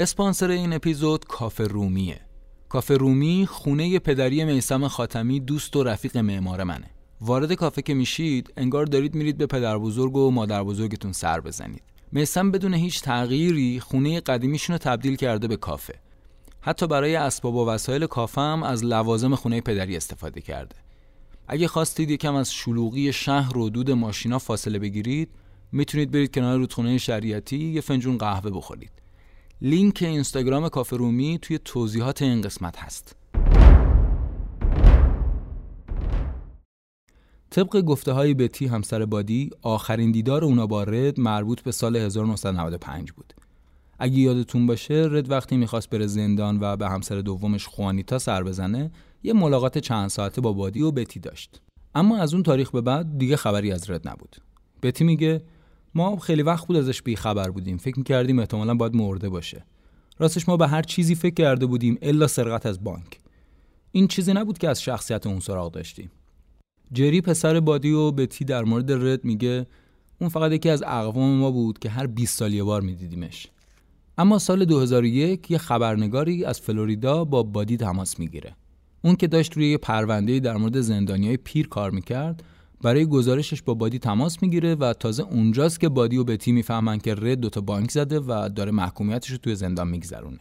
اسپانسر 0.00 0.50
این 0.50 0.72
اپیزود 0.72 1.24
کافه 1.24 1.64
رومیه. 1.64 2.20
کافه 2.68 2.96
رومی 2.96 3.46
خونه 3.50 3.98
پدری 3.98 4.44
میسم 4.44 4.88
خاتمی 4.88 5.40
دوست 5.40 5.76
و 5.76 5.82
رفیق 5.82 6.16
معمار 6.16 6.64
منه. 6.64 6.90
وارد 7.20 7.52
کافه 7.52 7.82
که 7.82 7.94
میشید 7.94 8.52
انگار 8.56 8.86
دارید 8.86 9.14
میرید 9.14 9.38
به 9.38 9.46
پدر 9.46 9.78
بزرگ 9.78 10.16
و 10.16 10.30
مادر 10.30 10.64
بزرگتون 10.64 11.12
سر 11.12 11.40
بزنید. 11.40 11.82
میسم 12.12 12.50
بدون 12.50 12.74
هیچ 12.74 13.02
تغییری 13.02 13.80
خونه 13.80 14.20
قدیمیشون 14.20 14.74
رو 14.74 14.78
تبدیل 14.78 15.16
کرده 15.16 15.48
به 15.48 15.56
کافه. 15.56 15.94
حتی 16.60 16.86
برای 16.86 17.16
اسباب 17.16 17.54
و 17.54 17.66
وسایل 17.68 18.06
کافه 18.06 18.40
هم 18.40 18.62
از 18.62 18.84
لوازم 18.84 19.34
خونه 19.34 19.60
پدری 19.60 19.96
استفاده 19.96 20.40
کرده. 20.40 20.76
اگه 21.48 21.68
خواستید 21.68 22.10
یکم 22.10 22.34
از 22.34 22.52
شلوغی 22.52 23.12
شهر 23.12 23.58
و 23.58 23.70
دود 23.70 23.90
ماشینا 23.90 24.38
فاصله 24.38 24.78
بگیرید 24.78 25.30
می‌تونید 25.72 26.10
برید 26.10 26.34
کنار 26.34 26.58
رودخونه 26.58 26.98
شریعتی 26.98 27.58
یه 27.58 27.80
فنجون 27.80 28.18
قهوه 28.18 28.50
بخورید. 28.50 29.07
لینک 29.62 29.98
اینستاگرام 30.02 30.68
کافه 30.68 30.96
رومی 30.96 31.38
توی 31.42 31.58
توضیحات 31.58 32.22
این 32.22 32.40
قسمت 32.40 32.78
هست. 32.78 33.16
طبق 37.50 37.80
گفته 37.80 38.12
های 38.12 38.34
بتی 38.34 38.66
همسر 38.66 39.04
بادی 39.04 39.50
آخرین 39.62 40.12
دیدار 40.12 40.44
اونا 40.44 40.66
با 40.66 40.82
رد 40.82 41.20
مربوط 41.20 41.60
به 41.60 41.72
سال 41.72 41.96
1995 41.96 43.12
بود. 43.12 43.34
اگه 43.98 44.18
یادتون 44.18 44.66
باشه 44.66 45.08
رد 45.10 45.30
وقتی 45.30 45.56
می‌خواست 45.56 45.90
بره 45.90 46.06
زندان 46.06 46.58
و 46.60 46.76
به 46.76 46.88
همسر 46.88 47.20
دومش 47.20 47.66
خوانیتا 47.66 48.18
سر 48.18 48.42
بزنه 48.42 48.90
یه 49.22 49.32
ملاقات 49.32 49.78
چند 49.78 50.08
ساعته 50.08 50.40
با 50.40 50.52
بادی 50.52 50.82
و 50.82 50.90
بتی 50.90 51.20
داشت. 51.20 51.60
اما 51.94 52.18
از 52.18 52.34
اون 52.34 52.42
تاریخ 52.42 52.70
به 52.70 52.80
بعد 52.80 53.18
دیگه 53.18 53.36
خبری 53.36 53.72
از 53.72 53.90
رد 53.90 54.08
نبود. 54.08 54.36
بتی 54.82 55.04
میگه 55.04 55.42
ما 55.94 56.16
خیلی 56.16 56.42
وقت 56.42 56.66
بود 56.66 56.76
ازش 56.76 57.02
بی 57.02 57.16
خبر 57.16 57.50
بودیم. 57.50 57.76
فکر 57.76 57.98
می‌کردیم 57.98 58.38
احتمالا 58.38 58.74
باید 58.74 58.96
مرده 58.96 59.28
باشه. 59.28 59.64
راستش 60.18 60.48
ما 60.48 60.56
به 60.56 60.68
هر 60.68 60.82
چیزی 60.82 61.14
فکر 61.14 61.34
کرده 61.34 61.66
بودیم 61.66 61.98
الا 62.02 62.26
سرقت 62.26 62.66
از 62.66 62.84
بانک. 62.84 63.20
این 63.92 64.08
چیزی 64.08 64.32
نبود 64.32 64.58
که 64.58 64.68
از 64.68 64.82
شخصیت 64.82 65.26
اون 65.26 65.40
سراغ 65.40 65.72
داشتیم. 65.72 66.10
جری 66.92 67.20
پسر 67.20 67.60
بادی 67.60 67.90
و 67.90 68.10
بتی 68.10 68.44
در 68.44 68.64
مورد 68.64 68.92
رد 68.92 69.24
میگه 69.24 69.66
اون 70.20 70.30
فقط 70.30 70.52
یکی 70.52 70.70
از 70.70 70.82
اقوام 70.82 71.30
ما 71.30 71.50
بود 71.50 71.78
که 71.78 71.90
هر 71.90 72.06
20 72.06 72.38
سال 72.38 72.54
یه 72.54 72.64
بار 72.64 72.80
میدیدیمش. 72.80 73.46
اما 74.18 74.38
سال 74.38 74.64
2001 74.64 75.50
یه 75.50 75.58
خبرنگاری 75.58 76.44
از 76.44 76.60
فلوریدا 76.60 77.24
با 77.24 77.42
بادی 77.42 77.76
تماس 77.76 78.18
می‌گیره. 78.18 78.56
اون 79.04 79.16
که 79.16 79.26
داشت 79.26 79.52
روی 79.52 79.70
یه 79.70 79.78
پرونده 79.78 80.40
در 80.40 80.56
مورد 80.56 80.80
زندانیای 80.80 81.36
پیر 81.36 81.68
کار 81.68 81.90
می‌کرد 81.90 82.42
برای 82.82 83.06
گزارشش 83.06 83.62
با 83.62 83.74
بادی 83.74 83.98
تماس 83.98 84.42
می‌گیره 84.42 84.74
و 84.74 84.92
تازه 84.92 85.22
اونجاست 85.22 85.80
که 85.80 85.88
بادی 85.88 86.16
و 86.16 86.24
بتی 86.24 86.52
می‌فهمن 86.52 86.98
که 86.98 87.14
رد 87.14 87.40
دوتا 87.40 87.60
بانک 87.60 87.90
زده 87.90 88.20
و 88.20 88.48
داره 88.48 88.72
محکومیتش 88.72 89.30
رو 89.30 89.38
توی 89.38 89.54
زندان 89.54 89.88
میگذرونه. 89.88 90.38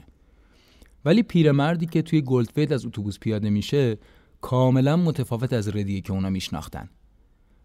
ولی 1.05 1.23
پیرمردی 1.23 1.85
که 1.85 2.01
توی 2.01 2.21
گلدفید 2.21 2.73
از 2.73 2.85
اتوبوس 2.85 3.19
پیاده 3.19 3.49
میشه 3.49 3.97
کاملا 4.41 4.97
متفاوت 4.97 5.53
از 5.53 5.75
ردیه 5.75 6.01
که 6.01 6.13
اونا 6.13 6.29
میشناختن. 6.29 6.89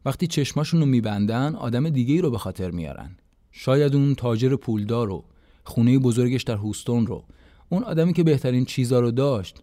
وقتی 0.05 0.27
چشماشون 0.27 0.81
رو 0.81 0.87
میبندن 0.87 1.55
آدم 1.55 1.91
دیگه 1.91 2.15
ای 2.15 2.21
رو 2.21 2.31
به 2.31 2.39
خاطر 2.39 2.71
میارن. 2.71 3.17
شاید 3.51 3.95
اون 3.97 4.15
تاجر 4.15 4.57
پولدار 4.57 5.07
رو 5.07 5.25
خونه 5.65 5.99
بزرگش 5.99 6.43
در 6.43 6.57
هوستون 6.57 7.07
رو. 7.07 7.25
اون 7.69 7.83
آدمی 7.83 8.13
که 8.13 8.23
بهترین 8.23 8.65
چیزا 8.65 9.01
رو 9.01 9.11
داشت 9.11 9.63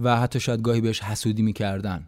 و 0.00 0.16
حتی 0.20 0.40
شاید 0.40 0.62
گاهی 0.62 0.80
بهش 0.80 1.02
حسودی 1.02 1.42
می‌کردن. 1.42 2.06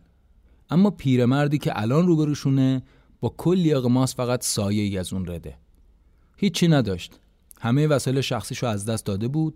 اما 0.71 0.91
پیرمردی 0.91 1.59
که 1.59 1.81
الان 1.81 2.07
روبروشونه 2.07 2.83
با 3.21 3.35
کلی 3.37 3.75
اقماس 3.75 4.15
فقط 4.15 4.45
سایه 4.45 4.83
ای 4.83 4.99
از 4.99 5.13
اون 5.13 5.27
رده. 5.27 5.55
هیچی 6.37 6.69
نداشت. 6.69 7.21
همه 7.61 7.87
وسایل 7.87 8.21
شخصیشو 8.21 8.67
از 8.67 8.85
دست 8.85 9.07
داده 9.07 9.29
بود. 9.29 9.55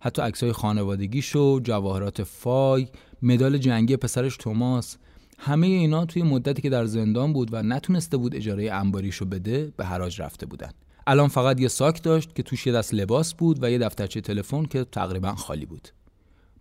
حتی 0.00 0.22
عکسای 0.22 0.52
خانوادگیش 0.52 1.36
و 1.36 1.60
جواهرات 1.64 2.22
فای 2.22 2.88
مدال 3.22 3.58
جنگی 3.58 3.96
پسرش 3.96 4.36
توماس 4.36 4.96
همه 5.38 5.66
اینا 5.66 6.06
توی 6.06 6.22
مدتی 6.22 6.62
که 6.62 6.70
در 6.70 6.84
زندان 6.84 7.32
بود 7.32 7.48
و 7.52 7.62
نتونسته 7.62 8.16
بود 8.16 8.36
اجاره 8.36 8.72
انباریشو 8.72 9.24
بده 9.24 9.72
به 9.76 9.84
حراج 9.84 10.22
رفته 10.22 10.46
بودن. 10.46 10.70
الان 11.06 11.28
فقط 11.28 11.60
یه 11.60 11.68
ساک 11.68 12.02
داشت 12.02 12.34
که 12.34 12.42
توش 12.42 12.66
یه 12.66 12.72
دست 12.72 12.94
لباس 12.94 13.34
بود 13.34 13.62
و 13.62 13.70
یه 13.70 13.78
دفترچه 13.78 14.20
تلفن 14.20 14.64
که 14.64 14.84
تقریبا 14.84 15.34
خالی 15.34 15.66
بود. 15.66 15.88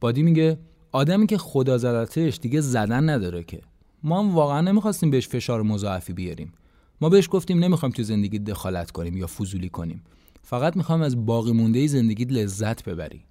بادی 0.01 0.23
میگه 0.23 0.59
آدمی 0.91 1.27
که 1.27 1.37
خدا 1.37 1.77
زدتش 1.77 2.39
دیگه 2.41 2.61
زدن 2.61 3.09
نداره 3.09 3.43
که. 3.43 3.61
ما 4.03 4.19
هم 4.19 4.35
واقعا 4.35 4.61
نمی‌خواستیم 4.61 5.09
بهش 5.09 5.27
فشار 5.27 5.61
مضاعفی 5.61 6.13
بیاریم. 6.13 6.53
ما 7.01 7.09
بهش 7.09 7.29
گفتیم 7.31 7.59
نمی‌خوایم 7.59 7.93
تو 7.93 8.03
زندگی 8.03 8.39
دخالت 8.39 8.91
کنیم 8.91 9.17
یا 9.17 9.27
فضولی 9.27 9.69
کنیم. 9.69 10.03
فقط 10.43 10.77
می‌خوام 10.77 11.01
از 11.01 11.25
باقی 11.25 11.51
مونده 11.51 11.87
زندگیت 11.87 12.31
لذت 12.31 12.83
ببری. 12.83 13.23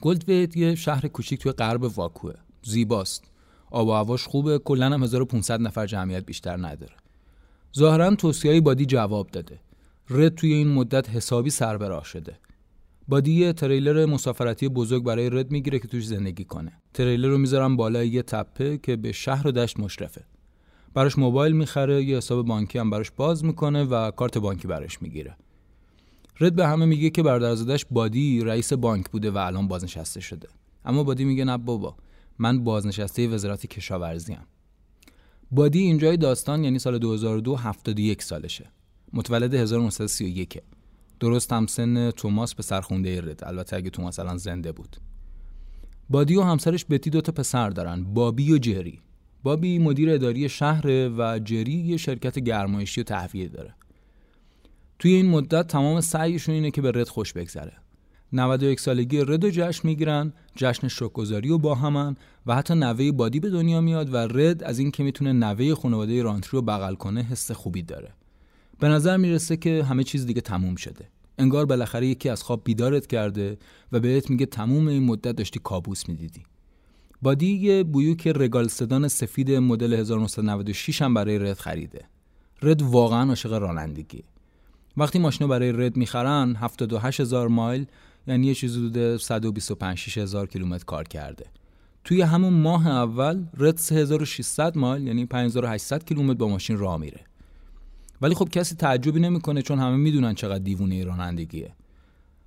گلدویت 0.00 0.56
یه 0.56 0.74
شهر 0.74 1.08
کوچیک 1.08 1.40
توی 1.40 1.52
غرب 1.52 1.98
واکوه. 1.98 2.34
زیباست. 2.62 3.24
آب 3.70 3.88
و 3.88 3.92
هواش 3.92 4.26
خوبه. 4.26 4.58
کلا 4.58 4.86
هم 4.86 5.02
1500 5.02 5.60
نفر 5.60 5.86
جمعیت 5.86 6.26
بیشتر 6.26 6.56
نداره. 6.56 6.94
ظاهرا 7.78 8.14
توصیه‌ای 8.14 8.60
بادی 8.60 8.86
جواب 8.86 9.30
داده. 9.30 9.58
رد 10.10 10.34
توی 10.34 10.52
این 10.52 10.68
مدت 10.68 11.10
حسابی 11.10 11.50
سربراه 11.50 12.04
شده. 12.04 12.38
بادی 13.08 13.32
یه 13.32 13.52
تریلر 13.52 14.06
مسافرتی 14.06 14.68
بزرگ 14.68 15.04
برای 15.04 15.30
رد 15.30 15.50
می‌گیره 15.50 15.78
که 15.78 15.88
توش 15.88 16.06
زندگی 16.06 16.44
کنه. 16.44 16.72
تریلر 16.94 17.28
رو 17.28 17.38
می‌ذارم 17.38 17.76
بالای 17.76 18.08
یه 18.08 18.22
تپه 18.22 18.78
که 18.78 18.96
به 18.96 19.12
شهر 19.12 19.48
و 19.48 19.52
دشت 19.52 19.80
مشرفه. 19.80 20.24
براش 20.94 21.18
موبایل 21.18 21.52
می‌خره 21.52 22.04
یه 22.04 22.16
حساب 22.16 22.46
بانکی 22.46 22.78
هم 22.78 22.90
براش 22.90 23.10
باز 23.10 23.44
می‌کنه 23.44 23.84
و 23.84 24.10
کارت 24.10 24.38
بانکی 24.38 24.68
براش 24.68 25.02
می‌گیره. 25.02 25.36
رد 26.40 26.54
به 26.54 26.66
همه 26.66 26.84
میگه 26.84 27.10
که 27.10 27.22
برادرزادش 27.22 27.86
بادی 27.90 28.40
رئیس 28.40 28.72
بانک 28.72 29.10
بوده 29.10 29.30
و 29.30 29.38
الان 29.38 29.68
بازنشسته 29.68 30.20
شده. 30.20 30.48
اما 30.84 31.04
بادی 31.04 31.24
میگه 31.24 31.44
نه 31.44 31.58
بابا 31.58 31.96
من 32.38 32.64
بازنشسته 32.64 33.28
وزارت 33.28 33.66
کشاورزی 33.66 34.32
ام. 34.32 34.46
بادی 35.50 35.78
اینجای 35.78 36.16
داستان 36.16 36.64
یعنی 36.64 36.78
سال 36.78 36.98
2002 36.98 37.56
71 37.56 38.22
سالشه. 38.22 38.66
متولد 39.12 39.54
1931 39.54 40.62
درست 41.20 41.52
هم 41.52 41.66
سن 41.66 42.10
توماس 42.10 42.54
به 42.54 42.62
سرخونده 42.62 43.20
رد. 43.20 43.44
البته 43.44 43.76
اگه 43.76 43.90
توماس 43.90 44.18
الان 44.18 44.36
زنده 44.36 44.72
بود. 44.72 44.96
بادی 46.10 46.36
و 46.36 46.42
همسرش 46.42 46.86
بتی 46.90 47.10
دوتا 47.10 47.32
پسر 47.32 47.70
دارن 47.70 48.04
بابی 48.04 48.52
و 48.52 48.58
جری. 48.58 49.00
بابی 49.42 49.78
مدیر 49.78 50.10
اداری 50.10 50.48
شهر 50.48 50.86
و 51.18 51.38
جری 51.38 51.72
یه 51.72 51.96
شرکت 51.96 52.38
گرمایشی 52.38 53.00
و 53.00 53.04
تهویه 53.04 53.48
داره. 53.48 53.74
توی 54.98 55.12
این 55.12 55.30
مدت 55.30 55.66
تمام 55.66 56.00
سعیشون 56.00 56.54
اینه 56.54 56.70
که 56.70 56.82
به 56.82 56.92
رد 56.94 57.08
خوش 57.08 57.32
بگذره. 57.32 57.72
91 58.32 58.80
سالگی 58.80 59.20
رد 59.20 59.44
و 59.44 59.50
جشن 59.50 59.88
می‌گیرن 59.88 60.32
جشن 60.56 60.88
شکرگزاری 60.88 61.50
و 61.50 61.58
با 61.58 61.74
همن 61.74 62.16
و 62.46 62.54
حتی 62.54 62.74
نوه 62.74 63.12
بادی 63.12 63.40
به 63.40 63.50
دنیا 63.50 63.80
میاد 63.80 64.14
و 64.14 64.16
رد 64.16 64.62
از 64.62 64.78
این 64.78 64.90
که 64.90 65.02
می‌تونه 65.02 65.32
نوه 65.32 65.74
خانواده 65.74 66.22
رانتری 66.22 66.50
رو 66.52 66.62
بغل 66.62 66.94
کنه 66.94 67.22
حس 67.22 67.50
خوبی 67.50 67.82
داره. 67.82 68.12
به 68.80 68.88
نظر 68.88 69.16
می‌رسه 69.16 69.56
که 69.56 69.84
همه 69.84 70.04
چیز 70.04 70.26
دیگه 70.26 70.40
تموم 70.40 70.74
شده. 70.74 71.08
انگار 71.38 71.66
بالاخره 71.66 72.06
یکی 72.06 72.28
از 72.28 72.42
خواب 72.42 72.64
بیدارت 72.64 73.06
کرده 73.06 73.58
و 73.92 74.00
بهت 74.00 74.30
میگه 74.30 74.46
تموم 74.46 74.86
این 74.86 75.04
مدت 75.04 75.36
داشتی 75.36 75.60
کابوس 75.64 76.08
می‌دیدی. 76.08 76.42
بادی 77.22 77.46
یه 77.46 77.84
بیوک 77.84 78.26
رگال 78.26 78.68
سدان 78.68 79.08
سفید 79.08 79.50
مدل 79.50 79.92
1996 79.92 81.02
هم 81.02 81.14
برای 81.14 81.38
رد 81.38 81.58
خریده. 81.58 82.04
رد 82.62 82.82
واقعا 82.82 83.28
عاشق 83.28 83.52
رانندگی 83.52 84.24
وقتی 84.96 85.18
ماشینو 85.18 85.48
برای 85.48 85.72
رد 85.72 85.96
می‌خرن 85.96 86.56
78 86.56 87.20
هزار 87.20 87.48
مایل 87.48 87.86
یعنی 88.26 88.46
یه 88.46 88.54
چیزی 88.54 88.78
حدود 88.78 89.16
125 89.16 90.18
هزار 90.18 90.46
کیلومتر 90.46 90.84
کار 90.84 91.04
کرده. 91.04 91.46
توی 92.04 92.22
همون 92.22 92.52
ماه 92.52 92.86
اول 92.86 93.44
رد 93.56 93.76
3600 93.76 94.78
مایل 94.78 95.06
یعنی 95.06 95.26
5800 95.26 96.04
کیلومتر 96.04 96.38
با 96.38 96.48
ماشین 96.48 96.78
راه 96.78 96.96
میره. 96.96 97.20
ولی 98.22 98.34
خب 98.34 98.48
کسی 98.48 98.74
تعجبی 98.74 99.20
نمی‌کنه 99.20 99.62
چون 99.62 99.78
همه 99.78 99.96
می‌دونن 99.96 100.34
چقدر 100.34 100.58
دیوونه 100.58 101.04
رانندگیه. 101.04 101.74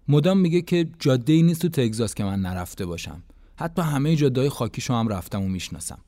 مدام 0.07 0.39
میگه 0.39 0.61
که 0.61 0.89
جاده 0.99 1.33
ای 1.33 1.41
نیست 1.41 1.61
تو 1.61 1.69
تگزاس 1.69 2.13
که 2.13 2.23
من 2.23 2.39
نرفته 2.39 2.85
باشم. 2.85 3.23
حتی 3.55 3.81
همه 3.81 4.15
جاده 4.15 4.49
خاکیشو 4.49 4.93
هم 4.93 5.07
رفتم 5.07 5.41
و 5.41 5.47
می‌شناسم. 5.47 5.99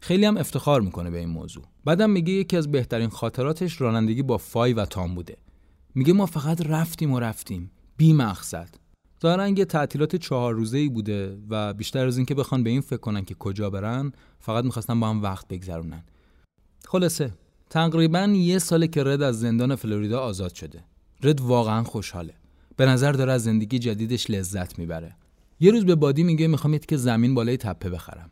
خیلی 0.00 0.24
هم 0.24 0.36
افتخار 0.36 0.80
می‌کنه 0.80 1.10
به 1.10 1.18
این 1.18 1.28
موضوع. 1.28 1.64
بعدم 1.84 2.10
میگه 2.10 2.32
یکی 2.32 2.56
از 2.56 2.72
بهترین 2.72 3.08
خاطراتش 3.08 3.80
رانندگی 3.80 4.22
با 4.22 4.38
فای 4.38 4.72
و 4.72 4.84
تام 4.84 5.14
بوده. 5.14 5.36
میگه 5.94 6.12
ما 6.12 6.26
فقط 6.26 6.66
رفتیم 6.66 7.12
و 7.12 7.20
رفتیم. 7.20 7.70
بی 7.96 8.12
مقصد. 8.12 8.68
ظاهرا 9.22 9.48
یه 9.48 9.64
تعطیلات 9.64 10.16
چهار 10.16 10.54
روزه 10.54 10.78
ای 10.78 10.88
بوده 10.88 11.38
و 11.48 11.74
بیشتر 11.74 12.06
از 12.06 12.16
اینکه 12.16 12.34
بخوان 12.34 12.62
به 12.62 12.70
این 12.70 12.80
فکر 12.80 12.96
کنن 12.96 13.24
که 13.24 13.34
کجا 13.34 13.70
برن 13.70 14.12
فقط 14.40 14.64
می‌خواستن 14.64 15.00
با 15.00 15.08
هم 15.08 15.22
وقت 15.22 15.48
بگذرونن. 15.48 16.04
خلاصه 16.84 17.32
تقریبا 17.70 18.20
یه 18.20 18.58
ساله 18.58 18.88
که 18.88 19.04
رد 19.04 19.22
از 19.22 19.40
زندان 19.40 19.76
فلوریدا 19.76 20.20
آزاد 20.20 20.54
شده. 20.54 20.84
رد 21.22 21.40
واقعا 21.40 21.84
خوشحاله. 21.84 22.34
به 22.76 22.86
نظر 22.86 23.12
داره 23.12 23.32
از 23.32 23.44
زندگی 23.44 23.78
جدیدش 23.78 24.30
لذت 24.30 24.78
می‌بره. 24.78 25.16
یه 25.60 25.70
روز 25.70 25.84
به 25.84 25.94
بادی 25.94 26.22
میگه 26.22 26.46
می‌خوام 26.46 26.78
که 26.78 26.96
زمین 26.96 27.34
بالای 27.34 27.56
تپه 27.56 27.90
بخرم. 27.90 28.30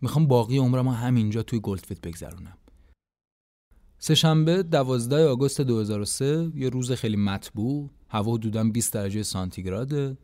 می‌خوام 0.00 0.26
باقی 0.26 0.58
عمرم 0.58 0.88
همینجا 0.88 1.42
توی 1.42 1.60
گلدفیت 1.60 2.00
بگذرونم. 2.00 2.56
سهشنبه 3.98 4.62
12 4.62 5.28
آگوست 5.28 5.60
2003 5.60 6.52
یه 6.54 6.68
روز 6.68 6.92
خیلی 6.92 7.16
مطبوع. 7.16 7.90
هوا 8.08 8.32
حدودا 8.32 8.64
20 8.64 8.92
درجه 8.92 9.22
سانتیگراده 9.22 10.16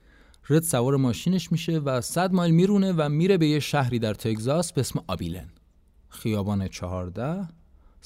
رد 0.51 0.63
سوار 0.63 0.97
ماشینش 0.97 1.53
میشه 1.53 1.79
و 1.79 2.01
100 2.01 2.33
مایل 2.33 2.55
میرونه 2.55 2.93
و 2.93 3.09
میره 3.09 3.39
به 3.39 3.49
یه 3.49 3.61
شهری 3.61 3.99
در 3.99 4.15
تگزاس 4.15 4.73
به 4.73 4.81
اسم 4.81 5.01
آبیلن. 5.07 5.49
خیابان 6.09 6.69
14 6.69 7.49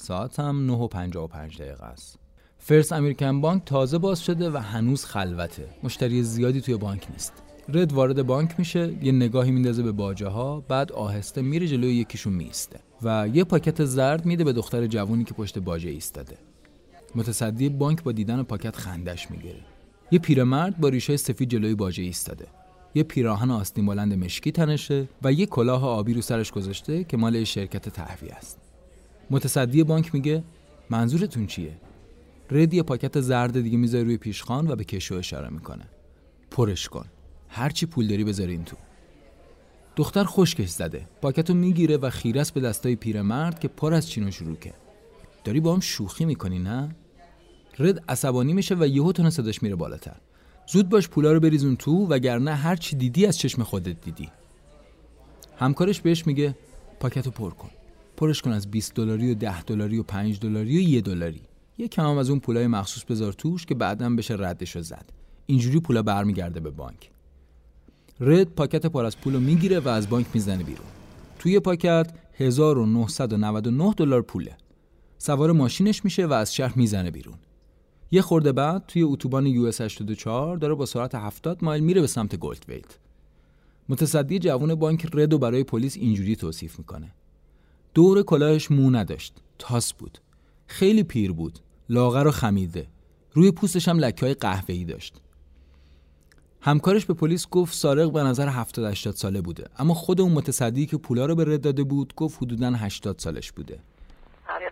ساعت 0.01 0.39
هم 0.39 0.65
9 0.65 0.73
و 0.73 0.87
55 0.87 1.61
دقیقه 1.61 1.83
است. 1.83 2.19
فرس 2.57 2.91
امریکن 2.91 3.41
بانک 3.41 3.65
تازه 3.65 3.97
باز 3.97 4.23
شده 4.23 4.51
و 4.51 4.57
هنوز 4.57 5.05
خلوته. 5.05 5.67
مشتری 5.83 6.23
زیادی 6.23 6.61
توی 6.61 6.77
بانک 6.77 7.07
نیست. 7.11 7.33
رد 7.69 7.93
وارد 7.93 8.23
بانک 8.23 8.55
میشه 8.57 8.93
یه 9.01 9.11
نگاهی 9.11 9.51
میندازه 9.51 9.83
به 9.83 9.91
باجه 9.91 10.27
ها 10.27 10.59
بعد 10.59 10.91
آهسته 10.91 11.41
میره 11.41 11.67
جلوی 11.67 11.93
یکیشون 11.93 12.33
میسته 12.33 12.79
و 13.01 13.29
یه 13.33 13.43
پاکت 13.43 13.85
زرد 13.85 14.25
میده 14.25 14.43
به 14.43 14.53
دختر 14.53 14.87
جوونی 14.87 15.23
که 15.23 15.33
پشت 15.33 15.59
باجه 15.59 15.89
ایستاده. 15.89 16.37
متصدی 17.15 17.69
بانک 17.69 18.03
با 18.03 18.11
دیدن 18.11 18.43
پاکت 18.43 18.75
خندش 18.75 19.31
می‌گیره. 19.31 19.61
یه 20.11 20.19
پیرمرد 20.19 20.77
با 20.77 20.89
ریشه 20.89 21.17
سفید 21.17 21.49
جلوی 21.49 21.75
باجه 21.75 22.03
ایستاده. 22.03 22.47
یه 22.95 23.03
پیراهن 23.03 23.51
آستین 23.51 23.85
بلند 23.85 24.13
مشکی 24.13 24.51
تنشه 24.51 25.07
و 25.21 25.33
یه 25.33 25.45
کلاه 25.45 25.85
آبی 25.85 26.13
رو 26.13 26.21
سرش 26.21 26.51
گذاشته 26.51 27.03
که 27.03 27.17
مال 27.17 27.43
شرکت 27.43 27.89
تهویه 27.89 28.33
است. 28.33 28.70
متصدی 29.31 29.83
بانک 29.83 30.13
میگه 30.13 30.43
منظورتون 30.89 31.47
چیه؟ 31.47 31.73
رد 32.51 32.73
یه 32.73 32.83
پاکت 32.83 33.21
زرد 33.21 33.61
دیگه 33.61 33.77
می‌ذاره 33.77 34.03
روی 34.03 34.17
پیشخان 34.17 34.71
و 34.71 34.75
به 34.75 34.83
کشو 34.83 35.15
اشاره 35.15 35.49
می‌کنه. 35.49 35.85
پرش 36.51 36.89
کن. 36.89 37.05
هرچی 37.49 37.85
پول 37.85 38.07
داری 38.07 38.23
بذار 38.23 38.47
این 38.47 38.63
تو. 38.63 38.77
دختر 39.95 40.23
خشکش 40.23 40.69
زده. 40.69 41.05
پاکتو 41.21 41.53
می‌گیره 41.53 41.97
و 41.97 42.09
خیرس 42.09 42.51
به 42.51 42.61
دستای 42.61 42.95
پیرمرد 42.95 43.59
که 43.59 43.67
پر 43.67 43.93
از 43.93 44.09
چین 44.09 44.27
و 44.27 44.31
شروکه 44.31 44.73
داری 45.43 45.59
با 45.59 45.73
هم 45.73 45.79
شوخی 45.79 46.25
می‌کنی 46.25 46.59
نه؟ 46.59 46.95
رد 47.79 48.03
عصبانی 48.09 48.53
میشه 48.53 48.75
و 48.75 48.87
یهو 48.87 49.11
تونه 49.11 49.29
صداش 49.29 49.63
میره 49.63 49.75
بالاتر. 49.75 50.15
زود 50.67 50.89
باش 50.89 51.09
پولا 51.09 51.31
رو 51.33 51.39
بریزون 51.39 51.75
تو 51.75 52.07
وگرنه 52.07 52.55
هر 52.55 52.75
چی 52.75 52.95
دیدی 52.95 53.25
از 53.25 53.37
چشم 53.37 53.63
خودت 53.63 54.01
دیدی. 54.01 54.29
همکارش 55.57 56.01
بهش 56.01 56.27
میگه 56.27 56.55
پاکتو 56.99 57.31
پر 57.31 57.49
کن. 57.49 57.69
پرش 58.21 58.41
کن 58.41 58.51
از 58.51 58.71
20 58.71 58.95
دلاری 58.95 59.31
و 59.31 59.33
10 59.33 59.63
دلاری 59.63 59.97
و 59.97 60.03
5 60.03 60.39
دلاری 60.39 60.77
و 60.77 60.81
1 60.81 61.03
دلاری. 61.03 61.41
یه 61.77 61.87
کم 61.87 62.17
از 62.17 62.29
اون 62.29 62.39
پولای 62.39 62.67
مخصوص 62.67 63.03
بذار 63.03 63.33
توش 63.33 63.65
که 63.65 63.75
بعدا 63.75 64.09
بشه 64.09 64.35
ردشو 64.39 64.81
زد. 64.81 65.09
اینجوری 65.45 65.79
پولا 65.79 66.01
برمیگرده 66.01 66.59
به 66.59 66.69
بانک. 66.69 67.11
رد 68.19 68.47
پاکت 68.47 68.85
پر 68.85 69.05
از 69.05 69.17
پول 69.17 69.33
رو 69.33 69.39
می‌گیره 69.39 69.79
و 69.79 69.87
از 69.87 70.09
بانک 70.09 70.25
می‌زنه 70.33 70.63
بیرون. 70.63 70.87
توی 71.39 71.59
پاکت 71.59 72.11
1999 72.33 73.93
دلار 73.93 74.21
پوله. 74.21 74.57
سوار 75.17 75.51
ماشینش 75.51 76.05
میشه 76.05 76.25
و 76.25 76.33
از 76.33 76.55
شهر 76.55 76.73
می‌زنه 76.77 77.11
بیرون. 77.11 77.37
یه 78.11 78.21
خورده 78.21 78.51
بعد 78.51 78.85
توی 78.87 79.01
اتوبان 79.01 79.45
US 79.45 79.81
84 79.81 80.57
داره 80.57 80.73
با 80.73 80.85
سرعت 80.85 81.15
70 81.15 81.63
مایل 81.63 81.83
میره 81.83 82.01
به 82.01 82.07
سمت 82.07 82.35
گلدویت 82.35 82.99
متصدی 83.89 84.39
جوون 84.39 84.75
بانک 84.75 85.07
ردو 85.13 85.37
برای 85.37 85.63
پلیس 85.63 85.97
اینجوری 85.97 86.35
توصیف 86.35 86.79
می‌کنه. 86.79 87.11
دور 87.93 88.23
کلاهش 88.23 88.71
مو 88.71 88.89
نداشت. 88.89 89.33
تاس 89.59 89.93
بود. 89.93 90.17
خیلی 90.67 91.03
پیر 91.03 91.31
بود. 91.31 91.59
لاغر 91.89 92.27
و 92.27 92.31
خمیده. 92.31 92.87
روی 93.33 93.51
پوستش 93.51 93.87
هم 93.87 93.99
لکه 93.99 94.25
های 94.25 94.35
قهوه‌ای 94.35 94.85
داشت. 94.85 95.21
همکارش 96.61 97.05
به 97.05 97.13
پلیس 97.13 97.47
گفت 97.49 97.73
سارق 97.73 98.11
به 98.11 98.23
نظر 98.23 98.47
70 98.47 98.85
80 98.85 99.15
ساله 99.15 99.41
بوده. 99.41 99.67
اما 99.79 99.93
خود 99.93 100.21
اون 100.21 100.31
متصدی 100.31 100.85
که 100.85 100.97
پولا 100.97 101.25
رو 101.25 101.35
به 101.35 101.45
رد 101.45 101.61
داده 101.61 101.83
بود 101.83 102.13
گفت 102.15 102.43
حدودا 102.43 102.71
80 102.71 103.19
سالش 103.19 103.51
بوده. 103.51 103.79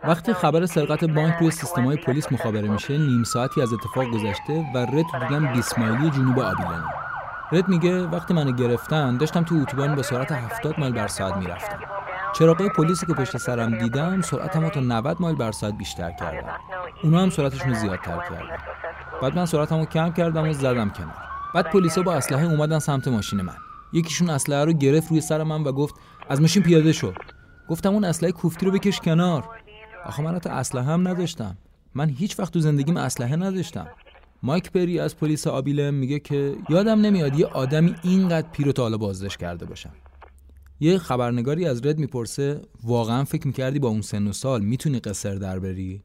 وقتی 0.04 0.34
خبر 0.34 0.66
سرقت 0.66 1.04
بانک 1.04 1.36
روی 1.42 1.52
سیستم‌های 1.52 1.98
پلیس 1.98 2.32
مخابره 2.32 2.68
میشه 2.68 2.98
نیم 2.98 3.24
ساعتی 3.24 3.62
از 3.62 3.74
اتفاق 3.74 4.06
گذشته 4.06 4.66
و 4.76 4.78
رد 4.78 5.06
حدودا 5.14 5.54
20 5.54 5.80
مایلی 5.80 6.10
جنوب 6.10 6.40
آبیلنه 6.40 6.84
رد 7.52 7.70
میگه 7.70 8.02
وقتی 8.04 8.34
منو 8.34 8.52
گرفتن 8.52 9.18
داشتم 9.18 9.44
تو 9.44 9.56
اتوبان 9.56 9.96
با 9.96 10.04
سرعت 10.04 10.32
70 10.32 10.80
مایل 10.80 10.94
بر 10.94 11.08
ساعت 11.08 11.38
می‌رفتم. 11.38 11.99
چراغای 12.36 12.70
پلیسی 12.70 13.06
که 13.06 13.14
پشت 13.14 13.38
سرم 13.38 13.78
دیدم 13.78 14.22
سرعتمو 14.22 14.70
تا 14.70 14.80
90 14.80 15.18
مایل 15.22 15.36
بر 15.36 15.52
ساعت 15.52 15.74
بیشتر 15.78 16.12
کردم 16.12 16.48
اونا 17.04 17.22
هم 17.22 17.30
سرعتشون 17.30 17.74
زیادتر 17.74 18.18
کردن. 18.30 18.58
بعد 19.22 19.36
من 19.36 19.46
سرعتمو 19.46 19.86
کم 19.86 20.12
کردم 20.12 20.50
و 20.50 20.54
زدم 20.54 20.90
کنار. 20.90 21.16
بعد 21.56 21.70
پلیسا 21.70 22.02
با 22.02 22.14
اسلحه 22.14 22.46
اومدن 22.46 22.80
سمت 22.80 23.08
ماشین 23.08 23.42
من. 23.42 23.56
یکیشون 23.94 24.30
اسلحه 24.30 24.66
رو 24.66 24.74
گرفت 24.74 25.10
روی 25.10 25.22
سر 25.22 25.44
من 25.44 25.64
و 25.64 25.72
گفت 25.72 25.96
از 26.30 26.42
ماشین 26.42 26.64
پیاده 26.64 26.92
شو. 26.92 27.14
گفتم 27.70 27.90
اون 27.94 28.04
اسلحه 28.04 28.32
کوفتی 28.32 28.66
رو 28.66 28.72
بکش 28.72 29.00
کنار. 29.00 29.44
آخه 30.06 30.24
من 30.24 30.36
حتی 30.36 30.50
اسلحه 30.50 30.86
هم 30.86 31.08
نداشتم. 31.08 31.58
من 31.96 32.10
هیچ 32.10 32.40
وقت 32.40 32.54
تو 32.54 32.60
زندگیم 32.60 32.98
اسلحه 32.98 33.36
نداشتم. 33.36 33.88
مایک 34.44 34.72
پری 34.72 35.00
از 35.00 35.18
پلیس 35.18 35.48
آبیلم 35.48 35.94
میگه 35.94 36.20
که 36.20 36.56
یادم 36.70 37.02
نمیاد 37.02 37.40
یه 37.40 37.46
آدمی 37.46 37.96
اینقدر 38.04 38.48
پیر 38.52 38.68
و 38.68 38.72
تا 38.72 38.90
بازداشت 38.90 39.38
کرده 39.40 39.66
باشم. 39.66 39.92
یه 40.80 40.98
خبرنگاری 40.98 41.66
از 41.66 41.86
رد 41.86 42.00
می‌پرسه 42.00 42.62
واقعا 42.84 43.24
فکر 43.24 43.48
می‌کردی 43.48 43.80
با 43.80 43.88
اون 43.88 44.02
سن 44.02 44.28
و 44.28 44.34
سال 44.34 44.62
می‌تونی 44.62 45.00
قصر 45.00 45.36
در 45.36 45.60
بری؟ 45.60 46.04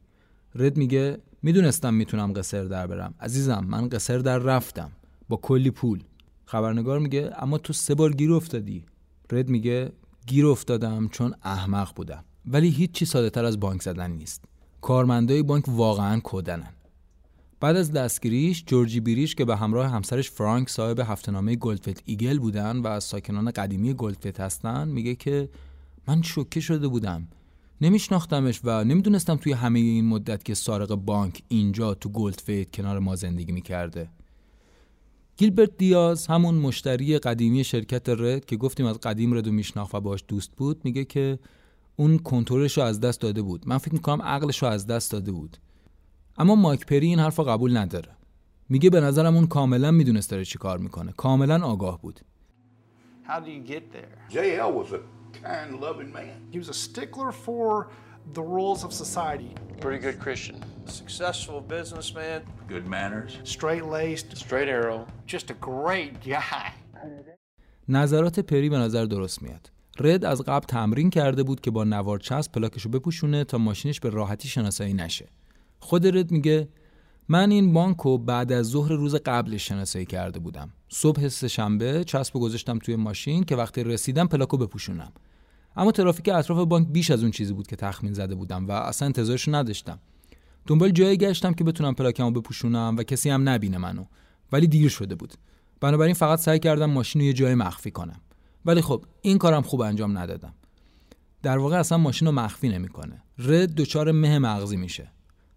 رد 0.55 0.77
میگه 0.77 1.17
می‌دونستم 1.41 1.93
می‌تونم 1.93 2.33
قصر 2.33 2.63
در 2.63 2.87
برم. 2.87 3.13
عزیزم 3.19 3.65
من 3.67 3.89
قصر 3.89 4.17
در 4.17 4.37
رفتم 4.37 4.91
با 5.29 5.37
کلی 5.37 5.71
پول. 5.71 6.03
خبرنگار 6.45 6.99
میگه 6.99 7.31
اما 7.37 7.57
تو 7.57 7.73
سه 7.73 7.95
بار 7.95 8.11
گیر 8.11 8.33
افتادی. 8.33 8.83
رد 9.31 9.49
میگه 9.49 9.91
گیر 10.27 10.45
افتادم 10.45 11.07
چون 11.07 11.33
احمق 11.43 11.95
بودم 11.95 12.23
ولی 12.45 12.69
هیچ 12.69 12.91
چی 12.91 13.05
ساده 13.05 13.29
تر 13.29 13.45
از 13.45 13.59
بانک 13.59 13.81
زدن 13.81 14.11
نیست. 14.11 14.45
کارمندای 14.81 15.43
بانک 15.43 15.63
واقعا 15.67 16.19
کودنن. 16.19 16.73
بعد 17.65 17.75
از 17.75 17.91
دستگیریش 17.91 18.63
جورجی 18.67 18.99
بیریش 18.99 19.35
که 19.35 19.45
به 19.45 19.55
همراه 19.55 19.87
همسرش 19.87 20.31
فرانک 20.31 20.69
صاحب 20.69 20.99
هفته‌نامه 20.99 21.55
گلدفت 21.55 22.03
ایگل 22.05 22.39
بودن 22.39 22.77
و 22.77 22.87
از 22.87 23.03
ساکنان 23.03 23.51
قدیمی 23.51 23.93
گلدفت 23.93 24.39
هستن 24.39 24.87
میگه 24.87 25.15
که 25.15 25.49
من 26.07 26.21
شوکه 26.21 26.59
شده 26.59 26.87
بودم. 26.87 27.27
نمیشناختمش 27.81 28.61
و 28.63 28.83
نمی‌دونستم 28.83 29.35
توی 29.35 29.53
همه 29.53 29.79
این 29.79 30.05
مدت 30.05 30.43
که 30.43 30.53
سارق 30.53 30.95
بانک 30.95 31.43
اینجا 31.47 31.93
تو 31.93 32.09
گلدفیت 32.09 32.71
کنار 32.71 32.99
ما 32.99 33.15
زندگی 33.15 33.51
می‌کرده. 33.51 34.09
گیلبرت 35.37 35.77
دیاز 35.77 36.27
همون 36.27 36.55
مشتری 36.55 37.19
قدیمی 37.19 37.63
شرکت 37.63 38.09
رد 38.09 38.45
که 38.45 38.55
گفتیم 38.55 38.85
از 38.85 38.99
قدیم 38.99 39.33
ردو 39.33 39.51
میشناخت 39.51 39.95
و 39.95 40.01
باش 40.01 40.23
دوست 40.27 40.51
بود 40.57 40.81
میگه 40.83 41.05
که 41.05 41.39
اون 41.95 42.17
کنترلش 42.17 42.77
رو 42.77 42.83
از 42.83 42.99
دست 42.99 43.21
داده 43.21 43.41
بود. 43.41 43.67
من 43.67 43.77
فکر 43.77 43.93
می‌کنم 43.93 44.21
عقلش 44.21 44.63
رو 44.63 44.67
از 44.67 44.87
دست 44.87 45.11
داده 45.11 45.31
بود. 45.31 45.57
اما 46.37 46.55
مایک 46.55 46.85
پری 46.85 47.07
این 47.07 47.19
حرف 47.19 47.39
قبول 47.39 47.77
نداره 47.77 48.11
میگه 48.69 48.89
به 48.89 49.01
نظرم 49.01 49.35
اون 49.35 49.47
کاملا 49.47 49.91
می‌دونست 49.91 50.31
داره 50.31 50.45
چی 50.45 50.57
کار 50.57 50.77
می‌کنه 50.77 51.11
کاملا 51.11 51.65
آگاه 51.65 52.01
بود 52.01 52.19
How 53.27 53.39
do 53.39 53.49
you 53.49 53.63
get 53.73 53.83
there? 53.97 54.15
JL 54.35 54.71
was 54.81 54.89
a 54.99 55.01
kind, 55.43 55.69
loving 55.85 56.11
man. 56.19 56.37
He 56.53 56.59
was 56.63 56.69
a 56.69 56.77
stickler 56.85 57.31
for 57.47 57.67
the 58.37 58.45
rules 58.55 58.81
of 58.87 58.91
society. 59.03 59.51
Pretty 59.83 60.01
good 60.05 60.17
Christian. 60.25 60.57
Successful 61.01 61.59
businessman. 61.75 62.39
Good 62.73 62.85
manners. 62.95 63.31
Straight 63.57 63.85
laced, 63.97 64.27
Straight 64.45 64.69
arrow. 64.77 64.99
just 65.33 65.45
a 65.49 65.57
great 65.71 66.13
guy. 66.33 66.71
نظرات 67.89 68.39
پری 68.39 68.69
به 68.69 68.77
نظر 68.77 69.05
درست 69.05 69.41
میاد 69.41 69.71
رد 69.99 70.25
از 70.25 70.41
قبل 70.41 70.65
تمرین 70.65 71.09
کرده 71.09 71.43
بود 71.43 71.61
که 71.61 71.71
با 71.71 71.83
نوار 71.83 72.19
چسب 72.19 72.51
پلاکشو 72.51 72.89
بپوشونه 72.89 73.43
تا 73.43 73.57
ماشینش 73.57 73.99
به 73.99 74.09
راحتی 74.09 74.47
شناسایی 74.47 74.93
نشه 74.93 75.27
خود 75.85 76.17
رد 76.17 76.31
میگه 76.31 76.69
من 77.29 77.51
این 77.51 77.73
بانکو 77.73 78.17
بعد 78.17 78.51
از 78.51 78.65
ظهر 78.65 78.91
روز 78.91 79.15
قبلش 79.15 79.67
شناسایی 79.67 80.05
کرده 80.05 80.39
بودم. 80.39 80.69
صبح 80.89 81.27
شنبه 81.27 82.03
چسب 82.03 82.33
گذاشتم 82.33 82.79
توی 82.79 82.95
ماشین 82.95 83.43
که 83.43 83.55
وقتی 83.55 83.83
رسیدم 83.83 84.27
پلاکو 84.27 84.57
بپوشونم. 84.57 85.11
اما 85.75 85.91
ترافیک 85.91 86.29
اطراف 86.29 86.67
بانک 86.67 86.87
بیش 86.87 87.11
از 87.11 87.21
اون 87.21 87.31
چیزی 87.31 87.53
بود 87.53 87.67
که 87.67 87.75
تخمین 87.75 88.13
زده 88.13 88.35
بودم 88.35 88.67
و 88.67 88.71
اصلا 88.71 89.05
انتظارشو 89.05 89.55
نداشتم. 89.55 89.99
دنبال 90.67 90.89
جایی 90.89 91.17
گشتم 91.17 91.53
که 91.53 91.63
بتونم 91.63 91.95
پلاکمو 91.95 92.31
بپوشونم 92.31 92.95
و 92.97 93.03
کسی 93.03 93.29
هم 93.29 93.49
نبینه 93.49 93.77
منو. 93.77 94.05
ولی 94.51 94.67
دیر 94.67 94.89
شده 94.89 95.15
بود. 95.15 95.33
بنابراین 95.81 96.13
فقط 96.13 96.39
سعی 96.39 96.59
کردم 96.59 96.89
ماشین 96.89 97.21
رو 97.21 97.27
یه 97.27 97.33
جای 97.33 97.55
مخفی 97.55 97.91
کنم. 97.91 98.21
ولی 98.65 98.81
خب 98.81 99.05
این 99.21 99.37
کارم 99.37 99.61
خوب 99.61 99.81
انجام 99.81 100.17
ندادم. 100.17 100.53
در 101.43 101.57
واقع 101.57 101.79
اصلا 101.79 101.97
ماشین 101.97 102.27
رو 102.27 102.31
مخفی 102.31 102.69
نمی‌کنه. 102.69 103.23
رد 103.37 103.75
دچار 103.75 104.11
مه 104.11 104.39
مغزی 104.39 104.77
میشه. 104.77 105.11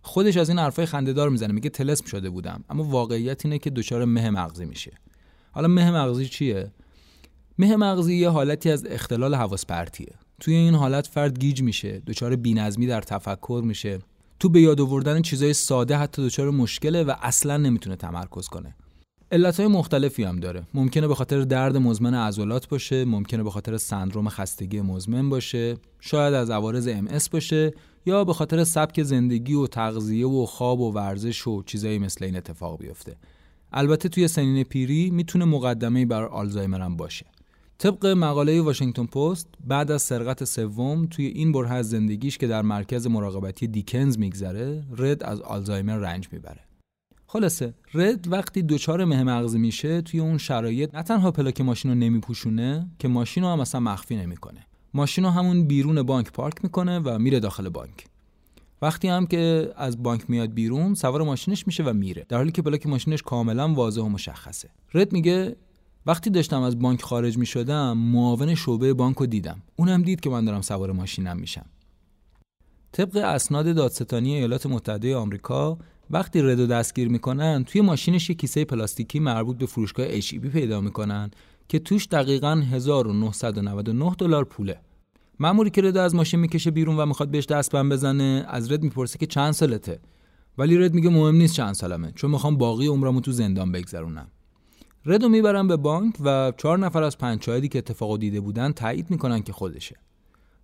خودش 0.09 0.37
از 0.37 0.49
این 0.49 0.59
حرفای 0.59 0.87
خندهدار 0.87 1.29
می‌زنه 1.29 1.53
میگه 1.53 1.71
تلسم 1.71 2.07
شده 2.07 2.31
بودم. 2.31 2.65
اما 2.71 2.85
واقعیت 2.85 3.45
اینه 3.45 3.59
که 3.59 3.71
دچار 3.71 4.05
مه 4.05 4.31
مغزی 4.31 4.65
میشه. 4.65 4.93
حالا 5.53 5.69
مه 5.69 5.91
مغزی 5.91 6.29
چیه؟ 6.29 6.73
مه 7.59 7.77
مغزی 7.77 8.15
یه 8.15 8.29
حالتی 8.29 8.71
از 8.71 8.87
اختلال 8.87 9.35
حواس 9.35 9.67
پرتیه 9.67 10.15
توی 10.41 10.55
این 10.55 10.75
حالت 10.75 11.07
فرد 11.07 11.39
گیج 11.39 11.63
میشه 11.63 12.03
دچار 12.07 12.37
بی‌نظمی 12.37 12.87
در 12.87 13.01
تفکر 13.01 13.63
میشه. 13.65 13.99
تو 14.41 14.49
به 14.49 14.61
یاد 14.61 14.81
آوردن 14.81 15.23
چیزای 15.23 15.53
ساده 15.53 15.97
حتی 15.97 16.27
دچار 16.27 16.51
مشکله 16.51 17.05
و 17.05 17.15
اصلا 17.23 17.57
نمی‌تونه 17.57 17.97
تمرکز 17.97 18.49
کنه. 18.49 18.75
علتهای 19.33 19.67
مختلفی 19.67 20.25
هم 20.25 20.41
داره. 20.41 20.63
ممکنه 20.75 21.09
به 21.09 21.15
خاطر 21.15 21.41
درد 21.41 21.77
مزمن 21.77 22.15
عضلات 22.15 22.69
باشه 22.69 23.05
ممکنه 23.05 23.43
به 23.43 23.51
خاطر 23.51 23.77
سندروم 23.77 24.29
خستگی 24.29 24.81
مزمن 24.81 25.29
باشه 25.29 25.77
شاید 26.01 26.35
از 26.35 26.51
عوارض 26.51 26.89
ام 26.89 27.09
باشه. 27.33 27.73
یا 28.09 28.25
به 28.25 28.33
خاطر 28.33 28.65
سبک 28.65 29.03
زندگی 29.03 29.55
و 29.55 29.67
تغذیه 29.67 30.27
و 30.27 30.47
خواب 30.47 30.81
و 30.81 30.93
ورزش 30.93 31.47
و 31.47 31.63
چیزایی 31.63 31.99
مثل 31.99 32.25
این 32.25 32.37
اتفاق 32.37 32.79
بیفته. 32.79 33.17
البته 33.73 34.09
توی 34.09 34.29
سنین 34.29 34.65
پیری 34.65 35.11
می‌تونه 35.11 35.45
مقدمه 35.45 36.07
بر 36.07 36.25
آلزایمر 36.25 36.81
هم 36.81 36.97
باشه. 36.97 37.27
طبق 37.79 38.07
مقاله 38.07 38.63
واشنگتن 38.63 39.07
پست 39.07 39.49
بعد 39.67 39.91
از 39.91 40.03
سرقت 40.03 40.45
سوم 40.45 41.07
توی 41.07 41.27
این 41.27 41.53
بره 41.53 41.71
از 41.71 41.91
زندگیش 41.91 42.39
که 42.39 42.47
در 42.47 42.63
مرکز 42.63 43.07
مراقبتی 43.07 43.67
دیکنز 43.67 44.19
میگذره 44.19 44.85
رد 44.99 45.23
از 45.23 45.41
آلزایمر 45.41 45.97
رنج 45.97 46.29
می‌بره. 46.33 46.61
خلاصه 47.27 47.75
رد 47.95 48.33
وقتی 48.33 48.63
دچار 48.63 49.05
مه 49.05 49.25
مغزی 49.25 49.59
میشه 49.59 50.01
توی 50.01 50.21
اون 50.21 50.39
شرایط 50.39 50.95
نه 50.95 51.03
تنها 51.03 51.31
پلاک 51.31 51.61
ماشین 51.61 51.91
رو 51.91 51.97
نمیپوشونه 51.97 52.91
که 52.99 53.09
ماشین 53.09 53.43
رو 53.43 53.49
هم 53.49 53.61
اصلا 53.61 53.81
مخفی 53.81 54.17
نمی‌کنه. 54.17 54.68
ماشین 54.95 55.25
رو 55.25 55.31
همون 55.31 55.67
بیرون 55.67 56.03
بانک 56.03 56.33
پارک 56.33 56.65
می‌کنه 56.65 56.99
و 56.99 57.19
میره 57.19 57.41
داخل 57.41 57.69
بانک. 57.69 58.07
وقتی 58.83 59.09
هم 59.09 59.27
که 59.27 59.73
از 59.77 60.03
بانک 60.03 60.31
میاد 60.31 60.53
بیرون 60.55 60.95
سوار 60.95 61.23
ماشینش 61.23 61.67
میشه 61.67 61.83
و 61.83 61.93
میره. 61.93 62.27
در 62.29 62.37
حالی 62.37 62.53
که 62.53 62.63
پلاک 62.63 62.87
ماشینش 62.87 63.23
کاملا 63.23 63.75
واضح 63.75 64.01
و 64.01 64.09
مشخصه. 64.09 64.71
رد 64.95 65.13
میگه 65.13 65.57
وقتی 66.07 66.31
داشتم 66.31 66.63
از 66.63 66.79
بانک 66.79 67.03
خارج 67.03 67.39
می‌شدم 67.39 67.99
معاون 67.99 68.55
شعبه 68.55 68.95
بانک 68.95 69.17
رو 69.17 69.27
دیدم. 69.27 69.63
اونم 69.77 70.03
دید 70.03 70.21
که 70.21 70.31
من 70.31 70.45
دارم 70.45 70.61
سوار 70.61 70.93
ماشینم 70.93 71.37
میشم. 71.37 71.67
طبق 72.93 73.17
اسناد 73.17 73.75
دادستانی 73.75 74.35
ایالات 74.35 74.67
متحده 74.67 75.17
آمریکا 75.17 75.79
وقتی 76.11 76.43
ردو 76.43 76.67
دستگیر 76.67 77.09
می‌کنن 77.09 77.65
توی 77.65 77.81
ماشینش 77.81 78.31
یه 78.31 78.37
کیسه 78.37 78.65
پلاستیکی 78.65 79.21
مربوط 79.21 79.57
به 79.57 79.67
فروشگاه 79.67 80.21
HEB 80.21 80.47
پیدا 80.53 80.81
می‌کنن 80.81 81.31
که 81.69 81.79
توش 81.79 82.07
دقیقا 82.07 82.63
1999 82.73 84.15
دلار 84.19 84.45
پوله. 84.45 84.81
ماموری 85.41 85.71
که 85.71 85.83
ردو 85.83 86.01
از 86.01 86.15
ماشین 86.15 86.41
می‌کشه 86.41 86.71
بیرون 86.71 86.97
و 86.97 87.07
می‌خواد 87.07 87.31
بهش 87.31 87.47
دست 87.47 87.73
بند 87.73 87.93
بزنه 87.93 88.47
از 88.49 88.73
رد 88.73 88.83
می‌پرسه 88.83 89.19
که 89.19 89.27
چند 89.27 89.53
سالته. 89.53 90.01
ولی 90.59 90.79
رد 90.79 90.95
میگه 90.95 91.09
مهم 91.11 91.35
نیست 91.35 91.55
چند 91.55 91.75
سالمه 91.75 92.13
چون 92.13 92.31
می‌خوام 92.31 92.57
باقی 92.57 92.87
عمرمو 92.87 93.21
تو 93.21 93.33
زندان 93.33 93.73
بگذرونم. 93.73 94.29
ردو 95.07 95.29
می‌برن 95.29 95.69
به 95.69 95.77
بانک 95.77 96.15
و 96.25 96.53
چهار 96.57 96.79
نفر 96.79 97.03
از 97.03 97.19
پنج 97.19 97.43
شاهدی 97.43 97.69
که 97.69 97.79
اتفاقو 97.79 98.17
دیده 98.17 98.41
بودن 98.41 98.73
تایید 98.73 99.11
می‌کنن 99.11 99.43
که 99.43 99.53
خودشه. 99.53 99.97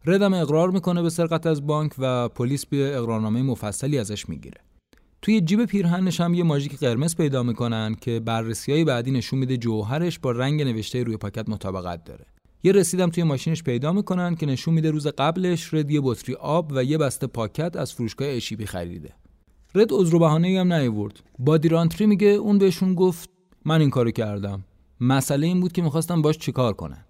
ردم 0.06 0.34
اقرار 0.34 0.70
می‌کنه 0.70 1.02
به 1.02 1.10
سرقت 1.10 1.46
از 1.46 1.66
بانک 1.66 1.92
و 1.98 2.28
پلیس 2.28 2.66
به 2.66 2.96
اقرارنامه 2.98 3.42
مفصلی 3.42 3.98
ازش 3.98 4.28
می‌گیره. 4.28 4.60
توی 5.24 5.40
جیب 5.40 5.64
پیرهنش 5.64 6.20
هم 6.20 6.34
یه 6.34 6.44
ماژیک 6.44 6.76
قرمز 6.76 7.16
پیدا 7.16 7.42
می‌کنن 7.42 7.94
که 7.94 8.20
بررسی 8.20 8.72
های 8.72 8.84
بعدی 8.84 9.10
نشون 9.10 9.38
میده 9.38 9.56
جوهرش 9.56 10.18
با 10.18 10.30
رنگ 10.30 10.62
نوشته 10.62 11.02
روی 11.02 11.16
پاکت 11.16 11.48
مطابقت 11.48 12.04
داره. 12.04 12.26
یه 12.62 12.72
رسیدم 12.72 13.10
توی 13.10 13.22
ماشینش 13.22 13.62
پیدا 13.62 13.92
می‌کنن 13.92 14.34
که 14.34 14.46
نشون 14.46 14.74
میده 14.74 14.90
روز 14.90 15.06
قبلش 15.06 15.74
رد 15.74 15.90
یه 15.90 16.00
بطری 16.04 16.34
آب 16.34 16.72
و 16.74 16.84
یه 16.84 16.98
بسته 16.98 17.26
پاکت 17.26 17.76
از 17.76 17.92
فروشگاه 17.92 18.28
اشیبی 18.28 18.66
خریده. 18.66 19.12
رد 19.74 19.88
عذر 19.92 20.18
بهانه 20.18 20.60
هم 20.60 20.72
نیورد 20.72 21.20
بادیرانتری 21.38 22.06
میگه 22.06 22.26
اون 22.26 22.58
بهشون 22.58 22.94
گفت 22.94 23.30
من 23.64 23.80
این 23.80 23.90
کارو 23.90 24.10
کردم. 24.10 24.64
مسئله 25.00 25.46
این 25.46 25.60
بود 25.60 25.72
که 25.72 25.82
می‌خواستم 25.82 26.22
باش 26.22 26.38
چیکار 26.38 26.72
کنن. 26.72 27.04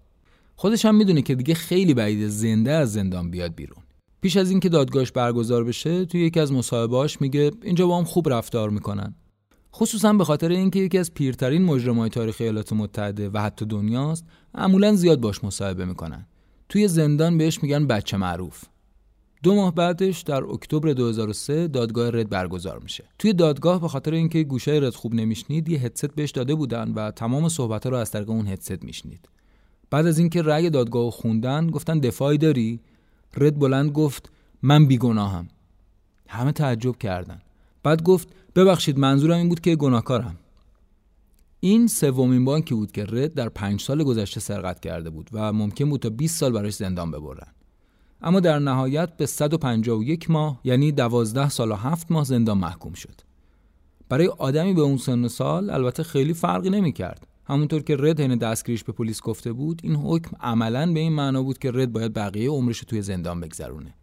خودش 0.55 0.85
هم 0.85 0.95
می‌دونه 0.95 1.21
که 1.21 1.35
دیگه 1.35 1.53
خیلی 1.53 1.93
بعید 1.93 2.27
زنده 2.27 2.71
از 2.71 2.93
زندان 2.93 3.31
بیاد 3.31 3.55
بیرون. 3.55 3.84
پیش 4.25 4.37
از 4.37 4.51
اینکه 4.51 4.69
دادگاهش 4.69 5.11
برگزار 5.11 5.63
بشه 5.63 6.05
توی 6.05 6.21
یکی 6.21 6.39
از 6.39 6.51
مصاحبه‌هاش 6.51 7.21
میگه 7.21 7.51
اینجا 7.63 7.87
با 7.87 7.97
هم 7.97 8.03
خوب 8.03 8.29
رفتار 8.29 8.69
می‌کنن. 8.69 9.15
خصوصا 9.75 10.13
به 10.13 10.23
خاطر 10.23 10.49
اینکه 10.49 10.79
یکی 10.79 10.97
از 10.97 11.13
پیرترین 11.13 11.61
مجرمای 11.61 12.09
تاریخ 12.09 12.35
ایالات 12.39 12.73
متحده 12.73 13.29
و 13.29 13.37
حتی 13.37 13.65
دنیاست 13.65 14.25
معمولا 14.55 14.95
زیاد 14.95 15.19
باش 15.19 15.43
مصاحبه 15.43 15.85
می‌کنن. 15.85 16.27
توی 16.69 16.87
زندان 16.87 17.37
بهش 17.37 17.63
میگن 17.63 17.87
بچه 17.87 18.17
معروف. 18.17 18.63
دو 19.43 19.55
ماه 19.55 19.75
بعدش 19.75 20.21
در 20.21 20.43
اکتبر 20.43 20.93
2003 20.93 21.67
دادگاه 21.67 22.09
رد 22.09 22.29
برگزار 22.29 22.79
میشه. 22.79 23.03
توی 23.19 23.33
دادگاه 23.33 23.81
به 23.81 23.87
خاطر 23.87 24.13
اینکه 24.13 24.43
گوشه 24.43 24.71
رد 24.71 24.95
خوب 24.95 25.13
نمیشنید 25.13 25.69
یه 25.69 25.79
هدست 25.79 26.15
بهش 26.15 26.31
داده 26.31 26.55
بودن 26.55 26.91
و 26.91 27.11
تمام 27.11 27.49
صحبت 27.49 27.87
رو 27.87 27.97
از 27.97 28.11
طریق 28.11 28.29
اون 28.29 28.47
هدست 28.47 28.83
میشنید. 28.83 29.29
بعد 29.89 30.07
از 30.07 30.19
اینکه 30.19 30.41
رأی 30.41 30.69
دادگاه 30.69 31.11
خوندن 31.11 31.67
گفتن 31.67 31.99
دفاعی 31.99 32.37
داری؟ 32.37 32.79
رد 33.35 33.59
بلند 33.59 33.91
گفت 33.91 34.31
من 34.61 34.85
بیگناهم. 34.85 35.47
همه 36.27 36.51
تعجب 36.51 36.97
کردن 36.97 37.41
بعد 37.83 38.03
گفت 38.03 38.27
ببخشید 38.55 38.99
منظورم 38.99 39.37
این 39.37 39.49
بود 39.49 39.59
که 39.59 39.75
گناهکارم. 39.75 40.37
این 41.59 41.87
سومین 41.87 42.45
بانکی 42.45 42.75
بود 42.75 42.91
که 42.91 43.05
رد 43.05 43.33
در 43.33 43.49
پنج 43.49 43.81
سال 43.81 44.03
گذشته 44.03 44.39
سرقت 44.39 44.79
کرده 44.79 45.09
بود 45.09 45.29
و 45.33 45.53
ممکن 45.53 45.89
بود 45.89 46.01
تا 46.01 46.09
20 46.09 46.39
سال 46.39 46.51
براش 46.51 46.73
زندان 46.73 47.11
ببرن. 47.11 47.47
اما 48.21 48.39
در 48.39 48.59
نهایت 48.59 49.17
به 49.17 49.25
151 49.25 50.31
ماه 50.31 50.59
یعنی 50.63 50.91
12 50.91 51.49
سال 51.49 51.71
و 51.71 51.75
7 51.75 52.11
ماه 52.11 52.23
زندان 52.23 52.57
محکوم 52.57 52.93
شد. 52.93 53.21
برای 54.09 54.27
آدمی 54.27 54.73
به 54.73 54.81
اون 54.81 54.97
سن 54.97 55.27
سال 55.27 55.69
البته 55.69 56.03
خیلی 56.03 56.33
فرقی 56.33 56.69
نمی 56.69 56.91
کرد 56.91 57.27
همونطور 57.47 57.81
که 57.81 57.95
رد 57.99 58.19
حین 58.19 58.35
دستگیریش 58.35 58.83
به 58.83 58.93
پلیس 58.93 59.21
گفته 59.21 59.53
بود 59.53 59.81
این 59.83 59.95
حکم 59.95 60.37
عملا 60.39 60.93
به 60.93 60.99
این 60.99 61.13
معنا 61.13 61.43
بود 61.43 61.57
که 61.57 61.71
رد 61.71 61.91
باید 61.93 62.13
بقیه 62.13 62.49
عمرش 62.49 62.79
توی 62.79 63.01
زندان 63.01 63.39
بگذرونه. 63.39 63.93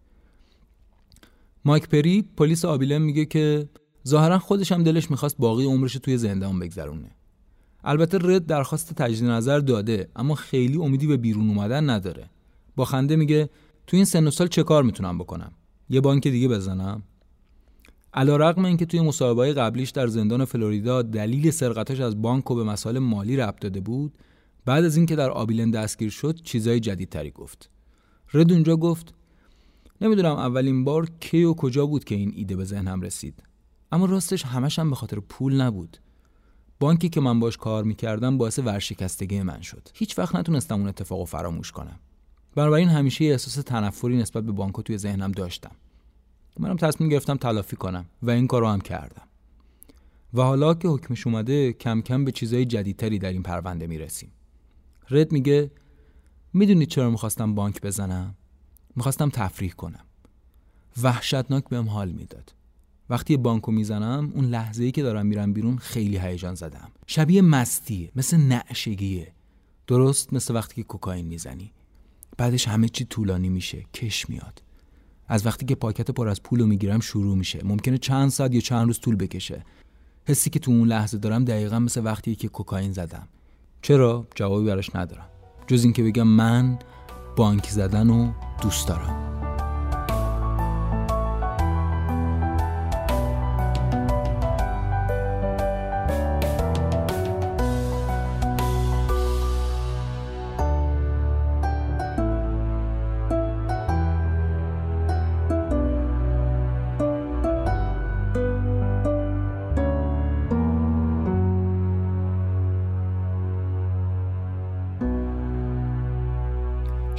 مایک 1.64 1.88
پری 1.88 2.24
پلیس 2.36 2.64
آبیلن 2.64 2.99
میگه 2.99 3.24
که 3.24 3.68
ظاهرا 4.09 4.38
خودش 4.38 4.72
هم 4.72 4.82
دلش 4.82 5.11
می‌خواست 5.11 5.36
باقی 5.38 5.64
عمرش 5.64 5.93
توی 5.93 6.18
زندان 6.18 6.59
بگذرونه. 6.59 7.11
البته 7.84 8.18
رد 8.20 8.47
درخواست 8.47 8.95
تجدید 8.95 9.28
نظر 9.28 9.59
داده 9.59 10.09
اما 10.16 10.34
خیلی 10.34 10.78
امیدی 10.78 11.07
به 11.07 11.16
بیرون 11.16 11.49
اومدن 11.49 11.90
نداره. 11.90 12.30
با 12.76 12.84
خنده 12.84 13.16
میگه 13.16 13.51
تو 13.86 13.97
این 13.97 14.05
سن 14.05 14.26
و 14.26 14.30
سال 14.30 14.47
چه 14.47 14.62
کار 14.62 14.82
می‌تونم 14.82 15.18
بکنم؟ 15.18 15.53
یه 15.90 16.01
بانک 16.01 16.28
دیگه 16.28 16.49
بزنم؟ 16.49 17.03
علا 18.15 18.37
رقم 18.37 18.65
اینکه 18.65 18.87
توی 18.87 19.01
مصاحبه 19.01 19.53
قبلیش 19.53 19.91
در 19.91 20.07
زندان 20.07 20.45
فلوریدا 20.45 21.03
دلیل 21.03 21.51
سرقتش 21.51 22.01
از 22.01 22.23
بانک 22.23 22.51
و 22.51 22.55
به 22.55 22.65
مسائل 22.65 22.99
مالی 22.99 23.37
ربط 23.37 23.61
داده 23.61 23.81
بود 23.81 24.13
بعد 24.65 24.85
از 24.85 24.97
اینکه 24.97 25.17
در 25.17 25.31
آبیلن 25.31 25.71
دستگیر 25.71 26.11
شد 26.11 26.35
چیزای 26.43 26.81
جدیدتری 26.81 27.31
گفت. 27.31 27.71
رد 28.35 28.53
اونجا 28.53 28.77
گفت 28.77 29.15
نمی‌دونم 30.01 30.37
اولین 30.37 30.85
بار 30.85 31.11
کی 31.21 31.45
و 31.45 31.55
کجا 31.55 31.87
بود 31.87 32.05
که 32.05 32.15
این 32.15 32.33
ایده 32.37 32.57
به 32.57 32.65
ذهنم 32.65 33.01
رسید. 33.01 33.43
اما 33.93 34.07
راستش 34.07 34.47
همش 34.47 34.79
هم 34.79 34.91
به 34.91 34.97
خاطر 34.97 35.21
پول 35.21 35.61
نبود. 35.61 35.97
بانکی 36.81 37.09
که 37.09 37.21
من 37.21 37.41
باش 37.41 37.57
کار 37.57 37.85
می‌کردم 37.85 38.39
باعث 38.39 38.59
ورشکستگی 38.59 39.43
من 39.43 39.61
شد. 39.61 39.89
هیچ 39.95 40.19
وقت 40.19 40.37
نتونستم 40.37 40.75
اون 40.75 40.89
اتفاق 40.89 41.19
رو 41.19 41.25
فراموش 41.25 41.73
کنم. 41.73 42.01
بنابراین 42.55 42.89
همیشه 42.89 43.25
احساس 43.25 43.55
تنفری 43.55 44.17
نسبت 44.17 44.45
به 44.45 44.53
بانک 44.53 44.81
توی 44.81 44.99
ذهنم 44.99 45.33
داشتم. 45.33 45.77
منم 46.59 46.77
تصمیم 46.77 47.09
گرفتم 47.09 47.37
تلافی 47.37 47.77
کنم 47.77 48.05
و 48.23 48.31
این 48.31 48.47
کار 48.47 48.61
رو 48.61 48.69
هم 48.69 48.81
کردم. 48.81 49.29
و 50.35 50.43
حالا 50.43 50.75
که 50.75 50.89
حکمش 50.89 51.27
اومده 51.27 51.73
کم 51.73 52.01
کم 52.01 52.25
به 52.25 52.33
چیزای 52.33 52.65
جدیدتری 52.65 53.19
در 53.19 53.33
این 53.33 53.43
پرونده 53.43 53.87
می‌رسیم. 53.87 54.33
رد 55.11 55.33
میگه 55.33 55.71
می‌دونید 56.53 56.89
چرا 56.89 57.11
می‌خواستم 57.11 57.55
بانک 57.55 57.81
بزنم؟ 57.81 58.35
می‌خواستم 58.97 59.29
تفریح 59.29 59.71
کنم. 59.71 60.05
وحشتناک 61.03 61.65
بهم 61.69 61.89
حال 61.89 62.11
می‌داد. 62.11 62.55
وقتی 63.11 63.37
بانکو 63.37 63.73
می‌زنم 63.73 64.33
اون 64.35 64.45
لحظه 64.45 64.85
ای 64.85 64.91
که 64.91 65.03
دارم 65.03 65.27
میرم 65.27 65.53
بیرون 65.53 65.77
خیلی 65.77 66.19
هیجان 66.19 66.55
زدم. 66.55 66.91
شبیه 67.07 67.43
مستیه 67.43 68.11
مثل 68.17 68.37
نعشگیه. 68.37 69.33
درست 69.87 70.33
مثل 70.33 70.55
وقتی 70.55 70.75
که 70.75 70.83
کوکائین 70.83 71.27
می‌زنی. 71.27 71.73
بعدش 72.37 72.69
همه 72.69 72.89
چی 72.89 73.05
طولانی 73.05 73.49
میشه 73.49 73.87
کش 73.95 74.31
میاد. 74.31 74.63
از 75.33 75.47
وقتی 75.47 75.66
که 75.66 75.74
پاکت 75.74 76.11
پر 76.11 76.28
از 76.28 76.43
پول 76.43 76.61
رو 76.61 76.66
می‌گیرم 76.66 77.01
شروع 77.01 77.37
میشه. 77.37 77.61
ممکنه 77.64 77.99
چند 77.99 78.28
ساعت 78.28 78.55
یا 78.55 78.61
چند 78.61 78.87
روز 78.87 79.01
طول 79.01 79.16
بکشه. 79.16 79.64
حسی 80.28 80.51
که 80.51 80.59
تو 80.59 80.70
اون 80.70 80.89
لحظه 80.89 81.18
دارم 81.18 81.45
دقیقا 81.45 81.78
مثل 81.78 82.05
وقتی 82.05 82.35
که 82.35 82.49
کوکائین 82.49 82.93
زدم. 82.93 83.28
چرا؟ 83.83 84.26
جوابی 84.35 84.66
براش 84.66 84.97
ندارم. 84.97 85.26
جز 85.66 85.85
اینکه 85.85 86.03
بگم 86.03 86.26
من 86.26 86.78
بانک 87.37 87.68
زدن 87.68 88.09
رو 88.09 88.28
دوست 88.62 88.89
دارم. 88.89 89.62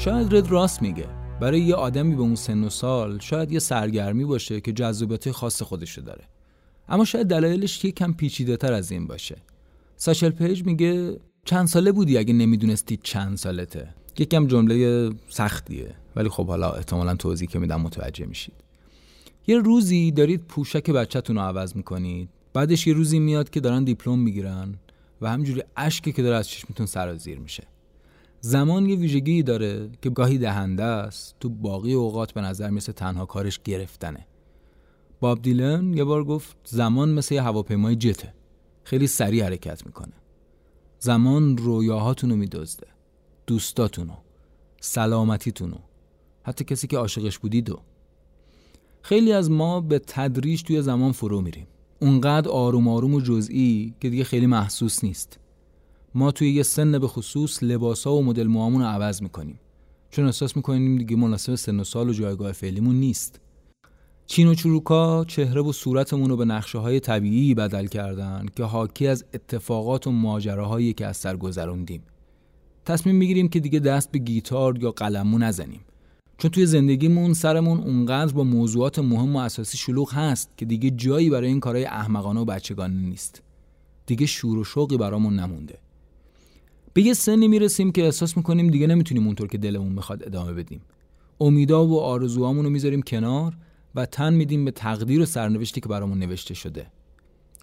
شاید 0.04 0.36
رد 0.36 0.52
راست 0.52 0.82
میگه. 0.82 1.08
برای 1.42 1.62
یه 1.62 1.76
آدمی 1.76 2.16
به 2.16 2.22
اون 2.22 2.36
سن 2.36 2.64
و 2.64 2.70
سال 2.70 3.20
شاید 3.20 3.52
یه 3.52 3.60
سرگرمی 3.60 4.26
باشه 4.26 4.62
که 4.62 4.72
جذابیت 4.72 5.32
خاص 5.32 5.62
خودشو 5.62 6.02
داره. 6.02 6.24
اما 6.90 7.06
شاید 7.06 7.28
دلایلش 7.28 7.86
کم 7.86 8.14
پیچیده 8.14 8.58
تر 8.58 8.74
از 8.74 8.92
این 8.92 9.08
باشه. 9.08 9.36
ساشل 9.96 10.30
پیج 10.30 10.66
میگه 10.66 11.20
چند 11.46 11.68
ساله 11.68 11.92
بودی 11.92 12.18
اگه 12.18 12.34
نمی‌دونستی 12.34 13.00
چند 13.04 13.38
سالته؟ 13.38 13.94
یکم 14.18 14.48
جمله 14.48 15.10
سختیه. 15.30 15.96
ولی 16.16 16.30
خب 16.30 16.48
حالا 16.48 16.72
احتمالا 16.72 17.16
توضیح 17.16 17.48
که 17.48 17.60
میدم 17.60 17.82
متوجه 17.82 18.26
میشید. 18.26 18.56
یه 19.48 19.58
روزی 19.58 20.12
دارید 20.12 20.42
پوشک 20.48 20.90
بچهتون 20.90 21.36
رو 21.36 21.42
عوض 21.42 21.76
می‌کنید. 21.76 22.30
بعدش 22.54 22.88
یه 22.88 22.94
روزی 22.94 23.20
میاد 23.20 23.50
که 23.50 23.60
دارن 23.60 23.84
دیپلم 23.84 24.20
می‌گیرن 24.20 24.76
و 25.22 25.30
همجوری 25.30 25.64
اشکی 25.78 26.12
که 26.12 26.24
داره 26.24 26.36
از 26.36 26.48
چشمتون 26.48 26.86
سرازیر 26.86 27.40
میشه. 27.40 27.64
زمان 28.46 28.86
یه 28.86 28.96
ویژگی 28.96 29.44
داره 29.44 29.90
که 30.02 30.10
گاهی 30.10 30.38
دهنده 30.38 30.84
است. 30.84 31.36
تو 31.40 31.50
باقی 31.50 31.94
اوقات 31.94 32.32
به 32.32 32.42
نظر 32.42 32.70
مثل 32.70 32.92
تنها 32.92 33.26
کارش 33.26 33.60
گرفتنه. 33.64 34.28
باب 35.20 35.42
دیلن 35.42 35.94
یه 35.94 36.04
بار 36.04 36.24
گفت 36.24 36.58
زمان 36.66 37.14
مثل 37.14 37.36
یه 37.36 37.42
هواپیمای 37.42 37.96
جته. 37.96 38.34
خیلی 38.84 39.08
سریع 39.08 39.44
حرکت 39.44 39.86
می‌کنه. 39.86 40.14
زمان 41.00 41.58
رویاهاتونو 41.58 42.36
میدزده. 42.36 42.88
دوستاتونو. 43.48 44.14
سلامتیتونو. 44.82 45.78
حتی 46.44 46.64
کسی 46.64 46.88
که 46.88 46.98
عاشقش 46.98 47.40
بودید 47.40 47.70
و 47.70 47.80
خیلی 49.02 49.34
از 49.34 49.52
ما 49.52 49.82
به 49.82 50.00
تدریج 50.00 50.64
توی 50.64 50.82
زمان 50.82 51.12
فرو 51.12 51.42
میریم. 51.42 51.68
اونقدر 52.00 52.50
آروم 52.50 52.88
آروم 52.88 53.14
و 53.14 53.22
جزئی 53.22 53.94
که 54.00 54.10
دیگه 54.10 54.24
خیلی 54.24 54.48
محسوس 54.48 55.04
نیست. 55.04 55.40
ما 56.16 56.32
توی 56.32 56.54
یه 56.54 56.64
سن 56.64 57.00
به 57.00 57.08
خصوص 57.08 57.64
لباسا 57.64 58.14
و 58.14 58.24
مدل 58.24 58.48
موامون 58.48 58.82
رو 58.82 58.88
عوض 58.88 59.22
می‌کنیم. 59.22 59.60
چون 60.10 60.26
احساس 60.26 60.56
می‌کنیم 60.56 60.98
دیگه 60.98 61.16
مناسب 61.16 61.56
سن 61.56 61.80
و 61.80 61.84
سال 61.84 62.10
و 62.10 62.14
جایگاه 62.14 62.52
فعلیمون 62.52 62.96
نیست. 62.96 63.40
چین 64.26 64.48
و 64.48 64.54
چروکا 64.54 65.26
چهره 65.26 65.62
و 65.62 65.72
صورتمون 65.72 66.30
رو 66.30 66.38
به 66.38 66.46
نقشه 66.46 66.78
های 66.78 67.00
طبیعی 67.00 67.54
بدل 67.54 67.88
کردن 67.88 68.46
که 68.56 68.64
حاکی 68.64 69.08
از 69.08 69.26
اتفاقات 69.34 70.08
و 70.08 70.12
ماجراهایی 70.12 70.94
که 70.94 71.06
از 71.06 71.18
سر 71.18 71.38
گذروندیم. 71.38 72.04
تصمیم 72.86 73.16
می‌گیریم 73.16 73.50
که 73.50 73.60
دیگه 73.60 73.80
دست 73.80 74.12
به 74.12 74.20
گیتار 74.20 74.84
یا 74.84 74.92
قلمو 74.92 75.38
نزنیم. 75.38 75.82
چون 76.38 76.52
توی 76.52 76.66
زندگیمون 76.66 77.34
سرمون 77.34 77.80
اونقدر 77.80 78.34
با 78.34 78.44
موضوعات 78.44 79.00
مهم 79.00 79.36
و 79.36 79.40
اساسی 79.40 79.78
شلوغ 79.78 80.14
هست 80.14 80.58
که 80.58 80.66
دیگه 80.66 80.90
جایی 80.90 81.30
برای 81.30 81.48
این 81.48 81.60
کارهای 81.60 81.86
احمقانه 81.86 82.40
و 82.40 82.46
بچگانه 82.46 83.02
نیست. 83.02 83.42
دیگه 84.06 84.26
شور 84.26 84.58
و 84.58 84.64
شوقی 84.64 84.98
برامون 84.98 85.40
نمونده. 85.40 85.83
به 86.94 87.02
یه 87.02 87.14
سنی 87.14 87.48
می‌رسیم 87.48 87.92
که 87.92 88.04
احساس 88.04 88.38
می‌کنیم 88.38 88.70
دیگه 88.70 88.88
نمی‌تونیم 88.88 89.26
اونطور 89.26 89.48
که 89.48 89.58
دلمون 89.58 89.92
می‌خواد 89.92 90.24
ادامه 90.24 90.54
بدیم. 90.54 90.82
امیدا 91.42 91.88
و 91.88 92.00
آرزوهامون 92.00 92.66
رو 92.66 92.72
می‌ذاریم 92.72 93.02
کنار 93.02 93.58
و 93.96 94.06
تن 94.06 94.34
میدیم 94.34 94.66
به 94.66 94.72
تقدیر 94.72 95.22
و 95.22 95.26
سرنوشتی 95.26 95.82
که 95.82 95.90
برامون 95.90 96.20
نوشته 96.20 96.54
شده. 96.54 96.88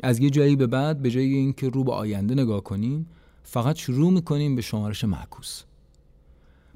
از 0.02 0.18
یه 0.18 0.30
جایی 0.30 0.56
به 0.56 0.66
بعد 0.66 1.02
به 1.02 1.10
جای 1.10 1.34
اینکه 1.34 1.68
رو 1.68 1.84
به 1.84 1.92
آینده 1.92 2.34
نگاه 2.34 2.64
کنیم 2.64 3.06
فقط 3.42 3.76
شروع 3.76 4.12
می‌کنیم 4.12 4.56
به 4.56 4.62
شمارش 4.62 5.04
معکوس. 5.04 5.62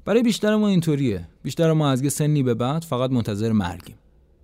برای 0.05 0.23
بیشتر 0.23 0.55
ما 0.55 0.67
اینطوریه. 0.67 1.27
بیشتر 1.43 1.73
ما 1.73 1.89
از 1.89 2.01
یه 2.01 2.09
سنی 2.09 2.43
به 2.43 2.53
بعد 2.53 2.83
فقط 2.83 3.11
منتظر 3.11 3.51
مرگیم. 3.51 3.95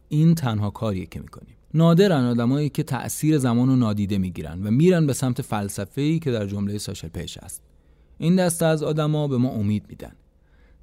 این 0.10 0.36
تنها 0.36 0.70
کاریه 0.70 1.06
که 1.06 1.20
می‌کنیم. 1.20 1.56
نادرن 1.74 2.26
آدمایی 2.26 2.70
که 2.70 2.84
تأثیر 2.84 3.38
زمان 3.38 3.68
رو 3.68 3.76
نادیده 3.76 4.18
می‌گیرن 4.18 4.68
و 4.68 4.72
میرن 4.72 5.08
به 5.08 5.14
سمت 5.14 5.42
فلسفه‌ای 5.42 6.20
که 6.20 6.32
در 6.32 6.48
جمله 6.48 6.78
ساشل 6.78 7.08
پیش 7.08 7.38
است 7.38 7.62
این 8.22 8.36
دسته 8.36 8.66
از 8.66 8.84
آدما 8.84 9.28
به 9.28 9.38
ما 9.38 9.50
امید 9.50 9.86
میدن. 9.90 10.12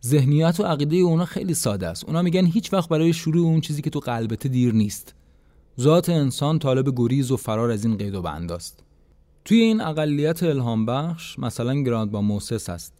ذهنیت 0.06 0.60
و 0.60 0.62
عقیده 0.62 0.96
اونا 0.96 1.24
خیلی 1.24 1.54
ساده 1.54 1.88
است. 1.88 2.04
اونا 2.04 2.22
میگن 2.22 2.46
هیچ 2.46 2.72
وقت 2.72 2.88
برای 2.88 3.12
شروع 3.12 3.46
اون 3.46 3.60
چیزی 3.60 3.82
که 3.82 3.90
تو 3.90 4.00
قلبت 4.00 4.46
دیر 4.46 4.74
نیست. 4.74 5.14
ذات 5.80 6.08
انسان 6.08 6.58
طالب 6.58 6.92
گریز 6.96 7.30
و 7.30 7.36
فرار 7.36 7.70
از 7.70 7.84
این 7.84 7.96
قید 7.96 8.14
و 8.14 8.22
بند 8.22 8.52
است 8.52 8.84
توی 9.44 9.60
این 9.60 9.80
اقلیت 9.80 10.42
الهام 10.42 10.86
بخش 10.86 11.38
مثلا 11.38 11.74
گرندما 11.74 12.20
موسس 12.20 12.70
هست. 12.70 12.92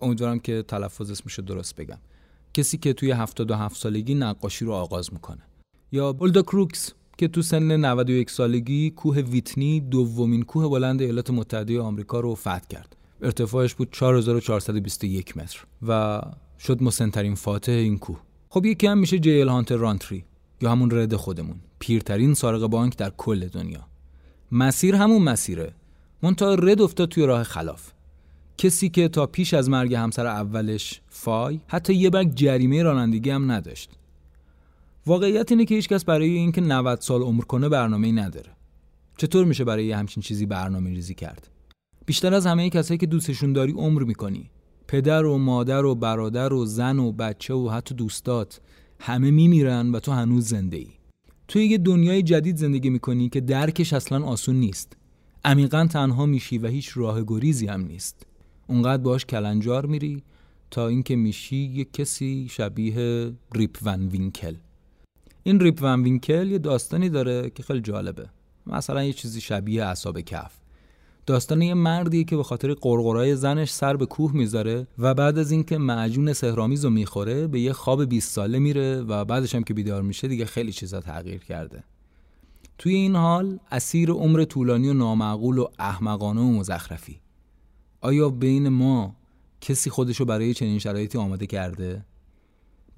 امیدوارم 0.00 0.38
که 0.38 0.64
تلفظ 0.68 1.10
اسمش 1.10 1.38
درست 1.38 1.76
بگم. 1.76 1.98
کسی 2.54 2.78
که 2.78 2.92
توی 2.92 3.10
77 3.10 3.76
سالگی 3.76 4.14
نقاشی 4.14 4.64
رو 4.64 4.72
آغاز 4.72 5.12
می‌کنه. 5.12 5.42
یا 5.92 6.12
هولدا 6.12 6.42
کروکس 6.42 6.92
که 7.18 7.28
تو 7.28 7.42
سن 7.42 7.76
91 7.76 8.30
سالگی 8.30 8.90
کوه 8.90 9.18
ویتنی 9.18 9.80
دومین 9.80 10.42
کوه 10.42 10.68
بلند 10.68 11.02
ایالات 11.02 11.30
متحده 11.30 11.80
آمریکا 11.80 12.20
رو 12.20 12.34
فتح 12.34 12.66
کرد. 12.70 12.95
ارتفاعش 13.22 13.74
بود 13.74 13.88
4421 13.92 15.36
متر 15.36 15.64
و 15.88 16.20
شد 16.58 16.82
مسنترین 16.82 17.34
فاتح 17.34 17.72
این 17.72 17.98
کوه. 17.98 18.20
خب 18.48 18.66
یکی 18.66 18.86
هم 18.86 18.98
میشه 18.98 19.18
جیل 19.18 19.48
هانتر 19.48 19.76
رانتری 19.76 20.24
یا 20.60 20.70
همون 20.70 20.90
رد 20.90 21.16
خودمون 21.16 21.56
پیرترین 21.78 22.34
سارق 22.34 22.66
بانک 22.66 22.96
در 22.96 23.10
کل 23.16 23.48
دنیا. 23.48 23.86
مسیر 24.52 24.94
همون 24.94 25.22
مسیره. 25.22 25.74
منتها 26.22 26.54
رد 26.54 26.80
افتاد 26.80 27.08
توی 27.08 27.26
راه 27.26 27.42
خلاف. 27.42 27.92
کسی 28.58 28.88
که 28.88 29.08
تا 29.08 29.26
پیش 29.26 29.54
از 29.54 29.70
مرگ 29.70 29.94
همسر 29.94 30.26
اولش 30.26 31.00
فای 31.08 31.60
حتی 31.66 31.94
یه 31.94 32.10
برگ 32.10 32.34
جریمه 32.34 32.82
رانندگی 32.82 33.30
هم 33.30 33.50
نداشت. 33.50 33.90
واقعیت 35.06 35.52
اینه 35.52 35.64
که 35.64 35.74
هیچکس 35.74 36.04
برای 36.04 36.30
اینکه 36.30 36.60
90 36.60 37.00
سال 37.00 37.22
عمر 37.22 37.44
کنه 37.44 37.68
برنامه 37.68 38.12
نداره. 38.12 38.50
چطور 39.16 39.44
میشه 39.44 39.64
برای 39.64 39.92
همچین 39.92 40.22
چیزی 40.22 40.46
برنامه 40.46 40.90
ریزی 40.90 41.14
کرد؟ 41.14 41.48
بیشتر 42.06 42.34
از 42.34 42.46
همه 42.46 42.70
کسایی 42.70 42.98
که 42.98 43.06
دوستشون 43.06 43.52
داری 43.52 43.72
عمر 43.72 44.02
می‌کنی. 44.02 44.50
پدر 44.88 45.24
و 45.24 45.38
مادر 45.38 45.84
و 45.84 45.94
برادر 45.94 46.52
و 46.52 46.66
زن 46.66 46.98
و 46.98 47.12
بچه 47.12 47.54
و 47.54 47.68
حتی 47.68 47.94
دوستات 47.94 48.60
همه 49.00 49.30
میمیرن 49.30 49.92
و 49.92 50.00
تو 50.00 50.12
هنوز 50.12 50.48
زنده 50.48 50.76
ای 50.76 50.88
توی 51.48 51.64
یه 51.64 51.78
دنیای 51.78 52.22
جدید 52.22 52.56
زندگی 52.56 52.90
می‌کنی 52.90 53.28
که 53.28 53.40
درکش 53.40 53.92
اصلا 53.92 54.24
آسون 54.24 54.56
نیست. 54.56 54.96
عمیقا 55.44 55.86
تنها 55.86 56.26
میشی 56.26 56.58
و 56.58 56.66
هیچ 56.66 56.90
راه 56.94 57.24
گریزی 57.26 57.66
هم 57.66 57.80
نیست. 57.80 58.26
اونقدر 58.66 59.02
باش 59.02 59.24
کلنجار 59.24 59.86
میری 59.86 60.22
تا 60.70 60.88
اینکه 60.88 61.16
میشی 61.16 61.56
یه 61.56 61.84
کسی 61.84 62.48
شبیه 62.50 63.32
ریپ 63.54 63.78
ون 63.82 64.08
وینکل. 64.08 64.54
این 65.42 65.60
ریپ 65.60 65.78
ون 65.82 66.02
وینکل 66.02 66.50
یه 66.50 66.58
داستانی 66.58 67.08
داره 67.08 67.50
که 67.50 67.62
خیلی 67.62 67.80
جالبه. 67.80 68.28
مثلا 68.66 69.04
یه 69.04 69.12
چیزی 69.12 69.40
شبیه 69.40 69.84
اصاب 69.84 70.20
کف. 70.20 70.65
داستان 71.26 71.62
یه 71.62 71.74
مردیه 71.74 72.24
که 72.24 72.36
به 72.36 72.42
خاطر 72.42 72.74
قرقرای 72.74 73.36
زنش 73.36 73.70
سر 73.70 73.96
به 73.96 74.06
کوه 74.06 74.32
می‌ذاره 74.32 74.86
و 74.98 75.14
بعد 75.14 75.38
از 75.38 75.50
اینکه 75.50 75.78
معجون 75.78 76.32
سهرامیز 76.32 76.84
رو 76.84 76.90
می‌خوره 76.90 77.46
به 77.46 77.60
یه 77.60 77.72
خواب 77.72 78.04
20 78.04 78.32
ساله 78.32 78.58
میره 78.58 79.00
و 79.00 79.24
بعدش 79.24 79.54
هم 79.54 79.62
که 79.62 79.74
بیدار 79.74 80.02
میشه 80.02 80.28
دیگه 80.28 80.44
خیلی 80.44 80.72
چیزا 80.72 81.00
تغییر 81.00 81.44
کرده. 81.44 81.84
توی 82.78 82.94
این 82.94 83.16
حال 83.16 83.58
اسیر 83.70 84.10
عمر 84.10 84.44
طولانی 84.44 84.88
و 84.88 84.94
نامعقول 84.94 85.58
و 85.58 85.66
احمقانه 85.78 86.40
و 86.40 86.52
مزخرفی. 86.52 87.20
آیا 88.00 88.28
بین 88.28 88.68
ما 88.68 89.16
کسی 89.60 89.90
خودشو 89.90 90.24
برای 90.24 90.54
چنین 90.54 90.78
شرایطی 90.78 91.18
آماده 91.18 91.46
کرده؟ 91.46 92.04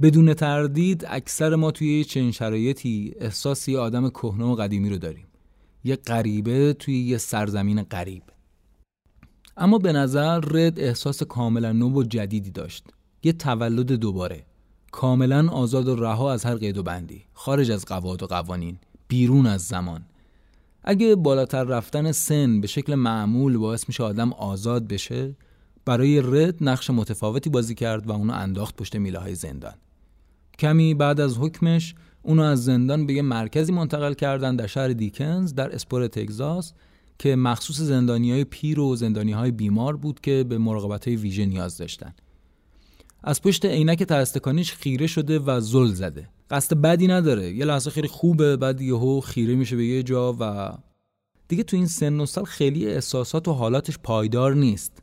بدون 0.03 0.35
تردید 0.35 1.05
اکثر 1.09 1.55
ما 1.55 1.71
توی 1.71 2.05
چنین 2.05 2.33
شرایطی 2.33 3.15
احساس 3.21 3.69
یه 3.69 3.79
آدم 3.79 4.11
کهنه 4.11 4.45
و 4.45 4.55
قدیمی 4.55 4.91
رو 4.91 4.99
داریم. 4.99 5.28
یه 5.85 5.97
غریبه 5.97 6.73
توی 6.73 6.95
یه 6.95 7.19
سرزمین 7.19 7.83
غریب. 7.83 8.23
اما 9.57 9.79
به 9.79 9.93
نظر 9.93 10.41
رد 10.41 10.81
احساس 10.81 11.23
کاملا 11.23 11.73
نو 11.73 11.91
و 11.91 12.03
جدیدی 12.03 12.51
داشت. 12.51 12.85
یه 13.23 13.33
تولد 13.33 13.93
دوباره. 13.93 14.45
کاملا 14.93 15.49
آزاد 15.49 15.89
و 15.89 15.97
رها 15.97 16.33
از 16.33 16.45
هر 16.45 16.55
قید 16.55 16.79
و 16.79 16.83
بندی. 16.83 17.25
خارج 17.33 17.71
از 17.71 17.85
قواعد 17.85 18.23
و 18.23 18.27
قوانین. 18.27 18.79
بیرون 19.09 19.47
از 19.47 19.63
زمان. 19.63 20.05
اگه 20.85 21.17
بالاتر 21.17 21.65
رفتن 21.65 22.13
سن 22.13 22.61
به 22.61 22.67
شکل 22.67 22.95
معمول 22.95 23.59
باعث 23.59 23.89
میشه 23.89 24.03
آدم 24.03 24.33
آزاد 24.33 24.89
بشه 24.89 25.37
برای 25.85 26.21
رد 26.21 26.55
نقش 26.61 26.91
متفاوتی 26.91 27.51
بازی 27.51 27.75
کرد 27.75 28.07
و 28.07 28.13
اونو 28.13 28.33
انداخت 28.33 28.77
پشت 28.77 28.97
میله 28.97 29.19
های 29.19 29.35
زندان. 29.35 29.75
کمی 30.59 30.95
بعد 30.95 31.21
از 31.21 31.39
حکمش 31.39 31.95
اونو 32.23 32.43
از 32.43 32.65
زندان 32.65 33.07
به 33.07 33.13
یه 33.13 33.23
مرکزی 33.23 33.73
منتقل 33.73 34.15
کردن 34.15 34.57
در 34.57 34.67
شهر 34.67 34.89
دیکنز 34.89 35.55
در 35.55 35.75
اسپور 35.75 36.07
تگزاس 36.07 36.73
که 37.19 37.37
مخصوص 37.37 37.81
زندانی 37.81 38.33
های 38.33 38.45
پیر 38.45 38.81
و 38.81 38.97
زندانی 38.97 39.33
های 39.33 39.51
بیمار 39.51 39.97
بود 39.97 40.21
که 40.21 40.45
به 40.49 40.59
مراقبت 40.59 41.09
های 41.09 41.17
ویژه 41.17 41.47
نیاز 41.47 41.79
داشتن. 41.79 42.15
از 43.23 43.43
پشت 43.43 43.65
عینک 43.65 44.03
ترستکانیش 44.03 44.73
خیره 44.73 45.07
شده 45.07 45.39
و 45.39 45.61
زل 45.61 45.87
زده. 45.87 46.29
قصد 46.51 46.77
بدی 46.77 47.07
نداره. 47.07 47.53
یه 47.53 47.65
لحظه 47.65 47.91
خیلی 47.91 48.09
خوبه 48.09 48.57
بعد 48.57 48.81
یهو 48.81 49.21
خیره 49.21 49.55
میشه 49.55 49.77
به 49.77 49.87
یه 49.87 50.03
جا 50.03 50.37
و 50.41 50.73
دیگه 51.49 51.63
تو 51.63 51.77
این 51.77 51.87
سن 51.87 52.21
و 52.21 52.27
سال 52.27 52.45
خیلی 52.45 52.87
احساسات 52.87 53.49
و 53.49 53.53
حالاتش 53.53 53.99
پایدار 53.99 54.55
نیست. 54.55 55.03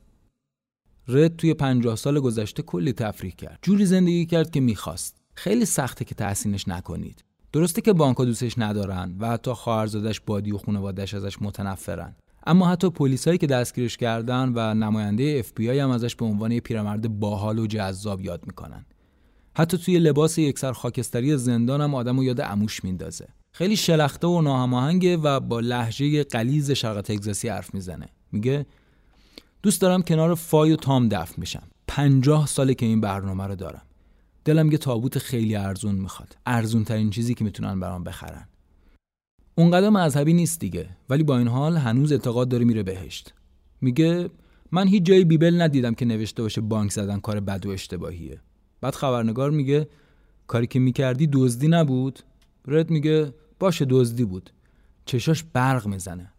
رد 1.07 1.35
توی 1.35 1.53
پنجاه 1.53 1.95
سال 1.95 2.19
گذشته 2.19 2.63
کلی 2.63 2.93
تفریح 2.93 3.31
کرد. 3.31 3.59
جوری 3.61 3.85
زندگی 3.85 4.25
کرد 4.25 4.51
که 4.51 4.59
می‌خواست. 4.59 5.24
خیلی 5.35 5.65
سخته 5.65 6.05
که 6.05 6.15
تحسینش 6.15 6.67
نکنید. 6.67 7.23
درسته 7.53 7.81
که 7.81 7.93
بانکا 7.93 8.25
دوستش 8.25 8.53
ندارن 8.57 9.15
و 9.19 9.29
حتی 9.29 9.51
خواهرزادش 9.51 10.21
بادی 10.21 10.51
و 10.51 10.57
خانوادهش 10.57 11.13
ازش 11.13 11.41
متنفرن. 11.41 12.15
اما 12.47 12.67
حتی 12.67 12.89
پلیسایی 12.89 13.37
که 13.37 13.47
دستگیرش 13.47 13.97
کردن 13.97 14.51
و 14.55 14.73
نماینده 14.73 15.35
اف 15.39 15.51
بی 15.55 15.79
هم 15.79 15.89
ازش 15.89 16.15
به 16.15 16.25
عنوان 16.25 16.51
یه 16.51 16.59
پیرمرد 16.59 17.19
باحال 17.19 17.59
و 17.59 17.67
جذاب 17.67 18.21
یاد 18.21 18.43
می‌کنن. 18.47 18.85
حتی 19.57 19.77
توی 19.77 19.99
لباس 19.99 20.37
یکسر 20.37 20.73
خاکستری 20.73 21.37
زندان 21.37 21.81
هم 21.81 21.95
آدمو 21.95 22.23
یاد 22.23 22.41
عموش 22.41 22.83
میندازه. 22.83 23.27
خیلی 23.51 23.75
شلخته 23.75 24.27
و 24.27 24.41
ناهماهنگه 24.41 25.17
و 25.17 25.39
با 25.39 25.59
لحجه 25.59 26.23
قلیز 26.23 26.71
شرق 26.71 27.01
تگزاسی 27.01 27.49
حرف 27.49 27.73
می‌زنه. 27.73 28.07
میگه 28.31 28.65
دوست 29.63 29.81
دارم 29.81 30.01
کنار 30.01 30.35
فای 30.35 30.71
و 30.71 30.75
تام 30.75 31.09
دفن 31.09 31.33
میشم 31.37 31.63
پنجاه 31.87 32.47
ساله 32.47 32.73
که 32.73 32.85
این 32.85 33.01
برنامه 33.01 33.47
رو 33.47 33.55
دارم. 33.55 33.81
دلم 34.45 34.71
یه 34.71 34.77
تابوت 34.77 35.17
خیلی 35.17 35.55
ارزون 35.55 35.95
می‌خواد. 35.95 36.37
ارزون 36.45 36.83
ترین 36.83 37.09
چیزی 37.09 37.33
که 37.33 37.43
می‌تونن 37.43 37.79
برام 37.79 38.03
بخرن. 38.03 38.47
اونقدر 39.55 39.89
مذهبی 39.89 40.33
نیست 40.33 40.59
دیگه 40.59 40.89
ولی 41.09 41.23
با 41.23 41.37
این 41.37 41.47
حال 41.47 41.77
هنوز 41.77 42.11
اعتقاد 42.11 42.49
داره 42.49 42.65
میره 42.65 42.83
بهشت. 42.83 43.33
میگه 43.81 44.29
من 44.71 44.87
هیچ 44.87 45.03
جای 45.03 45.23
بیبل 45.23 45.61
ندیدم 45.61 45.93
که 45.93 46.05
نوشته 46.05 46.41
باشه 46.41 46.61
بانک 46.61 46.91
زدن 46.91 47.19
کار 47.19 47.39
بد 47.39 47.65
و 47.65 47.69
اشتباهیه. 47.69 48.41
بعد 48.81 48.95
خبرنگار 48.95 49.51
میگه 49.51 49.89
کاری 50.47 50.67
که 50.67 50.79
می‌کردی 50.79 51.27
دزدی 51.33 51.67
نبود. 51.67 52.19
رد 52.67 52.89
میگه 52.89 53.33
باشه 53.59 53.85
دزدی 53.89 54.25
بود. 54.25 54.49
چشاش 55.05 55.43
برق 55.53 55.87
می‌زنه. 55.87 56.31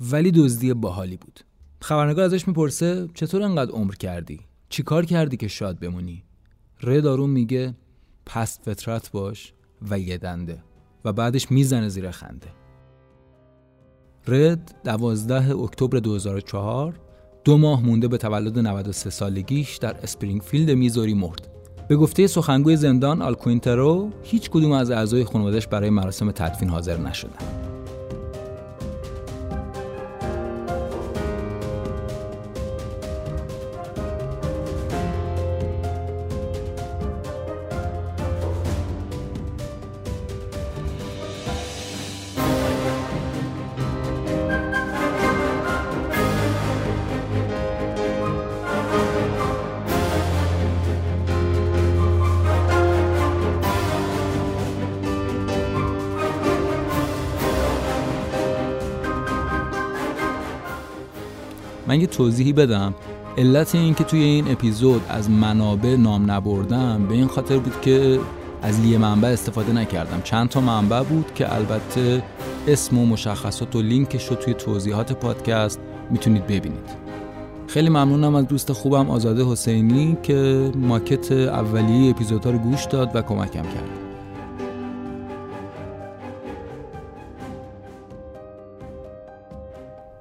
ولی 0.00 0.30
دزدی 0.30 0.74
باحالی 0.74 1.16
بود. 1.16 1.40
خبرنگار 1.80 2.24
ازش 2.24 2.48
می‌پرسه 2.48 3.08
چطور 3.14 3.42
انقدر 3.42 3.70
عمر 3.70 3.94
کردی؟ 3.94 4.40
چی 4.68 4.82
کار 4.82 5.04
کردی 5.04 5.36
که 5.36 5.48
شاد 5.48 5.78
بمونی؟ 5.78 6.24
رد 6.82 7.06
آروم 7.06 7.30
میگه 7.30 7.74
پست 8.26 8.62
فطرت 8.64 9.10
باش 9.10 9.52
و 9.90 9.98
یه 9.98 10.18
دنده 10.18 10.58
و 11.04 11.12
بعدش 11.12 11.50
می‌زنه 11.50 11.88
زیر 11.88 12.10
خنده 12.10 12.46
رد 14.28 14.74
دوازده 14.84 15.56
اکتبر 15.56 15.98
2004 15.98 17.00
دو 17.44 17.58
ماه 17.58 17.86
مونده 17.86 18.08
به 18.08 18.18
تولد 18.18 18.58
93 18.58 19.10
سالگیش 19.10 19.76
در 19.76 19.96
اسپرینگفیلد 20.02 20.70
میزوری 20.70 21.14
مرد 21.14 21.48
به 21.88 21.96
گفته 21.96 22.26
سخنگوی 22.26 22.76
زندان 22.76 23.22
آلکوینترو 23.22 24.10
هیچ 24.22 24.50
کدوم 24.50 24.72
از 24.72 24.90
اعضای 24.90 25.24
خانوادش 25.24 25.66
برای 25.66 25.90
مراسم 25.90 26.30
تدفین 26.30 26.68
حاضر 26.68 26.96
نشدند. 26.96 27.77
بدم. 62.58 62.94
علت 63.38 63.74
این 63.74 63.94
که 63.94 64.04
توی 64.04 64.22
این 64.22 64.50
اپیزود 64.50 65.02
از 65.08 65.30
منابع 65.30 65.96
نام 65.96 66.30
نبردم 66.30 67.06
به 67.08 67.14
این 67.14 67.28
خاطر 67.28 67.58
بود 67.58 67.80
که 67.80 68.20
از 68.62 68.84
یه 68.84 68.98
منبع 68.98 69.28
استفاده 69.28 69.72
نکردم. 69.72 70.20
چند 70.24 70.48
تا 70.48 70.60
منبع 70.60 71.02
بود 71.02 71.34
که 71.34 71.54
البته 71.54 72.22
اسم 72.68 72.98
و 72.98 73.06
مشخصات 73.06 73.76
و 73.76 73.82
لینکش 73.82 74.26
رو 74.26 74.36
توی 74.36 74.54
توضیحات 74.54 75.12
پادکست 75.12 75.80
می‌تونید 76.10 76.46
ببینید. 76.46 77.08
خیلی 77.66 77.88
ممنونم 77.88 78.34
از 78.34 78.46
دوست 78.46 78.72
خوبم 78.72 79.10
آزاده 79.10 79.44
حسینی 79.44 80.16
که 80.22 80.70
ماکت 80.76 81.32
اولیه 81.32 82.10
اپیزودها 82.10 82.50
رو 82.50 82.58
گوش 82.58 82.84
داد 82.84 83.10
و 83.14 83.22
کمکم 83.22 83.62
کرد. 83.62 83.97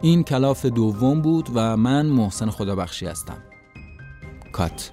این 0.07 0.23
کلاف 0.23 0.65
دوم 0.65 1.21
بود 1.21 1.49
و 1.53 1.77
من 1.77 2.05
محسن 2.05 2.49
خدابخشی 2.49 3.05
هستم. 3.05 3.37
کات. 4.51 4.91